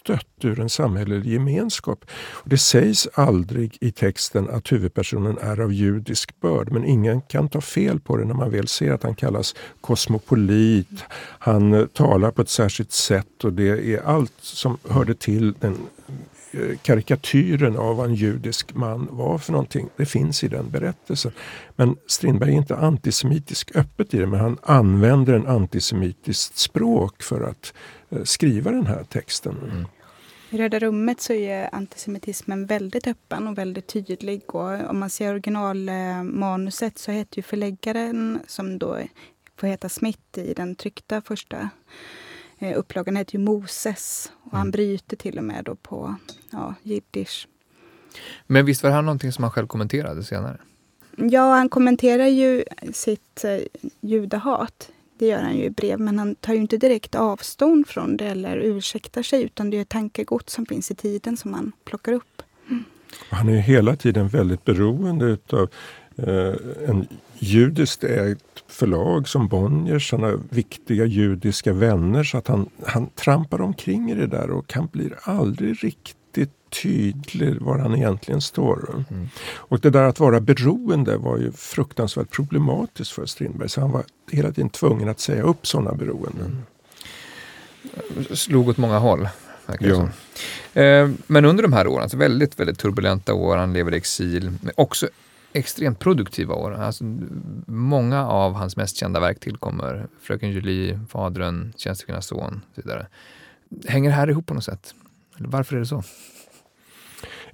utstött 0.10 0.46
ur 0.46 0.60
en 0.60 0.70
samhällelig 0.70 1.34
gemenskap. 1.34 2.06
Och 2.34 2.50
det 2.50 2.58
sägs 2.58 3.08
aldrig 3.14 3.78
i 3.82 3.92
texten 3.92 4.50
att 4.50 4.72
huvudpersonen 4.72 5.38
är 5.38 5.60
av 5.60 5.74
judisk 5.74 6.40
börd, 6.42 6.72
men 6.72 6.86
ingen 6.86 7.22
kan 7.22 7.50
ta 7.50 7.62
fel 7.62 8.00
på 8.00 8.18
det 8.18 8.26
när 8.26 8.34
man 8.34 8.52
väl 8.52 8.68
ser 8.68 8.92
att 8.92 9.04
han 9.04 9.16
kallas 9.16 9.56
kosmopolit, 9.82 11.04
han 11.40 11.74
eh, 11.74 11.86
talar 11.86 12.32
på 12.32 12.42
ett 12.42 12.50
särskilt 12.50 12.92
sätt 12.92 13.44
och 13.44 13.54
det 13.54 13.94
är 13.94 14.02
allt 14.06 14.34
som 14.40 14.78
hörde 14.90 15.14
till 15.14 15.54
den 15.60 15.78
eh, 16.52 16.78
karikatyren 16.82 17.78
av 17.78 17.96
vad 17.96 18.10
en 18.10 18.16
judisk 18.16 18.76
man 18.76 19.08
var 19.12 19.38
för 19.38 19.52
någonting. 19.52 19.90
Det 19.98 20.06
finns 20.06 20.44
i 20.44 20.48
den 20.48 20.70
berättelsen. 20.70 21.32
Men 21.76 21.96
Strindberg 22.08 22.54
är 22.54 22.58
inte 22.58 22.76
antisemitisk 22.76 23.76
öppet 23.76 24.14
i 24.14 24.18
det, 24.18 24.28
men 24.28 24.40
han 24.40 24.58
använder 24.64 25.34
en 25.34 25.48
antisemitiskt 25.48 26.58
språk 26.58 27.24
för 27.24 27.42
att 27.42 27.74
eh, 28.10 28.24
skriva 28.24 28.72
den 28.72 28.86
här 28.88 29.04
texten. 29.04 29.56
Mm. 29.72 29.86
I 30.50 30.58
Röda 30.58 30.80
rummet 30.80 31.22
så 31.22 31.34
är 31.34 31.76
antisemitismen 31.76 32.66
väldigt 32.66 33.08
öppen 33.08 33.48
och 33.48 33.58
väldigt 33.58 33.88
tydlig. 33.88 34.56
Och 34.56 34.90
om 34.90 35.00
man 35.00 35.10
ser 35.10 35.32
originalmanuset 35.32 36.98
så 36.98 37.12
heter 37.12 37.38
ju 37.38 37.44
förläggaren, 37.44 38.40
som 38.48 38.80
då 38.80 39.00
får 39.58 39.68
heta 39.68 39.90
Smith 39.90 40.40
i 40.40 40.54
den 40.54 40.76
tryckta 40.76 41.22
första 41.22 41.70
Eh, 42.60 42.80
upplagan 42.80 43.16
heter 43.16 43.36
ju 43.38 43.44
Moses 43.44 44.32
och 44.44 44.52
han 44.52 44.62
mm. 44.62 44.72
bryter 44.72 45.18
till 45.18 45.38
och 45.38 45.44
med 45.44 45.64
då 45.64 45.76
på 45.76 46.16
ja, 46.52 46.74
jiddisch. 46.84 47.48
Men 48.48 48.66
visst 48.66 48.84
var 48.84 48.90
det 48.90 48.96
här 48.96 49.02
någonting 49.02 49.32
som 49.32 49.44
han 49.44 49.52
själv 49.52 49.68
kommenterade 49.68 50.24
senare? 50.24 50.58
Ja, 51.16 51.56
han 51.56 51.70
kommenterar 51.70 52.28
ju 52.28 52.64
sitt 52.94 53.44
eh, 53.44 53.60
judahat. 54.02 54.92
Det 55.18 55.26
gör 55.26 55.42
han 55.42 55.58
ju 55.58 55.64
i 55.64 55.70
brev, 55.70 56.00
men 56.00 56.20
han 56.20 56.36
tar 56.36 56.54
ju 56.54 56.60
inte 56.60 56.78
direkt 56.78 57.16
avstånd 57.16 57.88
från 57.88 58.18
det 58.18 58.26
eller 58.26 58.58
ursäktar 58.58 59.24
sig, 59.24 59.44
utan 59.44 59.70
det 59.70 59.80
är 59.80 59.84
tankegods 59.84 60.54
som 60.54 60.66
finns 60.66 60.92
i 60.92 60.96
tiden 60.96 61.38
som 61.38 61.54
han 61.54 61.72
plockar 61.86 62.14
upp. 62.14 62.42
Mm. 62.70 62.84
Han 63.30 63.50
är 63.50 63.58
hela 63.58 63.96
tiden 63.96 64.28
väldigt 64.28 64.66
beroende 64.66 65.26
utav 65.26 65.70
eh, 66.16 66.54
en 66.90 67.08
judiskt 67.40 68.04
ägt 68.04 68.64
förlag 68.68 69.28
som 69.28 69.48
Bonniers, 69.48 70.12
han 70.12 70.24
har 70.24 70.40
viktiga 70.50 71.06
judiska 71.06 71.74
vänner 71.74 72.24
så 72.24 72.38
att 72.38 72.48
han, 72.48 72.70
han 72.86 73.10
trampar 73.10 73.62
omkring 73.62 74.12
i 74.12 74.16
det 74.16 74.28
där 74.28 74.50
och 74.50 74.74
han 74.74 74.88
blir 74.92 75.16
aldrig 75.24 75.84
riktigt 75.84 76.18
tydlig 76.82 77.62
var 77.62 77.80
han 77.80 77.96
egentligen 77.96 78.42
står. 78.42 79.06
Mm. 79.10 79.30
Och 79.56 79.80
det 79.80 79.90
där 79.90 80.04
att 80.04 80.20
vara 80.20 80.40
beroende 80.40 81.18
var 81.18 81.38
ju 81.38 81.52
fruktansvärt 81.52 82.32
problematiskt 82.32 83.12
för 83.12 83.26
Strindberg 83.26 83.70
så 83.70 83.82
han 83.82 83.92
var 83.92 84.04
hela 84.32 84.52
tiden 84.52 84.70
tvungen 84.70 85.10
att 85.10 85.20
säga 85.20 85.44
upp 85.44 85.68
sådana 85.68 85.94
beroenden. 85.94 86.64
Mm. 88.16 88.36
Slog 88.36 88.68
åt 88.68 88.78
många 88.78 89.00
håll. 89.00 89.30
Ja. 89.80 90.10
Eh, 90.82 91.10
men 91.28 91.46
under 91.46 91.64
de 91.64 91.74
här 91.74 91.88
åren, 91.88 92.04
alltså 92.04 92.18
väldigt, 92.18 92.60
väldigt 92.60 92.80
turbulenta 92.80 93.34
år, 93.34 93.58
han 93.58 93.74
lever 93.74 93.94
i 93.94 93.98
exil, 93.98 94.54
men 94.62 94.74
också 94.78 95.08
extremt 95.54 96.00
produktiva 96.00 96.56
år. 96.56 96.74
Alltså, 96.74 97.04
många 97.68 98.28
av 98.28 98.54
hans 98.54 98.78
mest 98.78 98.98
kända 98.98 99.20
verk 99.20 99.40
tillkommer. 99.40 100.08
Fröken 100.22 100.52
Julie, 100.52 101.00
Fadern, 101.10 101.74
Tjänstekvinnans 101.78 102.26
son 102.26 102.62
och 102.70 102.76
så 102.76 102.82
vidare. 102.82 103.08
Hänger 103.88 104.10
det 104.10 104.16
här 104.16 104.30
ihop 104.30 104.46
på 104.46 104.54
något 104.54 104.64
sätt? 104.64 104.94
Varför 105.38 105.76
är 105.76 105.80
det 105.80 105.86
så? 105.86 106.04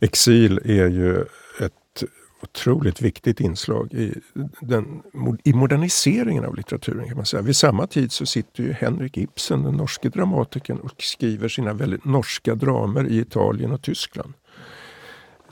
Exil 0.02 0.60
är 0.66 0.88
ju 0.88 1.22
ett 1.60 2.04
otroligt 2.44 3.02
viktigt 3.02 3.40
inslag 3.40 3.94
i, 3.94 4.14
den, 4.62 5.02
i 5.44 5.54
moderniseringen 5.54 6.46
av 6.46 6.56
litteraturen. 6.56 7.08
kan 7.08 7.18
man 7.18 7.26
säga. 7.26 7.42
Vid 7.42 7.56
samma 7.56 7.88
tid 7.88 8.12
så 8.12 8.26
sitter 8.26 8.64
ju 8.64 8.72
Henrik 8.74 9.18
Ibsen, 9.18 9.64
den 9.64 9.74
norske 9.74 10.10
dramatikern, 10.10 10.78
och 10.78 11.04
skriver 11.04 11.48
sina 11.48 11.74
väldigt 11.74 12.06
norska 12.06 12.56
dramer 12.56 13.08
i 13.08 13.20
Italien 13.20 13.72
och 13.72 13.82
Tyskland. 13.82 14.34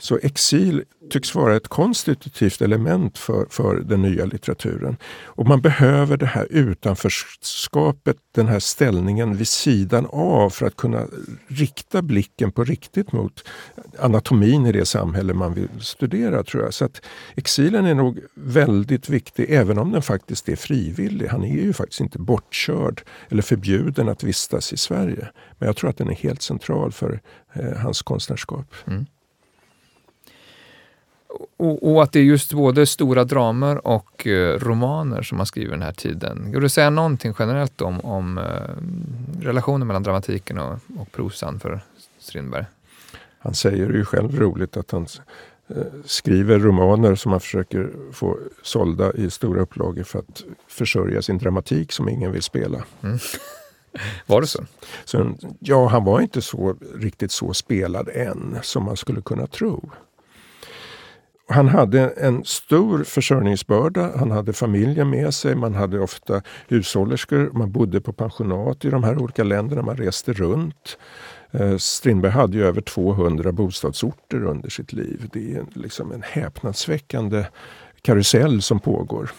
Så 0.00 0.18
exil 0.22 0.84
tycks 1.10 1.34
vara 1.34 1.56
ett 1.56 1.68
konstitutivt 1.68 2.62
element 2.62 3.18
för, 3.18 3.46
för 3.50 3.76
den 3.76 4.02
nya 4.02 4.24
litteraturen. 4.24 4.96
Och 5.24 5.46
man 5.46 5.60
behöver 5.60 6.16
det 6.16 6.26
här 6.26 6.46
utanförskapet, 6.50 8.16
den 8.34 8.46
här 8.46 8.58
ställningen 8.58 9.36
vid 9.36 9.48
sidan 9.48 10.06
av 10.06 10.50
för 10.50 10.66
att 10.66 10.76
kunna 10.76 11.06
rikta 11.48 12.02
blicken 12.02 12.52
på 12.52 12.64
riktigt 12.64 13.12
mot 13.12 13.44
anatomin 13.98 14.66
i 14.66 14.72
det 14.72 14.86
samhälle 14.86 15.34
man 15.34 15.54
vill 15.54 15.68
studera 15.80 16.42
tror 16.42 16.62
jag. 16.62 16.74
Så 16.74 16.84
att 16.84 17.02
exilen 17.36 17.86
är 17.86 17.94
nog 17.94 18.18
väldigt 18.34 19.08
viktig 19.08 19.46
även 19.48 19.78
om 19.78 19.92
den 19.92 20.02
faktiskt 20.02 20.48
är 20.48 20.56
frivillig. 20.56 21.26
Han 21.26 21.44
är 21.44 21.54
ju 21.54 21.72
faktiskt 21.72 22.00
inte 22.00 22.18
bortkörd 22.18 23.02
eller 23.28 23.42
förbjuden 23.42 24.08
att 24.08 24.22
vistas 24.22 24.72
i 24.72 24.76
Sverige. 24.76 25.28
Men 25.58 25.66
jag 25.66 25.76
tror 25.76 25.90
att 25.90 25.98
den 25.98 26.10
är 26.10 26.14
helt 26.14 26.42
central 26.42 26.92
för 26.92 27.20
eh, 27.52 27.76
hans 27.76 28.02
konstnärskap. 28.02 28.74
Mm. 28.86 29.06
Och, 31.56 31.92
och, 31.92 32.02
att 32.02 32.12
det 32.12 32.18
är 32.18 32.24
just 32.24 32.52
både 32.52 32.86
stora 32.86 33.24
dramer 33.24 33.86
och 33.86 34.26
eh, 34.26 34.58
romaner 34.58 35.22
som 35.22 35.36
man 35.36 35.46
skriver 35.46 35.70
den 35.70 35.82
här 35.82 35.92
tiden. 35.92 36.52
Går 36.52 36.60
det 36.60 36.66
att 36.66 36.72
säga 36.72 36.90
någonting 36.90 37.34
generellt 37.38 37.80
om, 37.80 38.00
om 38.00 38.38
eh, 38.38 38.44
relationen 39.40 39.86
mellan 39.86 40.02
dramatiken 40.02 40.58
och, 40.58 40.78
och 40.98 41.12
prosan 41.12 41.60
för 41.60 41.80
Strindberg? 42.18 42.64
Han 43.38 43.54
säger 43.54 43.92
ju 43.92 44.04
själv 44.04 44.38
roligt 44.40 44.76
att 44.76 44.90
han 44.90 45.06
eh, 45.68 45.76
skriver 46.04 46.58
romaner 46.58 47.14
som 47.14 47.32
han 47.32 47.40
försöker 47.40 47.90
få 48.12 48.38
sålda 48.62 49.12
i 49.12 49.30
stora 49.30 49.60
upplagor 49.60 50.02
för 50.02 50.18
att 50.18 50.44
försörja 50.68 51.22
sin 51.22 51.38
dramatik 51.38 51.92
som 51.92 52.08
ingen 52.08 52.32
vill 52.32 52.42
spela. 52.42 52.84
Mm. 53.02 53.18
Var 54.26 54.40
det 54.40 54.46
så? 54.46 54.64
så? 55.04 55.34
Ja, 55.58 55.88
han 55.88 56.04
var 56.04 56.20
inte 56.20 56.42
så 56.42 56.76
riktigt 56.94 57.32
så 57.32 57.54
spelad 57.54 58.08
än 58.08 58.58
som 58.62 58.84
man 58.84 58.96
skulle 58.96 59.20
kunna 59.20 59.46
tro. 59.46 59.90
Han 61.50 61.68
hade 61.68 62.08
en 62.08 62.44
stor 62.44 63.04
försörjningsbörda. 63.04 64.18
Han 64.18 64.30
hade 64.30 64.52
familjen 64.52 65.10
med 65.10 65.34
sig. 65.34 65.54
Man 65.54 65.74
hade 65.74 66.00
ofta 66.00 66.42
hushållerskor. 66.68 67.50
Man 67.52 67.72
bodde 67.72 68.00
på 68.00 68.12
pensionat 68.12 68.84
i 68.84 68.90
de 68.90 69.04
här 69.04 69.18
olika 69.18 69.44
länderna. 69.44 69.82
Man 69.82 69.96
reste 69.96 70.32
runt. 70.32 70.98
Eh, 71.50 71.76
Strindberg 71.76 72.32
hade 72.32 72.56
ju 72.56 72.64
över 72.64 72.80
200 72.80 73.52
bostadsorter 73.52 74.44
under 74.44 74.70
sitt 74.70 74.92
liv. 74.92 75.28
Det 75.32 75.52
är 75.54 75.64
liksom 75.74 76.12
en 76.12 76.22
häpnadsväckande 76.22 77.44
karusell 78.02 78.62
som 78.62 78.80
pågår. 78.80 79.30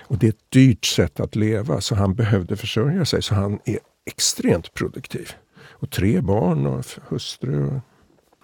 Och 0.00 0.18
det 0.18 0.26
är 0.26 0.30
ett 0.30 0.50
dyrt 0.50 0.84
sätt 0.84 1.20
att 1.20 1.36
leva 1.36 1.80
så 1.80 1.94
han 1.94 2.14
behövde 2.14 2.56
försörja 2.56 3.04
sig 3.04 3.22
så 3.22 3.34
han 3.34 3.58
är 3.64 3.78
extremt 4.06 4.74
produktiv. 4.74 5.32
Och 5.70 5.90
tre 5.90 6.20
barn 6.20 6.66
och 6.66 6.84
hustru. 7.08 7.80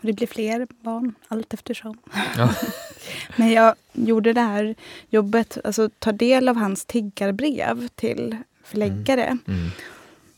Det 0.03 0.12
blir 0.12 0.27
fler 0.27 0.66
barn 0.85 1.14
allt 1.29 1.55
eftersom. 1.55 1.99
Ja. 2.37 2.51
Men 3.37 3.53
jag 3.53 3.74
gjorde 3.93 4.33
det 4.33 4.41
här 4.41 4.74
jobbet, 5.11 5.59
alltså 5.64 5.91
ta 5.99 6.12
del 6.12 6.49
av 6.49 6.57
hans 6.57 6.85
tiggarbrev 6.85 7.89
till 7.89 8.37
förläggare. 8.64 9.24
Mm. 9.24 9.41
Mm. 9.47 9.70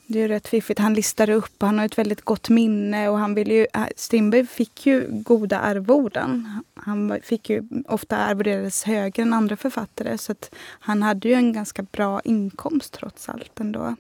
Det 0.06 0.22
är 0.22 0.28
rätt 0.28 0.48
fiffigt. 0.48 0.80
Han 0.80 0.94
listar 0.94 1.30
upp, 1.30 1.62
han 1.62 1.78
har 1.78 1.86
ett 1.86 1.98
väldigt 1.98 2.22
gott 2.22 2.48
minne 2.48 3.08
och 3.08 3.18
han 3.18 3.34
vill 3.34 3.50
ju... 3.50 3.66
Äh, 3.74 3.86
Strindberg 3.96 4.46
fick 4.46 4.86
ju 4.86 5.06
goda 5.10 5.60
arvoden. 5.60 6.62
Han 6.74 7.18
fick 7.22 7.50
ju 7.50 7.62
ofta 7.88 8.16
arvoderades 8.16 8.84
högre 8.84 9.22
än 9.22 9.32
andra 9.32 9.56
författare 9.56 10.18
så 10.18 10.32
att 10.32 10.54
han 10.80 11.02
hade 11.02 11.28
ju 11.28 11.34
en 11.34 11.52
ganska 11.52 11.82
bra 11.82 12.20
inkomst 12.20 12.92
trots 12.92 13.28
allt 13.28 13.60
ändå. 13.60 13.96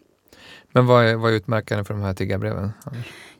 Men 0.74 0.86
vad 0.86 1.04
är, 1.04 1.16
vad 1.16 1.32
är 1.32 1.36
utmärkande 1.36 1.84
för 1.84 1.94
de 1.94 2.02
här 2.02 2.14
tiggarbreven? 2.14 2.72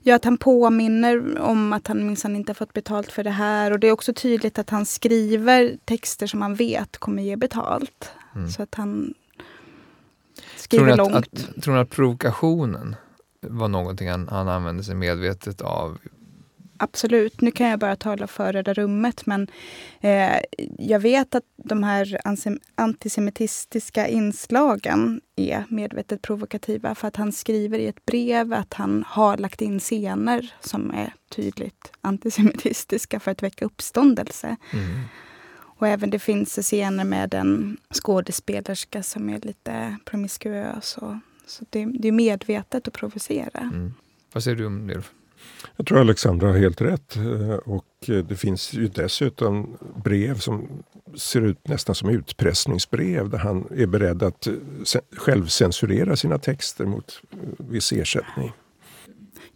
Ja, 0.02 0.14
att 0.14 0.24
han 0.24 0.38
påminner 0.38 1.38
om 1.40 1.72
att 1.72 1.86
han 1.86 2.06
minsann 2.06 2.36
inte 2.36 2.50
har 2.50 2.54
fått 2.54 2.72
betalt 2.72 3.12
för 3.12 3.24
det 3.24 3.30
här. 3.30 3.70
Och 3.70 3.80
det 3.80 3.88
är 3.88 3.92
också 3.92 4.12
tydligt 4.12 4.58
att 4.58 4.70
han 4.70 4.86
skriver 4.86 5.76
texter 5.84 6.26
som 6.26 6.42
han 6.42 6.54
vet 6.54 6.98
kommer 6.98 7.22
ge 7.22 7.36
betalt. 7.36 8.10
Mm. 8.34 8.48
Så 8.48 8.62
att 8.62 8.74
han 8.74 9.14
skriver 10.56 10.86
tror 10.86 10.96
långt. 10.96 11.14
Att, 11.14 11.48
att, 11.56 11.62
tror 11.62 11.74
ni 11.74 11.80
att 11.80 11.90
provokationen 11.90 12.96
var 13.40 13.68
någonting 13.68 14.10
han, 14.10 14.28
han 14.28 14.48
använde 14.48 14.84
sig 14.84 14.94
medvetet 14.94 15.60
av 15.60 15.98
absolut. 16.84 17.40
Nu 17.40 17.50
kan 17.50 17.68
jag 17.68 17.78
bara 17.78 17.96
tala 17.96 18.26
för 18.26 18.52
Röda 18.52 18.74
rummet 18.74 19.26
men 19.26 19.48
eh, 20.00 20.36
jag 20.78 21.00
vet 21.00 21.34
att 21.34 21.44
de 21.56 21.82
här 21.82 22.20
antisemitistiska 22.74 24.08
inslagen 24.08 25.20
är 25.36 25.64
medvetet 25.68 26.22
provokativa 26.22 26.94
för 26.94 27.08
att 27.08 27.16
han 27.16 27.32
skriver 27.32 27.78
i 27.78 27.86
ett 27.86 28.06
brev 28.06 28.52
att 28.52 28.74
han 28.74 29.04
har 29.08 29.36
lagt 29.36 29.62
in 29.62 29.80
scener 29.80 30.54
som 30.60 30.90
är 30.90 31.14
tydligt 31.28 31.92
antisemitistiska 32.00 33.20
för 33.20 33.30
att 33.30 33.42
väcka 33.42 33.64
uppståndelse. 33.64 34.56
Mm. 34.72 35.00
Och 35.76 35.88
även 35.88 36.10
det 36.10 36.18
finns 36.18 36.58
scener 36.62 37.04
med 37.04 37.34
en 37.34 37.76
skådespelerska 37.94 39.02
som 39.02 39.28
är 39.28 39.40
lite 39.40 39.96
promiskuös. 40.04 40.96
Och, 40.98 41.14
så 41.46 41.64
det, 41.70 41.84
det 41.84 42.08
är 42.08 42.12
medvetet 42.12 42.88
att 42.88 42.94
provocera. 42.94 43.60
Mm. 43.60 43.94
Vad 44.32 44.42
säger 44.42 44.56
du 44.56 44.66
om 44.66 44.86
det? 44.86 45.02
Jag 45.76 45.86
tror 45.86 46.00
Alexandra 46.00 46.48
har 46.48 46.58
helt 46.58 46.80
rätt. 46.80 47.16
Eh, 47.16 47.54
och 47.54 47.86
eh, 48.08 48.16
det 48.16 48.36
finns 48.36 48.72
ju 48.72 48.88
dessutom 48.88 49.76
brev 50.04 50.38
som 50.38 50.68
ser 51.14 51.40
ut 51.40 51.68
nästan 51.68 51.94
som 51.94 52.08
utpressningsbrev 52.08 53.30
där 53.30 53.38
han 53.38 53.66
är 53.76 53.86
beredd 53.86 54.22
att 54.22 54.46
eh, 54.46 54.54
självcensurera 55.16 56.16
sina 56.16 56.38
texter 56.38 56.84
mot 56.84 57.20
viss 57.58 57.92
ersättning. 57.92 58.52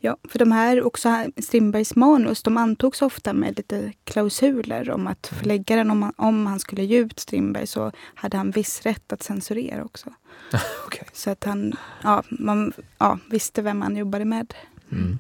Ja, 0.01 0.16
för 0.28 0.39
de 0.39 0.53
här 0.53 0.82
också 0.82 1.24
Strindbergs 1.36 1.97
manus, 1.97 2.43
de 2.43 2.57
antogs 2.57 3.03
ofta 3.03 3.32
med 3.32 3.57
lite 3.57 3.93
klausuler 4.05 4.91
om 4.91 5.07
att 5.07 5.30
mm. 5.32 5.41
förläggaren, 5.41 5.91
om, 5.91 6.12
om 6.16 6.47
han 6.47 6.61
skulle 6.61 6.84
ge 6.84 6.99
ut 6.99 7.20
Strindberg 7.20 7.66
så 7.66 7.93
hade 8.14 8.36
han 8.36 8.51
viss 8.51 8.82
rätt 8.82 9.12
att 9.12 9.22
censurera 9.22 9.84
också. 9.84 10.11
okay. 10.86 11.05
Så 11.12 11.30
att 11.30 11.45
han 11.45 11.72
ja, 12.03 12.22
man, 12.30 12.72
ja, 12.99 13.18
visste 13.30 13.62
vem 13.62 13.82
han 13.82 13.97
jobbade 13.97 14.24
med. 14.24 14.55
Mm. 14.93 15.18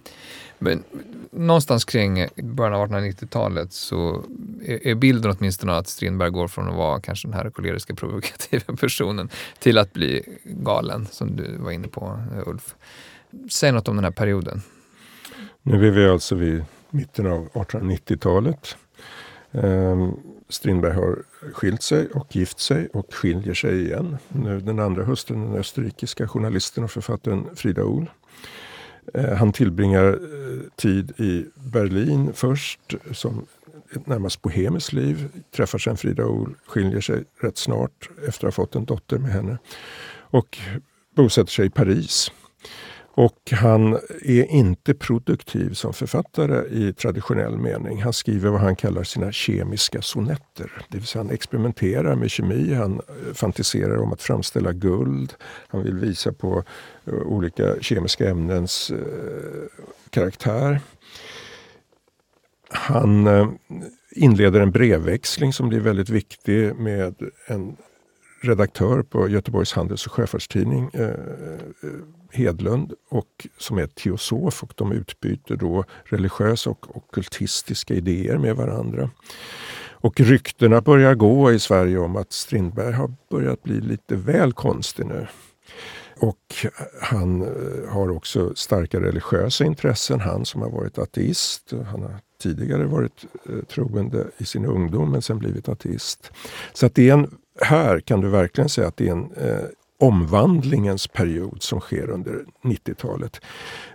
Men 0.58 0.84
någonstans 1.30 1.84
kring 1.84 2.26
början 2.36 2.74
av 2.74 2.88
1890-talet 2.88 3.72
så 3.72 4.24
är, 4.64 4.94
bilden 4.94 5.36
åtminstone 5.38 5.72
att 5.72 5.88
Strindberg 5.88 6.30
går 6.30 6.48
från 6.48 6.68
att 6.68 6.74
vara 6.74 7.00
kanske 7.00 7.28
den 7.28 7.34
här 7.34 7.50
koleriska 7.50 7.94
provokativa 7.94 8.76
personen 8.80 9.28
till 9.58 9.78
att 9.78 9.92
bli 9.92 10.38
galen, 10.44 11.06
som 11.10 11.36
du 11.36 11.56
var 11.58 11.70
inne 11.70 11.88
på 11.88 12.22
Ulf. 12.46 12.74
Säg 13.50 13.72
något 13.72 13.88
om 13.88 13.96
den 13.96 14.04
här 14.04 14.10
perioden. 14.10 14.62
Nu 15.62 15.86
är 15.86 15.90
vi 15.90 16.08
alltså 16.08 16.34
vid 16.34 16.64
mitten 16.90 17.26
av 17.26 17.48
1890-talet. 17.48 18.76
Ehm, 19.52 20.12
Strindberg 20.48 20.92
har 20.92 21.22
skilt 21.52 21.82
sig 21.82 22.08
och 22.08 22.36
gift 22.36 22.60
sig 22.60 22.88
och 22.92 23.14
skiljer 23.14 23.54
sig 23.54 23.84
igen. 23.84 24.16
Nu 24.28 24.60
den 24.60 24.78
andra 24.78 25.04
hustrun, 25.04 25.40
den 25.40 25.60
österrikiska 25.60 26.28
journalisten 26.28 26.84
och 26.84 26.90
författaren 26.90 27.46
Frida 27.56 27.84
Ohl. 27.84 28.10
Eh, 29.14 29.34
han 29.34 29.52
tillbringar 29.52 30.06
eh, 30.06 30.60
tid 30.76 31.20
i 31.20 31.46
Berlin 31.54 32.32
först 32.34 32.94
som 33.12 33.46
ett 33.94 34.06
närmast 34.06 34.42
bohemiskt 34.42 34.92
liv. 34.92 35.28
Träffar 35.56 35.78
sen 35.78 35.96
Frida 35.96 36.24
Ohl, 36.24 36.54
skiljer 36.66 37.00
sig 37.00 37.24
rätt 37.40 37.58
snart 37.58 38.08
efter 38.28 38.48
att 38.48 38.56
ha 38.56 38.64
fått 38.64 38.74
en 38.74 38.84
dotter 38.84 39.18
med 39.18 39.30
henne. 39.30 39.58
Och 40.30 40.58
bosätter 41.16 41.50
sig 41.50 41.66
i 41.66 41.70
Paris. 41.70 42.32
Och 43.18 43.52
han 43.52 43.92
är 44.22 44.44
inte 44.44 44.94
produktiv 44.94 45.72
som 45.72 45.92
författare 45.92 46.68
i 46.68 46.92
traditionell 46.92 47.58
mening. 47.58 48.02
Han 48.02 48.12
skriver 48.12 48.50
vad 48.50 48.60
han 48.60 48.76
kallar 48.76 49.02
sina 49.02 49.32
kemiska 49.32 50.02
sonetter. 50.02 50.72
Det 50.88 50.98
vill 50.98 51.06
säga 51.06 51.22
han 51.22 51.32
experimenterar 51.32 52.14
med 52.14 52.30
kemi, 52.30 52.74
han 52.74 52.92
eh, 52.94 53.34
fantiserar 53.34 53.96
om 53.96 54.12
att 54.12 54.22
framställa 54.22 54.72
guld. 54.72 55.34
Han 55.68 55.82
vill 55.82 55.98
visa 55.98 56.32
på 56.32 56.64
eh, 57.06 57.14
olika 57.14 57.80
kemiska 57.80 58.28
ämnens 58.28 58.90
eh, 58.90 58.98
karaktär. 60.10 60.80
Han 62.70 63.28
inleder 64.10 64.60
en 64.60 64.70
brevväxling 64.70 65.52
som 65.52 65.68
blir 65.68 65.80
väldigt 65.80 66.10
viktig 66.10 66.74
med 66.74 67.14
en 67.46 67.76
redaktör 68.42 69.02
på 69.02 69.28
Göteborgs 69.28 69.72
Handels 69.72 70.06
och 70.06 70.12
Sjöfartstidning, 70.12 70.90
Hedlund, 72.30 72.92
och, 73.08 73.46
som 73.58 73.78
är 73.78 73.86
teosof 73.86 74.62
och 74.62 74.72
de 74.76 74.92
utbyter 74.92 75.56
då 75.56 75.84
religiösa 76.04 76.70
och 76.70 76.96
okultistiska 76.96 77.94
idéer 77.94 78.38
med 78.38 78.56
varandra. 78.56 79.10
Och 80.00 80.20
ryktena 80.20 80.80
börjar 80.80 81.14
gå 81.14 81.52
i 81.52 81.58
Sverige 81.58 81.98
om 81.98 82.16
att 82.16 82.32
Strindberg 82.32 82.92
har 82.92 83.14
börjat 83.30 83.62
bli 83.62 83.80
lite 83.80 84.16
väl 84.16 84.52
konstig 84.52 85.06
nu. 85.06 85.26
Och 86.20 86.66
han 87.00 87.42
eh, 87.42 87.92
har 87.92 88.10
också 88.10 88.54
starka 88.54 89.00
religiösa 89.00 89.64
intressen, 89.64 90.20
han 90.20 90.44
som 90.44 90.62
har 90.62 90.70
varit 90.70 90.98
ateist. 90.98 91.72
Han 91.90 92.02
har 92.02 92.14
tidigare 92.42 92.84
varit 92.84 93.24
eh, 93.48 93.64
troende 93.74 94.26
i 94.38 94.44
sin 94.44 94.64
ungdom 94.64 95.10
men 95.10 95.22
sen 95.22 95.38
blivit 95.38 95.68
ateist. 95.68 96.32
Så 96.72 96.86
att 96.86 96.94
det 96.94 97.08
är 97.08 97.12
en 97.12 97.38
här 97.60 98.00
kan 98.00 98.20
du 98.20 98.28
verkligen 98.28 98.68
säga 98.68 98.88
att 98.88 98.96
det 98.96 99.08
är 99.08 99.12
en 99.12 99.32
eh, 99.32 99.64
omvandlingens 99.98 101.06
period 101.06 101.62
som 101.62 101.80
sker 101.80 102.10
under 102.10 102.44
90-talet. 102.62 103.40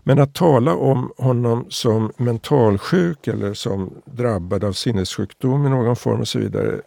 Men 0.04 0.20
att 0.20 0.34
tala 0.34 0.76
om 0.76 1.12
honom 1.18 1.66
som 1.70 2.12
mentalsjuk 2.18 3.28
eller 3.28 3.54
som 3.54 3.94
drabbad 4.06 4.64
av 4.64 4.74
sinnessjukdom 4.74 5.68
i 5.68 5.70
någon 5.70 5.96
form 5.96 6.20
och 6.20 6.28
så 6.28 6.40
vidare 6.40 6.82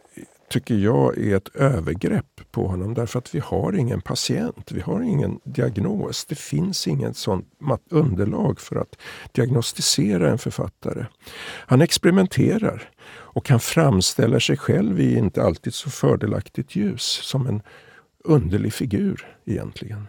tycker 0.49 0.75
jag 0.75 1.19
är 1.19 1.37
ett 1.37 1.57
övergrepp 1.57 2.41
på 2.51 2.69
honom 2.69 2.95
därför 2.95 3.19
att 3.19 3.35
vi 3.35 3.39
har 3.39 3.73
ingen 3.73 4.01
patient, 4.01 4.73
vi 4.73 4.81
har 4.81 5.01
ingen 5.01 5.41
diagnos. 5.45 6.25
Det 6.25 6.39
finns 6.39 6.89
inget 6.89 7.17
sånt 7.17 7.47
underlag 7.91 8.61
för 8.61 8.77
att 8.77 8.97
diagnostisera 9.33 10.31
en 10.31 10.39
författare. 10.39 11.07
Han 11.67 11.83
experimenterar 11.83 12.91
och 13.09 13.49
han 13.49 13.61
framställer 13.61 14.39
sig 14.39 14.57
själv 14.57 15.01
i 15.01 15.19
inte 15.19 15.43
alltid 15.43 15.75
så 15.75 15.91
fördelaktigt 15.91 16.77
ljus 16.77 17.03
som 17.03 17.47
en 17.47 17.63
underlig 18.27 18.73
figur 18.73 19.27
egentligen. 19.45 20.07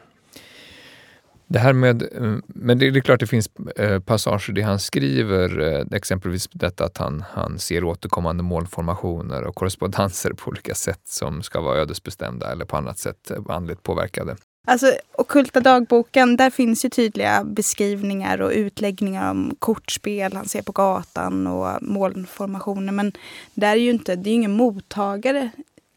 Det 1.50 1.60
här 1.60 1.74
med, 1.74 2.04
men 2.48 2.80
det 2.80 2.88
är 2.88 3.00
klart 3.00 3.20
det 3.20 3.28
finns 3.28 3.50
eh, 3.76 4.00
passager 4.00 4.54
där 4.54 4.64
han 4.64 4.80
skriver 4.80 5.60
eh, 5.60 5.98
exempelvis 5.98 6.50
detta 6.52 6.86
att 6.86 6.98
han, 6.98 7.24
han 7.32 7.60
ser 7.60 7.84
återkommande 7.84 8.44
målformationer 8.44 9.44
och 9.44 9.56
korrespondenser 9.56 10.34
på 10.34 10.50
olika 10.50 10.76
sätt 10.76 11.02
som 11.04 11.44
ska 11.44 11.62
vara 11.62 11.78
ödesbestämda 11.78 12.52
eller 12.52 12.66
på 12.66 12.78
annat 12.78 13.00
sätt 13.00 13.32
andligt 13.50 13.84
påverkade. 13.84 14.36
Alltså, 14.70 14.94
Okulta 15.12 15.60
dagboken, 15.60 16.38
där 16.38 16.50
finns 16.50 16.86
ju 16.86 16.90
tydliga 16.90 17.44
beskrivningar 17.44 18.42
och 18.42 18.52
utläggningar 18.52 19.32
om 19.32 19.56
kortspel 19.60 20.34
han 20.34 20.48
ser 20.48 20.62
på 20.62 20.72
gatan 20.72 21.48
och 21.48 21.82
molnformationer. 21.82 22.94
Men 22.94 23.12
där 23.54 23.72
är 23.72 23.76
ju 23.76 23.90
inte, 23.90 24.16
det 24.16 24.30
är 24.30 24.34
ingen 24.34 24.52
mottagare 24.52 25.50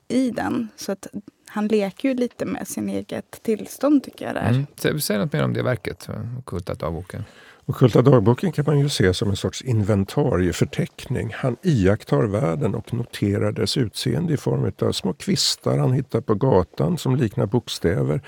i 0.09 0.31
den. 0.31 0.69
Så 0.77 0.93
att 0.93 1.07
han 1.51 1.69
leker 1.69 2.09
ju 2.09 2.15
lite 2.15 2.45
med 2.45 2.69
sin 2.69 2.89
eget 2.89 3.43
tillstånd 3.43 4.05
tycker 4.05 4.27
jag. 4.27 4.35
Där. 4.35 4.67
Mm. 4.85 5.01
Säg 5.01 5.19
något 5.19 5.33
mer 5.33 5.45
om 5.45 5.53
det 5.53 5.63
verket, 5.63 6.09
Okulta 6.39 6.75
dagboken. 6.75 7.25
Okulta 7.67 8.03
dagboken 8.03 8.53
kan 8.53 8.65
man 8.67 8.79
ju 8.79 8.89
se 8.89 9.15
som 9.15 9.31
en 9.31 9.37
sorts 9.37 9.63
inventarieförteckning. 9.63 11.33
Han 11.35 11.57
iakttar 11.63 12.23
världen 12.23 12.75
och 12.75 12.95
noterar 12.95 13.53
dess 13.53 13.77
utseende 13.77 14.35
i 14.35 14.37
form 14.37 14.73
av 14.89 14.93
små 14.93 15.13
kvistar 15.13 15.79
han 15.79 15.93
hittar 15.93 16.21
på 16.21 16.35
gatan 16.35 16.99
som 16.99 17.17
liknar 17.17 17.47
bokstäver 17.47 18.21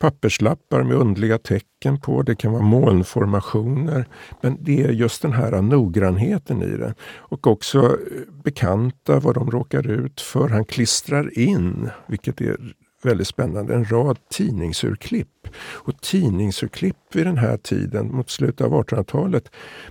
papperslappar 0.00 0.82
med 0.82 0.96
undliga 0.96 1.38
tecken 1.38 2.00
på. 2.00 2.22
Det 2.22 2.34
kan 2.34 2.52
vara 2.52 2.62
molnformationer. 2.62 4.08
Men 4.40 4.56
det 4.60 4.82
är 4.82 4.92
just 4.92 5.22
den 5.22 5.32
här 5.32 5.62
noggrannheten 5.62 6.62
i 6.62 6.76
det. 6.76 6.94
Och 7.16 7.46
också 7.46 7.78
eh, 7.78 8.42
bekanta 8.44 9.20
vad 9.20 9.34
de 9.34 9.50
råkar 9.50 9.86
ut 9.86 10.20
för. 10.20 10.48
Han 10.48 10.64
klistrar 10.64 11.38
in, 11.38 11.90
vilket 12.06 12.40
är 12.40 12.56
väldigt 13.02 13.28
spännande, 13.28 13.74
en 13.74 13.84
rad 13.84 14.18
tidningsurklipp. 14.30 15.48
Och 15.58 16.00
tidningsurklipp 16.00 16.96
vid 17.12 17.26
den 17.26 17.38
här 17.38 17.56
tiden, 17.56 18.16
mot 18.16 18.30
slutet 18.30 18.66
av 18.66 18.72
1800-talet, 18.72 19.50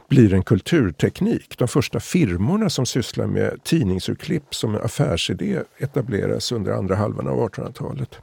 blir 0.09 0.33
en 0.33 0.43
kulturteknik. 0.43 1.57
De 1.57 1.67
första 1.67 1.99
firmorna 1.99 2.69
som 2.69 2.85
sysslar 2.85 3.27
med 3.27 3.63
tidningsurklipp 3.63 4.55
som 4.55 4.75
affärsidé 4.75 5.59
etableras 5.77 6.51
under 6.51 6.71
andra 6.71 6.95
halvan 6.95 7.27
av 7.27 7.49
1800-talet. 7.49 8.19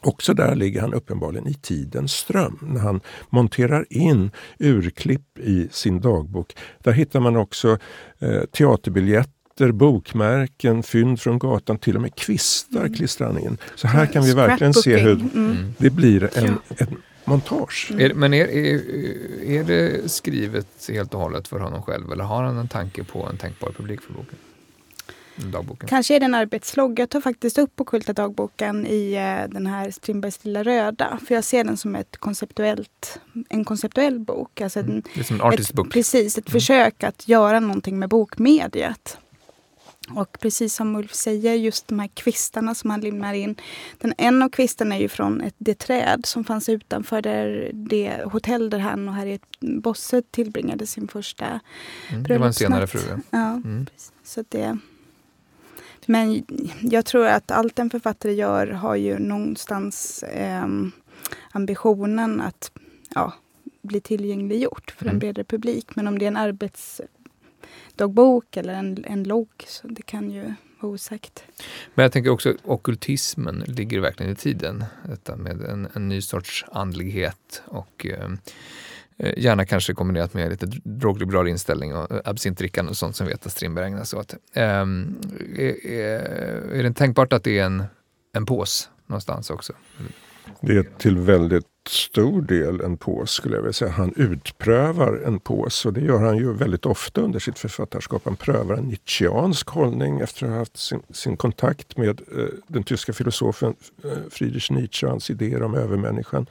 Också 0.00 0.34
där 0.34 0.54
ligger 0.54 0.80
han 0.80 0.94
uppenbarligen 0.94 1.46
i 1.46 1.54
tidens 1.54 2.12
ström 2.12 2.58
när 2.62 2.80
han 2.80 3.00
monterar 3.30 3.86
in 3.90 4.30
urklipp 4.58 5.38
i 5.38 5.68
sin 5.70 6.00
dagbok. 6.00 6.56
Där 6.78 6.92
hittar 6.92 7.20
man 7.20 7.36
också 7.36 7.78
eh, 8.18 8.40
teaterbiljetter, 8.40 9.72
bokmärken, 9.72 10.82
fynd 10.82 11.20
från 11.20 11.38
gatan, 11.38 11.78
till 11.78 11.96
och 11.96 12.02
med 12.02 12.14
kvistar 12.14 12.80
mm. 12.80 12.94
klistrar 12.94 13.26
han 13.26 13.38
in. 13.38 13.58
Så 13.74 13.88
här 13.88 14.06
kan 14.06 14.24
vi 14.24 14.34
verkligen 14.34 14.74
se 14.74 14.96
hur 14.96 15.12
mm. 15.12 15.74
det 15.78 15.90
blir 15.90 16.38
en, 16.38 16.58
en 16.76 16.96
montage. 17.24 17.92
Är, 17.98 18.14
men 18.14 18.34
är, 18.34 18.46
är, 18.46 18.80
är 19.44 19.64
det 19.64 20.10
skrivet 20.10 20.66
helt 20.88 21.14
och 21.14 21.20
hållet 21.20 21.48
för 21.48 21.60
honom 21.60 21.82
själv 21.82 22.12
eller 22.12 22.24
har 22.24 22.42
han 22.42 22.58
en 22.58 22.68
tanke 22.68 23.04
på 23.04 23.26
en 23.26 23.36
tänkbar 23.36 23.70
publik 23.76 24.00
för 24.00 24.12
boken? 24.12 24.38
Dagboken? 25.36 25.88
Kanske 25.88 26.16
är 26.16 26.20
det 26.20 26.26
en 26.26 26.34
arbetslogg. 26.34 26.98
Jag 26.98 27.10
tar 27.10 27.20
faktiskt 27.20 27.58
upp 27.58 27.80
Okulta 27.80 28.12
dagboken 28.12 28.86
i 28.86 29.12
eh, 29.12 29.50
den 29.52 29.66
här 29.66 29.90
Strindbergs 29.90 30.44
Lilla 30.44 30.62
Röda. 30.62 31.18
För 31.26 31.34
jag 31.34 31.44
ser 31.44 31.64
den 31.64 31.76
som 31.76 31.96
ett 31.96 32.16
konceptuellt, 32.16 33.20
en 33.48 33.64
konceptuell 33.64 34.18
bok. 34.18 34.60
Alltså 34.60 34.80
mm. 34.80 34.92
en, 34.92 35.02
det 35.14 35.20
är 35.20 35.24
som 35.24 35.36
en 35.36 35.42
artist 35.42 35.72
book. 35.72 35.92
Precis, 35.92 36.38
ett 36.38 36.48
mm. 36.48 36.52
försök 36.52 37.04
att 37.04 37.28
göra 37.28 37.60
någonting 37.60 37.98
med 37.98 38.08
bokmediet. 38.08 39.18
Och 40.14 40.38
precis 40.40 40.74
som 40.74 40.96
Ulf 40.96 41.14
säger, 41.14 41.54
just 41.54 41.88
de 41.88 41.98
här 41.98 42.08
kvistarna 42.14 42.74
som 42.74 42.90
han 42.90 43.00
limmar 43.00 43.34
in. 43.34 43.56
Den, 43.98 44.14
en 44.18 44.42
av 44.42 44.48
kvistarna 44.48 44.96
är 44.96 45.00
ju 45.00 45.08
från 45.08 45.40
ett, 45.40 45.54
det 45.58 45.74
träd 45.74 46.26
som 46.26 46.44
fanns 46.44 46.68
utanför 46.68 47.22
där, 47.22 47.70
det 47.72 48.22
hotell 48.24 48.70
där 48.70 48.78
han 48.78 49.08
och 49.08 49.14
Harriet 49.14 49.42
Bosse 49.60 50.22
tillbringade 50.30 50.86
sin 50.86 51.08
första 51.08 51.60
mm, 52.10 52.22
Det 52.22 52.38
var 52.38 52.46
en 52.46 52.54
senare 52.54 52.86
fru. 52.86 53.00
Ja, 53.30 53.50
mm. 53.50 53.86
så 54.24 54.44
det, 54.48 54.78
men 56.06 56.44
jag 56.80 57.04
tror 57.04 57.26
att 57.26 57.50
allt 57.50 57.78
en 57.78 57.90
författare 57.90 58.32
gör 58.32 58.66
har 58.66 58.96
ju 58.96 59.18
någonstans 59.18 60.22
eh, 60.22 60.66
ambitionen 61.50 62.40
att 62.40 62.70
ja, 63.14 63.32
bli 63.82 64.00
tillgängliggjort 64.00 64.90
för 64.90 65.04
mm. 65.04 65.14
en 65.14 65.18
bredare 65.18 65.44
publik. 65.44 65.96
Men 65.96 66.08
om 66.08 66.18
det 66.18 66.24
är 66.24 66.28
en 66.28 66.36
arbets 66.36 67.00
dagbok 67.94 68.56
eller 68.56 68.74
en, 68.74 69.04
en 69.04 69.24
logg. 69.24 69.64
Så 69.66 69.86
det 69.88 70.02
kan 70.02 70.30
ju 70.30 70.54
vara 70.80 70.92
osagt. 70.92 71.44
Men 71.94 72.02
jag 72.02 72.12
tänker 72.12 72.30
också 72.30 72.54
ockultismen 72.64 73.64
ligger 73.66 74.00
verkligen 74.00 74.32
i 74.32 74.36
tiden. 74.36 74.84
Detta 75.08 75.36
med 75.36 75.60
en, 75.60 75.88
en 75.94 76.08
ny 76.08 76.20
sorts 76.20 76.64
andlighet 76.72 77.62
och 77.66 78.06
eh 78.06 78.28
Eh, 79.18 79.32
gärna 79.36 79.66
kanske 79.66 79.94
kombinerat 79.94 80.34
med 80.34 80.50
lite 80.50 80.66
drogliberal 80.84 81.48
inställning 81.48 81.94
och 81.94 82.10
eh, 82.10 82.20
absintdrickande 82.24 82.90
och 82.90 82.96
sånt 82.96 83.16
som 83.16 83.26
vet 83.26 83.46
att 83.46 83.52
Strindberg 83.52 83.86
ägnar 83.86 84.04
sig 84.04 84.18
åt. 84.18 84.34
Eh, 84.52 84.64
är, 84.64 85.86
är 86.72 86.82
det 86.82 86.92
tänkbart 86.92 87.32
att 87.32 87.44
det 87.44 87.58
är 87.58 87.64
en, 87.64 87.84
en 88.32 88.46
pås 88.46 88.90
någonstans 89.06 89.50
också? 89.50 89.72
Det 90.60 90.76
är 90.76 90.86
till 90.98 91.18
väldigt 91.18 91.66
stor 91.88 92.42
del 92.42 92.80
en 92.80 92.96
pås 92.96 93.30
skulle 93.30 93.54
jag 93.54 93.62
vilja 93.62 93.72
säga. 93.72 93.90
Han 93.90 94.12
utprövar 94.16 95.22
en 95.26 95.40
pås 95.40 95.86
och 95.86 95.92
det 95.92 96.00
gör 96.00 96.18
han 96.18 96.36
ju 96.36 96.52
väldigt 96.52 96.86
ofta 96.86 97.20
under 97.20 97.38
sitt 97.38 97.58
författarskap. 97.58 98.22
Han 98.24 98.36
prövar 98.36 98.74
en 98.74 98.84
nietzscheansk 98.84 99.68
hållning 99.68 100.20
efter 100.20 100.46
att 100.46 100.52
ha 100.52 100.58
haft 100.58 100.76
sin, 100.76 101.02
sin 101.10 101.36
kontakt 101.36 101.96
med 101.96 102.20
eh, 102.20 102.44
den 102.66 102.82
tyska 102.82 103.12
filosofen 103.12 103.74
eh, 104.04 104.10
Friedrich 104.30 104.70
Nietzsche 104.70 105.06
och 105.06 105.10
hans 105.10 105.30
idéer 105.30 105.62
om 105.62 105.74
övermänniskan. 105.74 106.46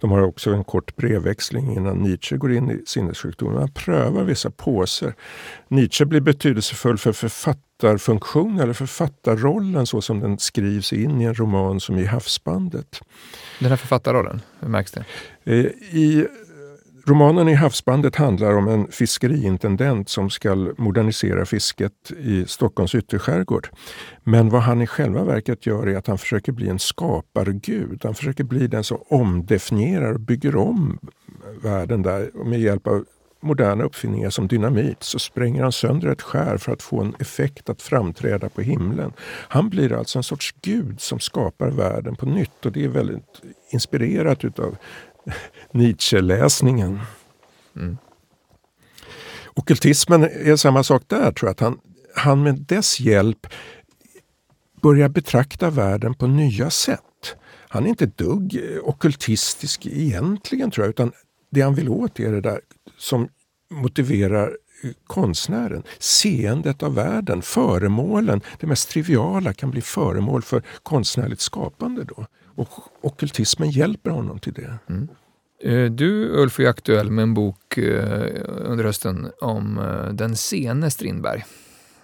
De 0.00 0.10
har 0.10 0.22
också 0.22 0.50
en 0.52 0.64
kort 0.64 0.96
brevväxling 0.96 1.76
innan 1.76 1.96
Nietzsche 1.96 2.36
går 2.36 2.52
in 2.52 2.70
i 2.70 2.82
sinnessjukdomen. 2.86 3.58
Han 3.58 3.72
prövar 3.72 4.24
vissa 4.24 4.50
påser. 4.50 5.14
Nietzsche 5.68 6.04
blir 6.04 6.20
betydelsefull 6.20 6.98
för 6.98 7.12
författaren 7.12 7.69
författarfunktionen 7.80 8.60
eller 8.60 8.72
författarrollen 8.72 9.86
så 9.86 10.00
som 10.00 10.20
den 10.20 10.38
skrivs 10.38 10.92
in 10.92 11.20
i 11.20 11.24
en 11.24 11.34
roman 11.34 11.80
som 11.80 11.98
i 11.98 12.04
Havsbandet. 12.04 13.00
Den 13.58 13.68
här 13.68 13.76
författarrollen, 13.76 14.40
hur 14.60 14.68
märks 14.68 14.92
det? 14.92 15.04
Eh, 15.44 15.66
I 15.98 16.26
romanen 17.06 17.48
i 17.48 17.54
Havsbandet 17.54 18.16
handlar 18.16 18.56
om 18.56 18.68
en 18.68 18.92
fiskeriintendent 18.92 20.08
som 20.08 20.30
ska 20.30 20.54
modernisera 20.78 21.46
fisket 21.46 22.12
i 22.18 22.44
Stockholms 22.46 22.94
ytterskärgård. 22.94 23.68
Men 24.24 24.48
vad 24.48 24.62
han 24.62 24.82
i 24.82 24.86
själva 24.86 25.24
verket 25.24 25.66
gör 25.66 25.86
är 25.86 25.96
att 25.96 26.06
han 26.06 26.18
försöker 26.18 26.52
bli 26.52 26.68
en 26.68 26.78
skapargud. 26.78 28.00
Han 28.04 28.14
försöker 28.14 28.44
bli 28.44 28.66
den 28.66 28.84
som 28.84 28.98
omdefinierar 29.08 30.12
och 30.12 30.20
bygger 30.20 30.56
om 30.56 30.98
världen 31.62 32.02
där 32.02 32.30
med 32.44 32.60
hjälp 32.60 32.86
av 32.86 33.04
moderna 33.40 33.84
uppfinningar 33.84 34.30
som 34.30 34.48
dynamit 34.48 35.02
så 35.02 35.18
spränger 35.18 35.62
han 35.62 35.72
sönder 35.72 36.08
ett 36.08 36.22
skär 36.22 36.56
för 36.56 36.72
att 36.72 36.82
få 36.82 37.00
en 37.00 37.14
effekt 37.18 37.70
att 37.70 37.82
framträda 37.82 38.48
på 38.48 38.60
himlen. 38.60 39.12
Han 39.48 39.68
blir 39.68 39.92
alltså 39.92 40.18
en 40.18 40.22
sorts 40.22 40.54
gud 40.62 41.00
som 41.00 41.20
skapar 41.20 41.70
världen 41.70 42.16
på 42.16 42.26
nytt 42.26 42.66
och 42.66 42.72
det 42.72 42.84
är 42.84 42.88
väldigt 42.88 43.40
inspirerat 43.70 44.44
utav 44.44 44.76
Nietzsche-läsningen. 45.72 47.00
Mm. 47.76 47.96
Okultismen 49.54 50.22
är 50.22 50.56
samma 50.56 50.82
sak 50.82 51.02
där, 51.06 51.32
tror 51.32 51.48
jag. 51.48 51.50
Att 51.50 51.60
han, 51.60 51.78
han 52.14 52.42
med 52.42 52.54
dess 52.54 53.00
hjälp 53.00 53.46
börjar 54.82 55.08
betrakta 55.08 55.70
världen 55.70 56.14
på 56.14 56.26
nya 56.26 56.70
sätt. 56.70 57.36
Han 57.68 57.84
är 57.84 57.88
inte 57.88 58.06
dugg 58.06 58.60
okultistisk 58.82 59.86
egentligen 59.86 60.70
tror 60.70 60.86
jag, 60.86 60.90
utan 60.90 61.12
det 61.50 61.60
han 61.60 61.74
vill 61.74 61.88
åt 61.88 62.20
är 62.20 62.32
det 62.32 62.40
där 62.40 62.60
som 62.96 63.28
motiverar 63.70 64.56
konstnären. 65.06 65.82
Seendet 65.98 66.82
av 66.82 66.94
världen, 66.94 67.42
föremålen, 67.42 68.40
det 68.60 68.66
mest 68.66 68.90
triviala 68.90 69.52
kan 69.52 69.70
bli 69.70 69.80
föremål 69.80 70.42
för 70.42 70.62
konstnärligt 70.82 71.40
skapande. 71.40 72.04
Då. 72.04 72.26
Och 72.44 72.68
ockultismen 73.00 73.70
hjälper 73.70 74.10
honom 74.10 74.38
till 74.38 74.52
det. 74.52 74.78
Mm. 74.88 75.08
Eh, 75.62 75.90
du 75.90 76.28
Ulf 76.28 76.60
är 76.60 76.68
aktuell 76.68 77.10
med 77.10 77.22
en 77.22 77.34
bok 77.34 77.78
eh, 77.78 78.42
under 78.46 78.84
hösten 78.84 79.30
om 79.40 79.78
eh, 79.78 80.12
den 80.12 80.36
sene 80.36 80.90
Strindberg. 80.90 81.44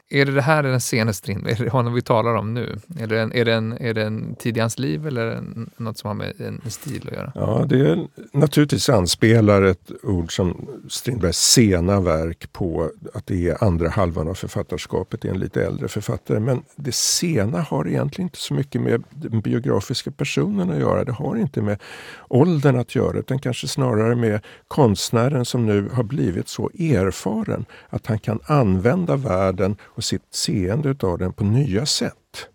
Är 0.09 0.25
det 0.25 0.33
det 0.33 0.43
här 0.43 0.63
den 0.63 0.81
senaste 0.81 1.19
Strindberg? 1.19 1.53
Är 1.59 1.65
det 1.65 1.71
honom 1.71 1.95
vi 1.95 2.03
talar 2.03 2.35
om 2.35 2.55
nu? 2.55 2.79
Är 2.99 3.07
det 3.07 3.21
en, 3.21 3.33
är 3.33 3.45
det 3.45 3.55
en, 3.55 3.73
är 3.73 3.95
det 3.95 4.03
en 4.03 4.35
tid 4.35 4.57
i 4.57 4.61
hans 4.61 4.79
liv 4.79 5.07
eller 5.07 5.27
en, 5.27 5.71
något 5.77 5.99
som 5.99 6.09
har 6.09 6.15
med 6.15 6.41
en 6.41 6.71
stil 6.71 7.09
att 7.09 7.15
göra? 7.15 7.33
Ja, 7.35 7.65
det 7.69 7.81
är 7.81 8.09
naturligtvis 8.33 8.89
anspelar 8.89 9.63
ett 9.63 9.91
ord 10.03 10.37
som 10.37 10.69
Strindbergs 10.89 11.39
sena 11.39 12.01
verk 12.01 12.53
på 12.53 12.91
att 13.15 13.27
det 13.27 13.49
är 13.49 13.65
andra 13.65 13.89
halvan 13.89 14.29
av 14.29 14.35
författarskapet, 14.35 15.21
det 15.21 15.29
är 15.29 15.33
en 15.33 15.41
lite 15.41 15.65
äldre 15.65 15.89
författare. 15.89 16.41
Men 16.41 16.63
det 16.77 16.95
sena 16.95 17.61
har 17.61 17.89
egentligen 17.89 18.27
inte 18.27 18.39
så 18.39 18.55
mycket 18.55 18.81
med 18.81 19.05
den 19.11 19.41
biografiska 19.41 20.11
personen 20.11 20.71
att 20.71 20.79
göra. 20.79 21.05
Det 21.05 21.13
har 21.13 21.37
inte 21.37 21.63
med 21.63 21.83
åldern 22.29 22.77
att 22.77 22.95
göra 22.95 23.19
utan 23.19 23.39
kanske 23.39 23.69
snarare 23.69 24.17
med 24.17 24.41
konstnären 24.69 25.45
som 25.45 25.67
nu 25.67 25.89
har 25.93 26.03
blivit 26.03 26.49
så 26.49 26.71
erfaren 26.79 27.65
att 27.89 28.07
han 28.07 28.19
kan 28.19 28.41
använda 28.47 29.17
världen 29.17 29.77
och 29.97 30.05
sitt 30.05 30.35
seende 30.35 30.89
utav 30.89 31.19
den 31.19 31.33
på 31.33 31.45
nya 31.45 31.87
sätt. 31.87 32.49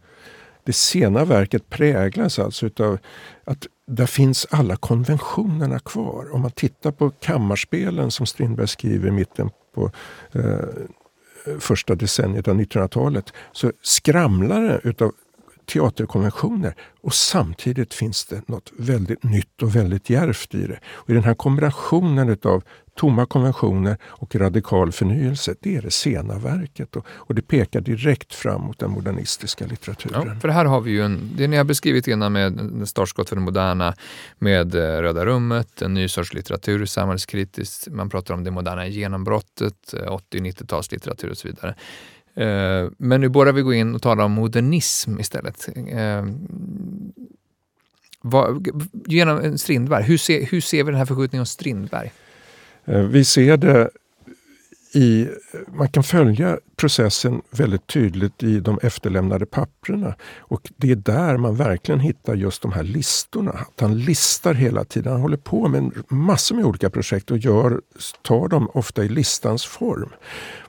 Det 0.63 0.73
sena 0.73 1.25
verket 1.25 1.69
präglas 1.69 2.39
alltså 2.39 2.65
utav 2.65 2.97
att 3.43 3.67
där 3.87 4.05
finns 4.05 4.47
alla 4.49 4.75
konventionerna 4.75 5.79
kvar. 5.79 6.33
Om 6.33 6.41
man 6.41 6.51
tittar 6.51 6.91
på 6.91 7.09
kammarspelen 7.09 8.11
som 8.11 8.25
Strindberg 8.25 8.67
skriver 8.67 9.07
i 9.07 9.11
mitten 9.11 9.49
på 9.75 9.91
eh, 10.31 11.59
första 11.59 11.95
decenniet 11.95 12.47
av 12.47 12.55
1900-talet 12.55 13.33
så 13.51 13.71
skramlar 13.81 14.61
det 14.61 14.79
utav 14.83 15.11
teaterkonventioner 15.73 16.75
och 17.01 17.13
samtidigt 17.13 17.93
finns 17.93 18.25
det 18.25 18.47
något 18.47 18.71
väldigt 18.77 19.23
nytt 19.23 19.61
och 19.61 19.75
väldigt 19.75 20.09
djärvt 20.09 20.55
i 20.55 20.67
det. 20.67 20.79
Och 20.85 21.09
I 21.09 21.13
den 21.13 21.23
här 21.23 21.33
kombinationen 21.33 22.29
utav 22.29 22.63
tomma 22.95 23.25
konventioner 23.25 23.97
och 24.03 24.35
radikal 24.35 24.91
förnyelse, 24.91 25.55
det 25.59 25.75
är 25.75 25.81
det 25.81 25.91
sena 25.91 26.37
verket 26.37 26.95
och, 26.95 27.05
och 27.09 27.35
det 27.35 27.41
pekar 27.41 27.81
direkt 27.81 28.33
fram 28.33 28.61
mot 28.61 28.79
den 28.79 28.91
modernistiska 28.91 29.65
litteraturen. 29.65 30.27
Ja, 30.27 30.39
för 30.39 30.49
här 30.49 30.65
har 30.65 30.81
vi 30.81 30.91
ju 30.91 31.01
en, 31.01 31.31
det 31.35 31.47
ni 31.47 31.57
har 31.57 31.63
beskrivit 31.63 32.07
innan 32.07 32.33
med 32.33 32.89
startskott 32.89 33.29
för 33.29 33.35
det 33.35 33.41
moderna, 33.41 33.93
med 34.39 34.75
eh, 34.75 35.01
Röda 35.01 35.25
rummet, 35.25 35.81
en 35.81 35.93
ny 35.93 36.07
sorts 36.07 36.33
litteratur, 36.33 36.85
samhällskritiskt, 36.85 37.87
man 37.87 38.09
pratar 38.09 38.33
om 38.33 38.43
det 38.43 38.51
moderna 38.51 38.87
genombrottet, 38.87 39.93
eh, 39.93 40.17
80-90-talslitteratur 40.31 41.29
och 41.29 41.37
så 41.37 41.47
vidare. 41.47 41.75
Eh, 42.35 42.89
men 42.97 43.21
nu 43.21 43.29
börjar 43.29 43.53
vi 43.53 43.61
gå 43.61 43.73
in 43.73 43.95
och 43.95 44.01
tala 44.01 44.25
om 44.25 44.31
modernism 44.31 45.19
istället. 45.19 45.69
Eh, 45.75 46.25
vad, 48.21 48.67
genom 49.07 49.57
Strindberg, 49.57 50.03
hur 50.03 50.17
ser, 50.17 50.45
hur 50.45 50.61
ser 50.61 50.83
vi 50.83 50.91
den 50.91 50.99
här 50.99 51.05
förskjutningen 51.05 51.41
av 51.41 51.45
Strindberg? 51.45 52.11
Eh, 52.85 52.99
vi 52.99 53.25
ser 53.25 53.57
det 53.57 53.89
i, 54.93 55.29
man 55.67 55.87
kan 55.87 56.03
följa 56.03 56.57
processen 56.75 57.41
väldigt 57.51 57.87
tydligt 57.87 58.43
i 58.43 58.59
de 58.59 58.79
efterlämnade 58.81 59.45
papperna. 59.45 60.15
Och 60.39 60.71
det 60.77 60.91
är 60.91 60.95
där 60.95 61.37
man 61.37 61.55
verkligen 61.55 61.99
hittar 61.99 62.35
just 62.35 62.61
de 62.61 62.71
här 62.71 62.83
listorna. 62.83 63.51
Att 63.51 63.79
han 63.79 63.99
listar 63.99 64.53
hela 64.53 64.83
tiden. 64.83 65.11
Han 65.11 65.21
håller 65.21 65.37
på 65.37 65.67
med 65.67 65.91
massor 66.07 66.55
med 66.55 66.65
olika 66.65 66.89
projekt 66.89 67.31
och 67.31 67.37
gör, 67.37 67.81
tar 68.21 68.47
dem 68.47 68.69
ofta 68.73 69.03
i 69.03 69.09
listans 69.09 69.65
form. 69.65 70.09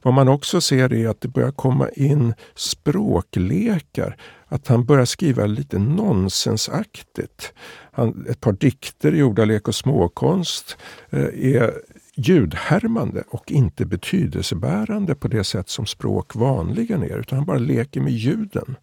Vad 0.03 0.15
man 0.15 0.29
också 0.29 0.61
ser 0.61 0.93
är 0.93 1.09
att 1.09 1.21
det 1.21 1.29
börjar 1.29 1.53
komma 1.53 1.89
in 1.89 2.35
språklekar. 2.55 4.17
Att 4.49 4.69
han 4.69 4.85
börjar 4.85 5.05
skriva 5.05 5.47
lite 5.47 5.79
nonsensaktigt. 5.79 7.53
Han, 7.93 8.27
ett 8.29 8.41
par 8.41 8.53
dikter 8.53 9.15
i 9.15 9.23
ordalek 9.23 9.69
och 9.69 9.75
småkonst 9.75 10.77
eh, 11.11 11.55
är 11.55 11.73
ljudhärmande 12.15 13.25
och 13.29 13.53
inte 13.53 13.87
betydelsebärande 13.87 15.15
på 15.15 15.29
det 15.29 15.45
sätt 15.45 15.69
som 15.69 15.87
språk 15.87 16.35
vanligen 16.35 17.03
är, 17.03 17.19
utan 17.19 17.39
han 17.39 17.47
bara 17.47 17.59
leker 17.59 18.01
med 18.01 18.13
ljuden. 18.13 18.77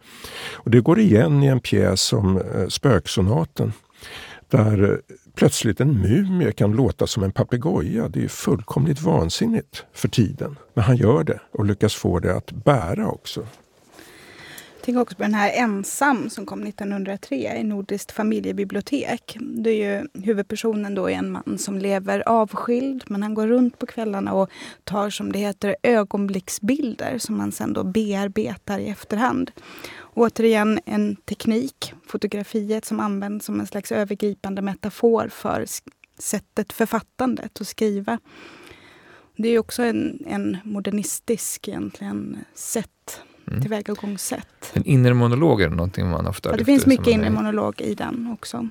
Och 0.53 0.71
Det 0.71 0.81
går 0.81 0.99
igen 0.99 1.43
i 1.43 1.47
en 1.47 1.59
pjäs 1.59 2.01
som 2.01 2.37
eh, 2.37 2.67
Spöksonaten 2.67 3.73
där 4.49 4.83
eh, 4.83 4.97
plötsligt 5.35 5.81
en 5.81 6.01
mumie 6.01 6.51
kan 6.51 6.71
låta 6.71 7.07
som 7.07 7.23
en 7.23 7.31
papegoja. 7.31 8.07
Det 8.07 8.23
är 8.23 8.27
fullkomligt 8.27 9.01
vansinnigt 9.01 9.85
för 9.93 10.07
tiden. 10.07 10.55
Men 10.73 10.83
han 10.83 10.97
gör 10.97 11.23
det 11.23 11.39
och 11.51 11.65
lyckas 11.65 11.95
få 11.95 12.19
det 12.19 12.35
att 12.35 12.51
bära 12.51 13.07
också. 13.07 13.45
Jag 14.79 14.85
tänker 14.85 15.01
också 15.01 15.15
på 15.15 15.23
den 15.23 15.33
här 15.33 15.51
Ensam 15.51 16.29
som 16.29 16.45
kom 16.45 16.63
1903 16.63 17.57
i 17.57 17.63
Nordiskt 17.63 18.11
familjebibliotek. 18.11 19.37
Det 19.39 19.69
är 19.69 19.99
ju 19.99 20.23
huvudpersonen 20.23 20.95
då 20.95 21.09
är 21.09 21.13
en 21.13 21.31
man 21.31 21.57
som 21.57 21.77
lever 21.77 22.29
avskild 22.29 23.03
men 23.07 23.23
han 23.23 23.33
går 23.33 23.47
runt 23.47 23.79
på 23.79 23.85
kvällarna 23.85 24.33
och 24.33 24.49
tar 24.83 25.09
som 25.09 25.31
det 25.31 25.39
heter 25.39 25.75
ögonblicksbilder 25.83 27.17
som 27.17 27.39
han 27.39 27.51
sen 27.51 27.73
då 27.73 27.83
bearbetar 27.83 28.79
i 28.79 28.89
efterhand. 28.89 29.51
Återigen 30.13 30.79
en 30.85 31.15
teknik, 31.15 31.93
fotografiet 32.07 32.85
som 32.85 32.99
används 32.99 33.45
som 33.45 33.59
en 33.59 33.67
slags 33.67 33.91
övergripande 33.91 34.61
metafor 34.61 35.27
för 35.27 35.65
sättet 36.19 36.73
författandet 36.73 37.59
och 37.59 37.67
skriva. 37.67 38.19
Det 39.37 39.49
är 39.49 39.59
också 39.59 39.83
en, 39.83 40.23
en 40.27 40.57
modernistisk 40.63 41.67
egentligen 41.67 42.37
sätt, 42.53 43.21
mm. 43.49 43.61
tillvägagångssätt. 43.61 44.71
En 44.73 44.85
inre 44.85 45.13
monolog 45.13 45.61
är 45.61 45.69
någonting 45.69 46.09
man 46.09 46.27
ofta 46.27 46.49
ja, 46.49 46.57
Det 46.57 46.65
finns 46.65 46.85
mycket 46.85 47.07
inre 47.07 47.29
monolog 47.29 47.81
i 47.81 47.93
den 47.93 48.29
också 48.33 48.69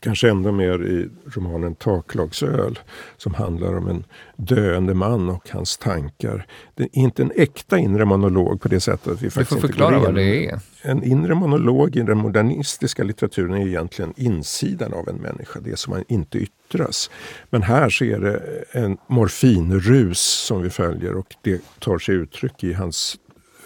kanske 0.00 0.30
ännu 0.30 0.52
mer 0.52 0.84
i 0.84 1.08
romanen 1.26 1.74
Taklagsöl 1.74 2.78
som 3.16 3.34
handlar 3.34 3.76
om 3.76 3.88
en 3.88 4.04
döende 4.36 4.94
man 4.94 5.28
och 5.28 5.50
hans 5.50 5.78
tankar. 5.78 6.46
Det 6.74 6.82
är 6.82 6.88
inte 6.92 7.22
en 7.22 7.32
äkta 7.36 7.78
inre 7.78 8.04
monolog 8.04 8.60
på 8.60 8.68
det 8.68 8.80
sättet 8.80 9.12
att 9.12 9.22
vi 9.22 9.30
faktiskt 9.30 9.50
Du 9.50 9.60
får 9.60 9.68
förklara 9.68 9.98
vad 9.98 10.14
det 10.14 10.46
är. 10.46 10.60
En 10.82 11.02
inre 11.02 11.34
monolog 11.34 11.96
i 11.96 12.02
den 12.02 12.18
modernistiska 12.18 13.04
litteraturen 13.04 13.54
är 13.54 13.66
egentligen 13.66 14.14
insidan 14.16 14.92
av 14.92 15.08
en 15.08 15.16
människa, 15.16 15.60
det 15.60 15.78
som 15.78 15.90
man 15.92 16.04
inte 16.08 16.38
yttras. 16.38 17.10
Men 17.50 17.62
här 17.62 17.90
så 17.90 18.04
är 18.04 18.18
det 18.18 18.64
en 18.72 18.98
morfinrus 19.06 20.20
som 20.20 20.62
vi 20.62 20.70
följer 20.70 21.14
och 21.14 21.34
det 21.42 21.62
tar 21.78 21.98
sig 21.98 22.14
uttryck 22.14 22.64
i 22.64 22.72
hans 22.72 23.18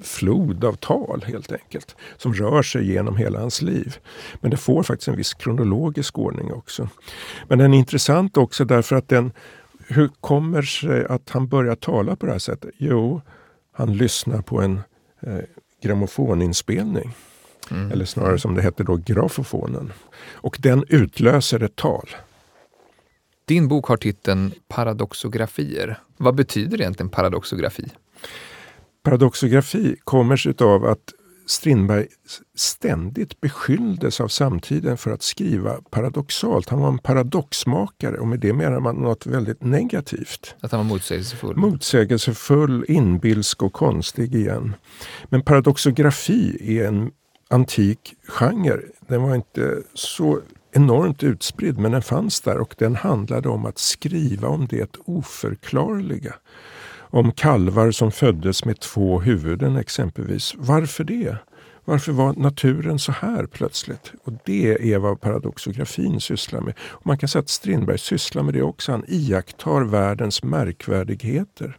flod 0.04 0.64
av 0.64 0.72
tal 0.72 1.24
helt 1.26 1.52
enkelt. 1.52 1.96
Som 2.16 2.34
rör 2.34 2.62
sig 2.62 2.92
genom 2.92 3.16
hela 3.16 3.40
hans 3.40 3.62
liv. 3.62 3.96
Men 4.40 4.50
det 4.50 4.56
får 4.56 4.82
faktiskt 4.82 5.08
en 5.08 5.16
viss 5.16 5.34
kronologisk 5.34 6.18
ordning 6.18 6.52
också. 6.52 6.88
Men 7.48 7.58
den 7.58 7.74
är 7.74 7.78
intressant 7.78 8.36
också 8.36 8.64
därför 8.64 8.96
att 8.96 9.08
den 9.08 9.32
hur 9.88 10.10
kommer 10.20 10.62
sig 10.62 11.06
att 11.06 11.30
han 11.30 11.48
börjar 11.48 11.74
tala 11.74 12.16
på 12.16 12.26
det 12.26 12.32
här 12.32 12.38
sättet? 12.38 12.70
Jo, 12.78 13.20
han 13.72 13.96
lyssnar 13.96 14.42
på 14.42 14.60
en 14.60 14.80
eh, 15.20 15.38
grammofoninspelning. 15.82 17.14
Mm. 17.70 17.92
Eller 17.92 18.04
snarare 18.04 18.38
som 18.38 18.54
det 18.54 18.62
hette 18.62 18.82
då, 18.82 18.96
grafofonen. 18.96 19.92
Och 20.32 20.56
den 20.60 20.84
utlöser 20.88 21.62
ett 21.62 21.76
tal. 21.76 22.08
Din 23.44 23.68
bok 23.68 23.86
har 23.86 23.96
titeln 23.96 24.52
Paradoxografier. 24.68 25.98
Vad 26.16 26.34
betyder 26.34 26.80
egentligen 26.80 27.10
paradoxografi? 27.10 27.88
Paradoxografi 29.04 29.96
kommer 30.04 30.36
sig 30.36 30.54
av 30.60 30.84
att 30.84 31.12
Strindberg 31.46 32.06
ständigt 32.54 33.40
beskylldes 33.40 34.20
av 34.20 34.28
samtiden 34.28 34.96
för 34.96 35.10
att 35.10 35.22
skriva 35.22 35.76
paradoxalt. 35.90 36.68
Han 36.68 36.80
var 36.80 36.88
en 36.88 36.98
paradoxmakare 36.98 38.18
och 38.18 38.28
med 38.28 38.40
det 38.40 38.52
menar 38.52 38.80
man 38.80 38.96
något 38.96 39.26
väldigt 39.26 39.62
negativt. 39.62 40.54
Att 40.60 40.72
han 40.72 40.80
var 40.80 40.94
motsägelsefull? 40.94 41.56
Motsägelsefull, 41.56 42.84
inbilsk 42.88 43.62
och 43.62 43.72
konstig 43.72 44.34
igen. 44.34 44.74
Men 45.24 45.42
paradoxografi 45.42 46.58
är 46.78 46.88
en 46.88 47.10
antik 47.50 48.14
genre. 48.28 48.80
Den 49.08 49.22
var 49.22 49.34
inte 49.34 49.82
så 49.94 50.40
enormt 50.72 51.22
utspridd 51.22 51.78
men 51.78 51.92
den 51.92 52.02
fanns 52.02 52.40
där 52.40 52.58
och 52.58 52.74
den 52.78 52.96
handlade 52.96 53.48
om 53.48 53.66
att 53.66 53.78
skriva 53.78 54.48
om 54.48 54.66
det 54.66 54.96
oförklarliga 55.04 56.34
om 57.14 57.32
kalvar 57.32 57.90
som 57.90 58.12
föddes 58.12 58.64
med 58.64 58.80
två 58.80 59.20
huvuden 59.20 59.76
exempelvis. 59.76 60.54
Varför 60.56 61.04
det? 61.04 61.36
Varför 61.84 62.12
var 62.12 62.32
naturen 62.32 62.98
så 62.98 63.12
här 63.12 63.46
plötsligt? 63.46 64.12
Och 64.24 64.32
det 64.44 64.92
är 64.92 64.98
vad 64.98 65.20
paradoxografin 65.20 66.20
sysslar 66.20 66.60
med. 66.60 66.74
Och 66.80 67.06
man 67.06 67.18
kan 67.18 67.28
säga 67.28 67.40
att 67.40 67.48
Strindberg 67.48 67.98
sysslar 67.98 68.42
med 68.42 68.54
det 68.54 68.62
också. 68.62 68.92
Han 68.92 69.04
iakttar 69.08 69.84
världens 69.84 70.42
märkvärdigheter. 70.42 71.76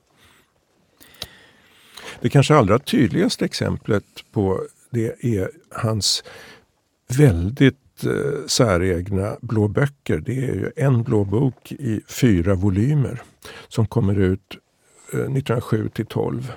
Det 2.21 2.29
kanske 2.29 2.55
allra 2.55 2.79
tydligaste 2.79 3.45
exemplet 3.45 4.05
på 4.31 4.61
det 4.89 5.25
är 5.25 5.49
hans 5.71 6.23
väldigt 7.07 8.03
eh, 8.03 8.47
säregna 8.47 9.37
blå 9.41 9.67
böcker. 9.67 10.17
Det 10.17 10.37
är 10.37 10.55
ju 10.55 10.71
en 10.75 11.03
blå 11.03 11.23
bok 11.23 11.71
i 11.71 12.01
fyra 12.07 12.55
volymer 12.55 13.21
som 13.67 13.87
kommer 13.87 14.19
ut 14.19 14.59
1907 15.15 15.89
till 15.89 16.05
12. 16.05 16.53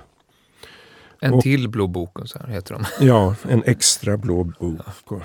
En 1.21 1.35
och, 1.35 1.43
till 1.43 1.69
blå 1.69 1.87
bok 1.87 2.19
så 2.25 2.39
här 2.39 2.49
heter 2.49 2.75
de. 2.75 3.07
Ja, 3.07 3.35
en 3.49 3.63
extra 3.67 4.17
blå 4.17 4.45
bok. 4.45 4.81
Ja. 5.11 5.21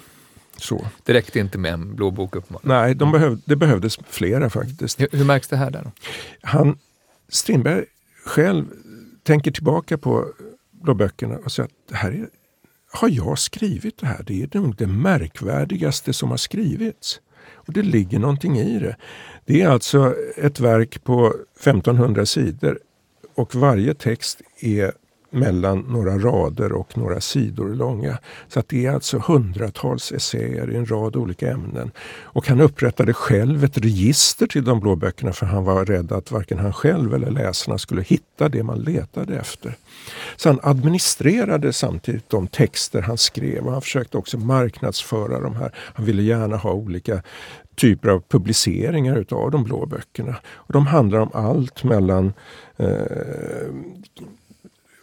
Så. 0.57 0.86
Det 1.03 1.13
räckte 1.13 1.39
inte 1.39 1.57
med 1.57 1.73
en 1.73 1.95
blå 1.95 2.11
bok 2.11 2.36
uppenbarligen? 2.36 2.81
Nej, 2.81 2.95
de 2.95 3.11
behöv, 3.11 3.39
det 3.45 3.55
behövdes 3.55 3.97
flera 4.07 4.49
faktiskt. 4.49 5.01
Hur, 5.01 5.07
hur 5.11 5.25
märks 5.25 5.47
det 5.47 5.57
här 5.57 5.71
där? 5.71 5.91
Han, 6.41 6.77
Strindberg 7.29 7.86
själv 8.25 8.65
tänker 9.23 9.51
tillbaka 9.51 9.97
på 9.97 10.27
blåböckerna 10.71 11.38
och 11.38 11.51
säger 11.51 11.67
att 11.67 11.89
det 11.89 11.95
här 11.95 12.11
är, 12.11 12.29
har 12.91 13.09
jag 13.09 13.39
skrivit 13.39 13.97
det 13.97 14.05
här? 14.05 14.23
Det 14.23 14.43
är 14.43 14.59
nog 14.59 14.75
det 14.75 14.88
märkvärdigaste 14.88 16.13
som 16.13 16.29
har 16.29 16.38
skrivits. 16.38 17.19
Och 17.51 17.73
det 17.73 17.81
ligger 17.81 18.19
någonting 18.19 18.57
i 18.57 18.79
det. 18.79 18.95
Det 19.45 19.61
är 19.61 19.67
alltså 19.67 20.15
ett 20.38 20.59
verk 20.59 21.03
på 21.03 21.34
1500 21.59 22.25
sidor 22.25 22.79
och 23.36 23.55
varje 23.55 23.93
text 23.93 24.41
är 24.59 24.91
mellan 25.34 25.79
några 25.79 26.17
rader 26.17 26.71
och 26.71 26.97
några 26.97 27.21
sidor 27.21 27.75
långa. 27.75 28.17
Så 28.47 28.59
att 28.59 28.67
det 28.67 28.86
är 28.86 28.91
alltså 28.91 29.17
hundratals 29.17 30.11
essäer 30.11 30.71
i 30.71 30.75
en 30.75 30.86
rad 30.86 31.15
olika 31.15 31.51
ämnen. 31.51 31.91
Och 32.21 32.47
han 32.47 32.61
upprättade 32.61 33.13
själv 33.13 33.63
ett 33.63 33.77
register 33.77 34.47
till 34.47 34.63
de 34.63 34.79
blå 34.79 34.95
böckerna 34.95 35.34
för 35.34 35.45
han 35.45 35.63
var 35.63 35.86
rädd 35.86 36.11
att 36.11 36.31
varken 36.31 36.59
han 36.59 36.73
själv 36.73 37.13
eller 37.13 37.31
läsarna 37.31 37.77
skulle 37.77 38.01
hitta 38.01 38.49
det 38.49 38.63
man 38.63 38.79
letade 38.79 39.38
efter. 39.38 39.75
Så 40.36 40.49
han 40.49 40.59
administrerade 40.63 41.73
samtidigt 41.73 42.29
de 42.29 42.47
texter 42.47 43.01
han 43.01 43.17
skrev 43.17 43.65
och 43.65 43.71
han 43.71 43.81
försökte 43.81 44.17
också 44.17 44.38
marknadsföra 44.38 45.39
de 45.39 45.55
här. 45.55 45.71
Han 45.75 46.05
ville 46.05 46.21
gärna 46.21 46.57
ha 46.57 46.71
olika 46.71 47.21
typer 47.75 48.09
av 48.09 48.23
publiceringar 48.27 49.15
utav 49.15 49.51
de 49.51 49.63
blå 49.63 49.86
böckerna. 49.86 50.36
Och 50.45 50.73
de 50.73 50.88
handlar 50.88 51.19
om 51.19 51.29
allt 51.34 51.84
mellan 51.84 52.34
eh, 52.77 52.88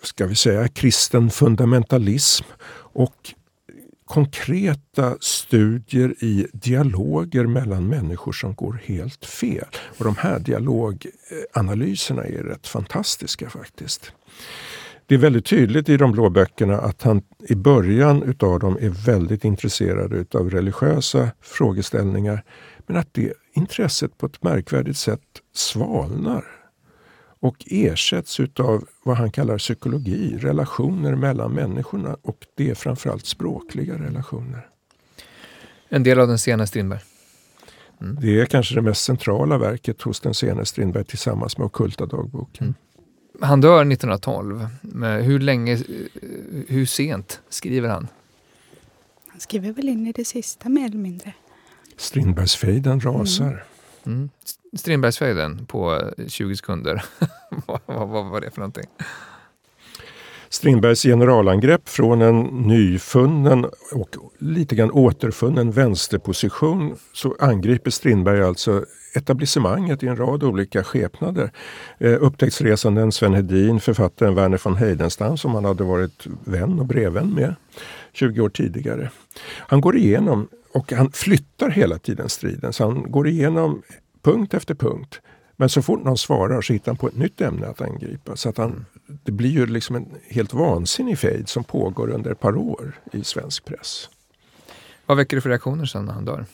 ska 0.03 0.27
vi 0.27 0.35
säga 0.35 0.69
kristen 0.69 1.31
fundamentalism 1.31 2.45
och 2.93 3.35
konkreta 4.11 5.17
studier 5.21 6.15
i 6.25 6.47
dialoger 6.53 7.47
mellan 7.47 7.89
människor 7.89 8.33
som 8.33 8.55
går 8.55 8.81
helt 8.85 9.25
fel. 9.27 9.69
Och 9.99 10.05
de 10.05 10.17
här 10.17 10.39
dialoganalyserna 10.39 12.25
är 12.25 12.43
rätt 12.43 12.67
fantastiska 12.67 13.51
faktiskt. 13.51 14.13
Det 15.07 15.15
är 15.15 15.19
väldigt 15.19 15.47
tydligt 15.47 15.89
i 15.89 15.97
de 15.97 16.13
blå 16.13 16.31
böckerna 16.31 16.79
att 16.79 17.03
han 17.03 17.23
i 17.49 17.55
början 17.55 18.23
utav 18.23 18.59
dem 18.59 18.79
är 18.81 19.07
väldigt 19.07 19.45
intresserad 19.45 20.13
utav 20.13 20.51
religiösa 20.51 21.31
frågeställningar. 21.41 22.45
Men 22.87 22.97
att 22.97 23.09
det 23.13 23.33
intresset 23.53 24.19
på 24.19 24.27
ett 24.27 24.43
märkvärdigt 24.43 24.99
sätt 24.99 25.21
svalnar 25.55 26.60
och 27.41 27.57
ersätts 27.66 28.41
utav 28.41 28.84
vad 29.03 29.16
han 29.16 29.30
kallar 29.30 29.59
psykologi, 29.59 30.36
relationer 30.38 31.14
mellan 31.14 31.53
människorna 31.53 32.16
och 32.22 32.47
det 32.55 32.70
är 32.70 32.74
framförallt 32.74 33.26
språkliga 33.26 33.95
relationer. 33.95 34.66
En 35.88 36.03
del 36.03 36.20
av 36.20 36.28
den 36.28 36.38
sena 36.38 36.66
Strindberg? 36.66 37.01
Mm. 38.01 38.18
Det 38.20 38.41
är 38.41 38.47
kanske 38.47 38.74
det 38.74 38.82
mest 38.82 39.05
centrala 39.05 39.59
verket 39.59 40.03
hos 40.03 40.20
den 40.20 40.34
sena 40.34 40.64
Strindberg 40.64 41.05
tillsammans 41.05 41.59
med 41.59 41.64
Okulta 41.64 42.07
dagboken. 42.07 42.66
Mm. 42.66 42.74
Han 43.41 43.61
dör 43.61 43.80
1912. 43.80 44.66
Hur 45.22 45.38
länge, 45.41 45.78
hur 46.68 46.86
sent 46.86 47.41
skriver 47.49 47.88
han? 47.88 48.09
Han 49.26 49.41
skriver 49.41 49.72
väl 49.72 49.88
in 49.88 50.07
i 50.07 50.12
det 50.12 50.24
sista 50.24 50.68
mer 50.68 50.84
eller 50.84 50.99
mindre. 50.99 51.34
Strindbergsfejden 51.97 53.01
rasar. 53.01 53.47
Mm. 53.47 53.59
Mm. 54.07 54.31
Strindbergsfejden 54.77 55.67
på 55.67 55.95
eh, 56.19 56.27
20 56.27 56.57
sekunder. 56.57 57.05
vad, 57.67 57.81
vad, 57.87 58.09
vad 58.09 58.27
var 58.27 58.41
det 58.41 58.51
för 58.51 58.61
någonting? 58.61 58.87
Strindbergs 60.53 61.03
generalangrepp 61.03 61.89
från 61.89 62.23
en 62.23 62.43
nyfunnen 62.43 63.65
och 63.93 64.09
lite 64.39 64.75
grann 64.75 64.91
återfunnen 64.91 65.71
vänsterposition 65.71 66.97
så 67.13 67.37
angriper 67.39 67.91
Strindberg 67.91 68.43
alltså 68.43 68.85
etablissemanget 69.15 70.03
i 70.03 70.07
en 70.07 70.17
rad 70.17 70.43
olika 70.43 70.85
skepnader. 70.85 71.53
Eh, 71.99 72.17
upptäcktsresanden 72.21 73.13
Sven 73.13 73.35
Hedin, 73.35 73.81
författaren 73.81 74.35
Verner 74.35 74.61
von 74.65 74.77
Heidenstam 74.77 75.37
som 75.37 75.55
han 75.55 75.65
hade 75.65 75.85
varit 75.85 76.27
vän 76.45 76.81
och 76.81 76.87
brevvän 76.87 77.35
med 77.35 77.55
20 78.13 78.41
år 78.41 78.49
tidigare. 78.49 79.11
Han 79.59 79.81
går 79.81 79.97
igenom 79.97 80.49
och 80.73 80.93
han 80.93 81.12
flyttar 81.12 81.71
hela 81.71 81.99
tiden 81.99 82.29
striden. 82.29 82.73
Så 82.73 82.85
han 82.85 83.11
går 83.11 83.29
igenom 83.29 83.83
punkt 84.23 84.55
efter 84.55 84.75
punkt 84.75 85.21
Men 85.57 85.68
så 85.68 85.83
fort 85.83 86.05
någon 86.05 86.18
svarar 86.18 86.62
så 86.62 86.73
hittar 86.73 86.93
han 86.93 86.97
på 86.97 87.09
ett 87.09 87.16
nytt 87.16 87.41
ämne 87.41 87.66
att 87.66 87.81
angripa. 87.81 88.37
Så 88.37 88.49
att 88.49 88.57
han. 88.57 88.87
Det 89.25 89.33
blir 89.33 89.51
ju 89.51 89.66
liksom 89.66 89.97
en 89.97 90.07
helt 90.29 90.53
vansinnig 90.53 91.18
fejd 91.18 91.49
som 91.49 91.64
pågår 91.64 92.11
under 92.11 92.31
ett 92.31 92.41
par 92.41 92.57
år 92.57 93.01
i 93.12 93.25
svensk 93.25 93.64
press. 93.64 94.09
Vad 95.07 95.16
väcker 95.16 95.37
det 95.37 95.41
för 95.41 95.49
reaktioner 95.49 95.85
sen 95.85 96.05
när 96.05 96.12
han 96.12 96.25
dör? 96.25 96.47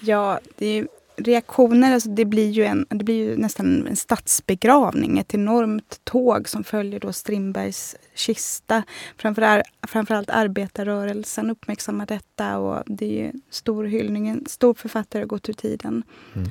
Ja, 0.00 0.40
det 0.58 0.66
är 0.66 0.88
reaktioner, 1.16 1.94
alltså 1.94 2.08
det, 2.08 2.24
blir 2.24 2.50
ju 2.50 2.64
en, 2.64 2.86
det 2.90 3.04
blir 3.04 3.14
ju 3.14 3.36
nästan 3.36 3.86
en 3.86 3.96
statsbegravning. 3.96 5.18
Ett 5.18 5.34
enormt 5.34 6.00
tåg 6.04 6.48
som 6.48 6.64
följer 6.64 7.00
då 7.00 7.12
Strindbergs 7.12 7.96
kista. 8.14 8.82
Framförallt, 9.16 9.64
framförallt 9.86 10.30
arbetarrörelsen 10.30 11.50
uppmärksammar 11.50 12.06
detta 12.06 12.58
och 12.58 12.82
det 12.86 13.26
är 13.26 13.32
stor 13.50 13.84
hyllning. 13.84 14.28
En 14.28 14.46
stor 14.46 14.74
författare 14.74 15.22
har 15.22 15.26
gått 15.26 15.48
ur 15.48 15.52
tiden. 15.52 16.02
Mm. 16.34 16.48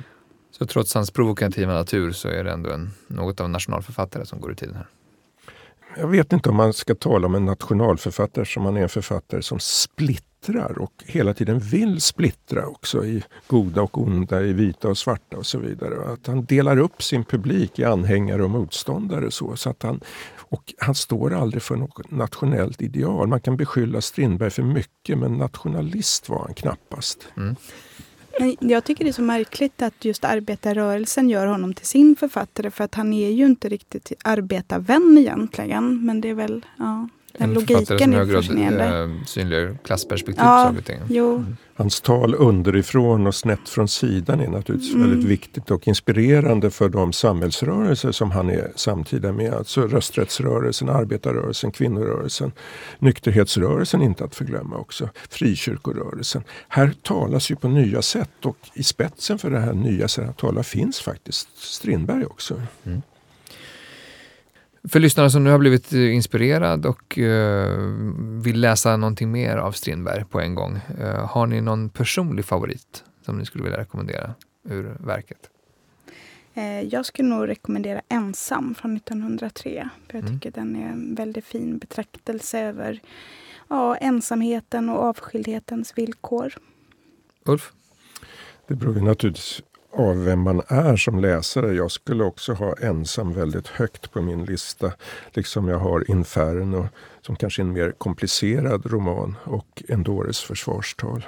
Så 0.50 0.66
trots 0.66 0.94
hans 0.94 1.10
provokativa 1.10 1.74
natur 1.74 2.12
så 2.12 2.28
är 2.28 2.44
det 2.44 2.52
ändå 2.52 2.70
en, 2.70 2.90
något 3.06 3.40
av 3.40 3.46
en 3.46 3.52
nationalförfattare 3.52 4.26
som 4.26 4.40
går 4.40 4.50
ur 4.50 4.54
tiden 4.54 4.74
här? 4.74 4.86
Jag 5.96 6.06
vet 6.06 6.32
inte 6.32 6.48
om 6.48 6.56
man 6.56 6.72
ska 6.72 6.94
tala 6.94 7.26
om 7.26 7.34
en 7.34 7.44
nationalförfattare 7.44 8.44
som 8.44 8.64
han 8.64 8.76
är 8.76 8.82
en 8.82 8.88
författare 8.88 9.42
som 9.42 9.58
splittrar 9.60 10.78
och 10.78 10.92
hela 11.06 11.34
tiden 11.34 11.58
vill 11.58 12.00
splittra 12.00 12.66
också 12.66 13.04
i 13.04 13.22
goda 13.46 13.82
och 13.82 13.98
onda, 13.98 14.42
i 14.42 14.52
vita 14.52 14.88
och 14.88 14.98
svarta 14.98 15.36
och 15.36 15.46
så 15.46 15.58
vidare. 15.58 16.12
Att 16.12 16.26
han 16.26 16.44
delar 16.44 16.78
upp 16.78 17.02
sin 17.02 17.24
publik 17.24 17.78
i 17.78 17.84
anhängare 17.84 18.44
och 18.44 18.50
motståndare. 18.50 19.30
Så, 19.30 19.56
så 19.56 19.70
att 19.70 19.82
han, 19.82 20.00
och 20.36 20.74
han 20.78 20.94
står 20.94 21.34
aldrig 21.34 21.62
för 21.62 21.76
något 21.76 22.10
nationellt 22.10 22.82
ideal. 22.82 23.28
Man 23.28 23.40
kan 23.40 23.56
beskylla 23.56 24.00
Strindberg 24.00 24.50
för 24.50 24.62
mycket 24.62 25.18
men 25.18 25.32
nationalist 25.32 26.28
var 26.28 26.38
han 26.38 26.54
knappast. 26.54 27.28
Mm. 27.36 27.56
Jag 28.60 28.84
tycker 28.84 29.04
det 29.04 29.10
är 29.10 29.12
så 29.12 29.22
märkligt 29.22 29.82
att 29.82 30.04
just 30.04 30.24
arbetarrörelsen 30.24 31.30
gör 31.30 31.46
honom 31.46 31.74
till 31.74 31.86
sin 31.86 32.16
författare 32.16 32.70
för 32.70 32.84
att 32.84 32.94
han 32.94 33.12
är 33.12 33.30
ju 33.30 33.46
inte 33.46 33.68
riktigt 33.68 34.12
arbetarvän 34.24 35.18
egentligen. 35.18 36.06
Men 36.06 36.20
det 36.20 36.28
är 36.28 36.34
väl, 36.34 36.66
ja. 36.78 37.08
Den 37.38 37.48
en 37.48 37.54
logiken 37.54 37.98
som 37.98 38.12
är 38.14 38.34
fascinerande. 38.34 39.14
Äh, 39.14 39.24
synliggör 39.26 39.76
klassperspektiv 39.84 40.44
ja, 40.44 40.74
jo. 41.08 41.36
Mm. 41.36 41.56
Hans 41.76 42.00
tal 42.00 42.34
underifrån 42.34 43.26
och 43.26 43.34
snett 43.34 43.68
från 43.68 43.88
sidan 43.88 44.40
är 44.40 44.48
naturligtvis 44.48 44.94
mm. 44.94 45.10
väldigt 45.10 45.30
viktigt 45.30 45.70
och 45.70 45.88
inspirerande 45.88 46.70
för 46.70 46.88
de 46.88 47.12
samhällsrörelser 47.12 48.12
som 48.12 48.30
han 48.30 48.50
är 48.50 48.72
samtida 48.76 49.32
med. 49.32 49.54
Alltså 49.54 49.80
rösträttsrörelsen, 49.80 50.88
arbetarrörelsen, 50.88 51.72
kvinnorörelsen, 51.72 52.52
nykterhetsrörelsen 52.98 54.02
inte 54.02 54.24
att 54.24 54.34
förglömma 54.34 54.76
också, 54.76 55.08
frikyrkorörelsen. 55.30 56.42
Här 56.68 56.94
talas 57.02 57.50
ju 57.50 57.56
på 57.56 57.68
nya 57.68 58.02
sätt 58.02 58.44
och 58.44 58.56
i 58.74 58.82
spetsen 58.82 59.38
för 59.38 59.50
det 59.50 59.60
här 59.60 59.72
nya 59.72 60.08
sättet 60.08 60.30
att 60.30 60.38
tala 60.38 60.62
finns 60.62 61.00
faktiskt 61.00 61.48
Strindberg 61.56 62.24
också. 62.24 62.62
Mm. 62.84 63.02
För 64.88 65.00
lyssnare 65.00 65.30
som 65.30 65.44
nu 65.44 65.50
har 65.50 65.58
blivit 65.58 65.92
eh, 65.92 66.14
inspirerad 66.14 66.86
och 66.86 67.18
uh, 67.18 67.68
vill 68.42 68.60
läsa 68.60 68.96
någonting 68.96 69.30
mer 69.30 69.56
av 69.56 69.72
Strindberg 69.72 70.24
på 70.24 70.40
en 70.40 70.54
gång. 70.54 70.80
Uh, 71.00 71.06
har 71.06 71.46
ni 71.46 71.60
någon 71.60 71.88
personlig 71.88 72.44
favorit 72.44 73.04
som 73.24 73.38
ni 73.38 73.44
skulle 73.46 73.64
vilja 73.64 73.78
rekommendera 73.78 74.34
ur 74.68 74.96
verket? 75.00 75.50
Jag 76.90 77.06
skulle 77.06 77.28
nog 77.28 77.48
rekommendera 77.48 78.02
Ensam 78.08 78.74
från 78.74 78.96
1903. 78.96 79.88
För 80.08 80.18
jag 80.18 80.28
mm. 80.28 80.34
tycker 80.34 80.50
den 80.60 80.76
är 80.76 80.88
en 80.88 81.14
väldigt 81.14 81.44
fin 81.44 81.78
betraktelse 81.78 82.60
över 82.60 83.00
ja, 83.68 83.96
ensamheten 83.96 84.88
och 84.88 85.02
avskildhetens 85.02 85.98
villkor. 85.98 86.54
Ulf? 87.44 87.72
Det 88.66 88.74
beror 88.74 89.00
naturligtvis 89.00 89.62
av 89.96 90.24
vem 90.24 90.40
man 90.40 90.62
är 90.68 90.96
som 90.96 91.18
läsare. 91.18 91.74
Jag 91.74 91.90
skulle 91.90 92.24
också 92.24 92.52
ha 92.52 92.74
ensam 92.80 93.32
väldigt 93.32 93.68
högt 93.68 94.12
på 94.12 94.22
min 94.22 94.44
lista. 94.44 94.92
Liksom 95.32 95.68
jag 95.68 95.78
har 95.78 96.10
Inferno 96.10 96.88
som 97.20 97.36
kanske 97.36 97.62
är 97.62 97.64
en 97.64 97.72
mer 97.72 97.92
komplicerad 97.98 98.86
roman 98.86 99.36
och 99.44 99.82
Endores 99.88 100.40
försvarstal. 100.40 101.26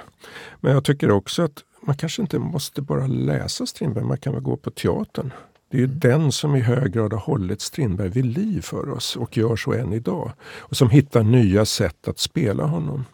Men 0.61 0.73
jag 0.73 0.83
tycker 0.83 1.11
också 1.11 1.43
att 1.43 1.63
man 1.81 1.97
kanske 1.97 2.21
inte 2.21 2.39
måste 2.39 2.81
bara 2.81 3.07
läsa 3.07 3.65
Strindberg, 3.65 4.03
man 4.03 4.17
kan 4.17 4.33
väl 4.33 4.43
gå 4.43 4.57
på 4.57 4.71
teatern. 4.71 5.31
Det 5.71 5.77
är 5.77 5.81
ju 5.81 5.87
den 5.87 6.31
som 6.31 6.55
i 6.55 6.59
hög 6.59 6.93
grad 6.93 7.13
har 7.13 7.19
hållit 7.19 7.61
Strindberg 7.61 8.09
vid 8.09 8.25
liv 8.25 8.61
för 8.61 8.89
oss 8.89 9.15
och 9.15 9.37
gör 9.37 9.55
så 9.55 9.73
än 9.73 9.93
idag. 9.93 10.31
Och 10.57 10.77
som 10.77 10.89
hittar 10.89 11.23
nya 11.23 11.65
sätt 11.65 12.07
att 12.07 12.19
spela 12.19 12.63
honom. 12.63 13.05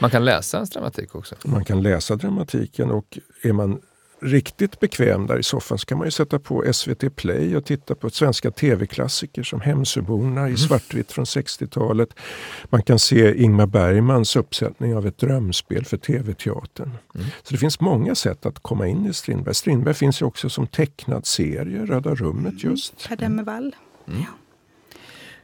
Man 0.00 0.10
kan 0.10 0.24
läsa 0.24 0.56
hans 0.56 0.70
dramatik 0.70 1.14
också? 1.14 1.34
Man 1.44 1.64
kan 1.64 1.82
läsa 1.82 2.16
dramatiken 2.16 2.90
och 2.90 3.18
är 3.42 3.52
man 3.52 3.80
riktigt 4.22 4.80
bekväm 4.80 5.26
där 5.26 5.38
i 5.38 5.42
soffan 5.42 5.78
så 5.78 5.86
kan 5.86 5.98
man 5.98 6.06
ju 6.06 6.10
sätta 6.10 6.38
på 6.38 6.72
SVT 6.72 7.16
Play 7.16 7.56
och 7.56 7.64
titta 7.64 7.94
på 7.94 8.10
svenska 8.10 8.50
tv-klassiker 8.50 9.42
som 9.42 9.60
Hemsöborna 9.60 10.40
i 10.40 10.44
mm. 10.44 10.56
svartvitt 10.56 11.12
från 11.12 11.24
60-talet. 11.24 12.08
Man 12.64 12.82
kan 12.82 12.98
se 12.98 13.42
Ingmar 13.42 13.66
Bergmans 13.66 14.36
uppsättning 14.36 14.96
av 14.96 15.06
ett 15.06 15.18
drömspel 15.18 15.84
för 15.84 15.96
tv-teatern. 15.96 16.90
Mm. 17.14 17.26
Så 17.42 17.52
det 17.52 17.58
finns 17.58 17.80
många 17.80 18.14
sätt 18.14 18.46
att 18.46 18.58
komma 18.58 18.86
in 18.86 19.06
i 19.06 19.12
Strindberg. 19.12 19.54
Strindberg 19.54 19.94
finns 19.94 20.22
ju 20.22 20.26
också 20.26 20.48
som 20.48 20.66
tecknad 20.66 21.26
serie, 21.26 21.86
Röda 21.86 22.14
rummet 22.14 22.62
mm. 22.62 22.70
just. 22.70 23.08
Per 23.08 23.16
Demmervall. 23.16 23.76
Mm. 24.08 24.22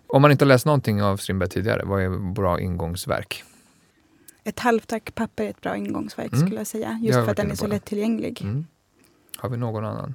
Om 0.06 0.22
man 0.22 0.30
inte 0.30 0.44
har 0.44 0.48
läst 0.48 0.66
någonting 0.66 1.02
av 1.02 1.16
Strindberg 1.16 1.48
tidigare, 1.48 1.82
vad 1.84 2.02
är 2.02 2.32
bra 2.32 2.60
ingångsverk? 2.60 3.44
Ett 4.46 4.60
halvt 4.60 4.92
ark 4.92 5.14
papper 5.14 5.44
är 5.44 5.50
ett 5.50 5.60
bra 5.60 5.76
ingångsverk 5.76 6.32
mm. 6.32 6.46
skulle 6.46 6.60
jag 6.60 6.66
säga. 6.66 7.00
Just 7.02 7.16
jag 7.16 7.24
för 7.24 7.30
att 7.30 7.36
den 7.36 7.50
är 7.50 7.54
så 7.54 7.66
lättillgänglig. 7.66 8.42
Mm. 8.42 8.66
Har 9.36 9.48
vi 9.48 9.56
någon 9.56 9.84
annan? 9.84 10.14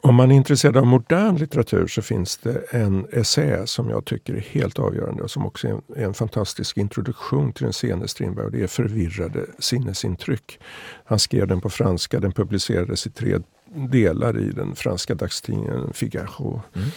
Om 0.00 0.14
man 0.14 0.30
är 0.30 0.36
intresserad 0.36 0.76
av 0.76 0.86
modern 0.86 1.36
litteratur 1.36 1.86
så 1.86 2.02
finns 2.02 2.36
det 2.36 2.54
en 2.70 3.06
essä 3.12 3.66
som 3.66 3.90
jag 3.90 4.04
tycker 4.04 4.34
är 4.34 4.40
helt 4.40 4.78
avgörande 4.78 5.22
och 5.22 5.30
som 5.30 5.46
också 5.46 5.68
är 5.68 5.72
en, 5.72 5.82
är 5.96 6.04
en 6.04 6.14
fantastisk 6.14 6.76
introduktion 6.76 7.52
till 7.52 7.64
den 7.64 7.72
sene 7.72 8.08
Strindberg 8.08 8.46
och 8.46 8.52
det 8.52 8.62
är 8.62 8.66
Förvirrade 8.66 9.46
sinnesintryck. 9.58 10.58
Han 11.04 11.18
skrev 11.18 11.46
den 11.46 11.60
på 11.60 11.70
franska, 11.70 12.20
den 12.20 12.32
publicerades 12.32 13.06
i 13.06 13.10
tre 13.10 13.38
delar 13.74 14.38
i 14.38 14.50
den 14.50 14.76
franska 14.76 15.14
dagstidningen 15.14 15.92
Figaro. 15.92 16.62
Mm. 16.74 16.88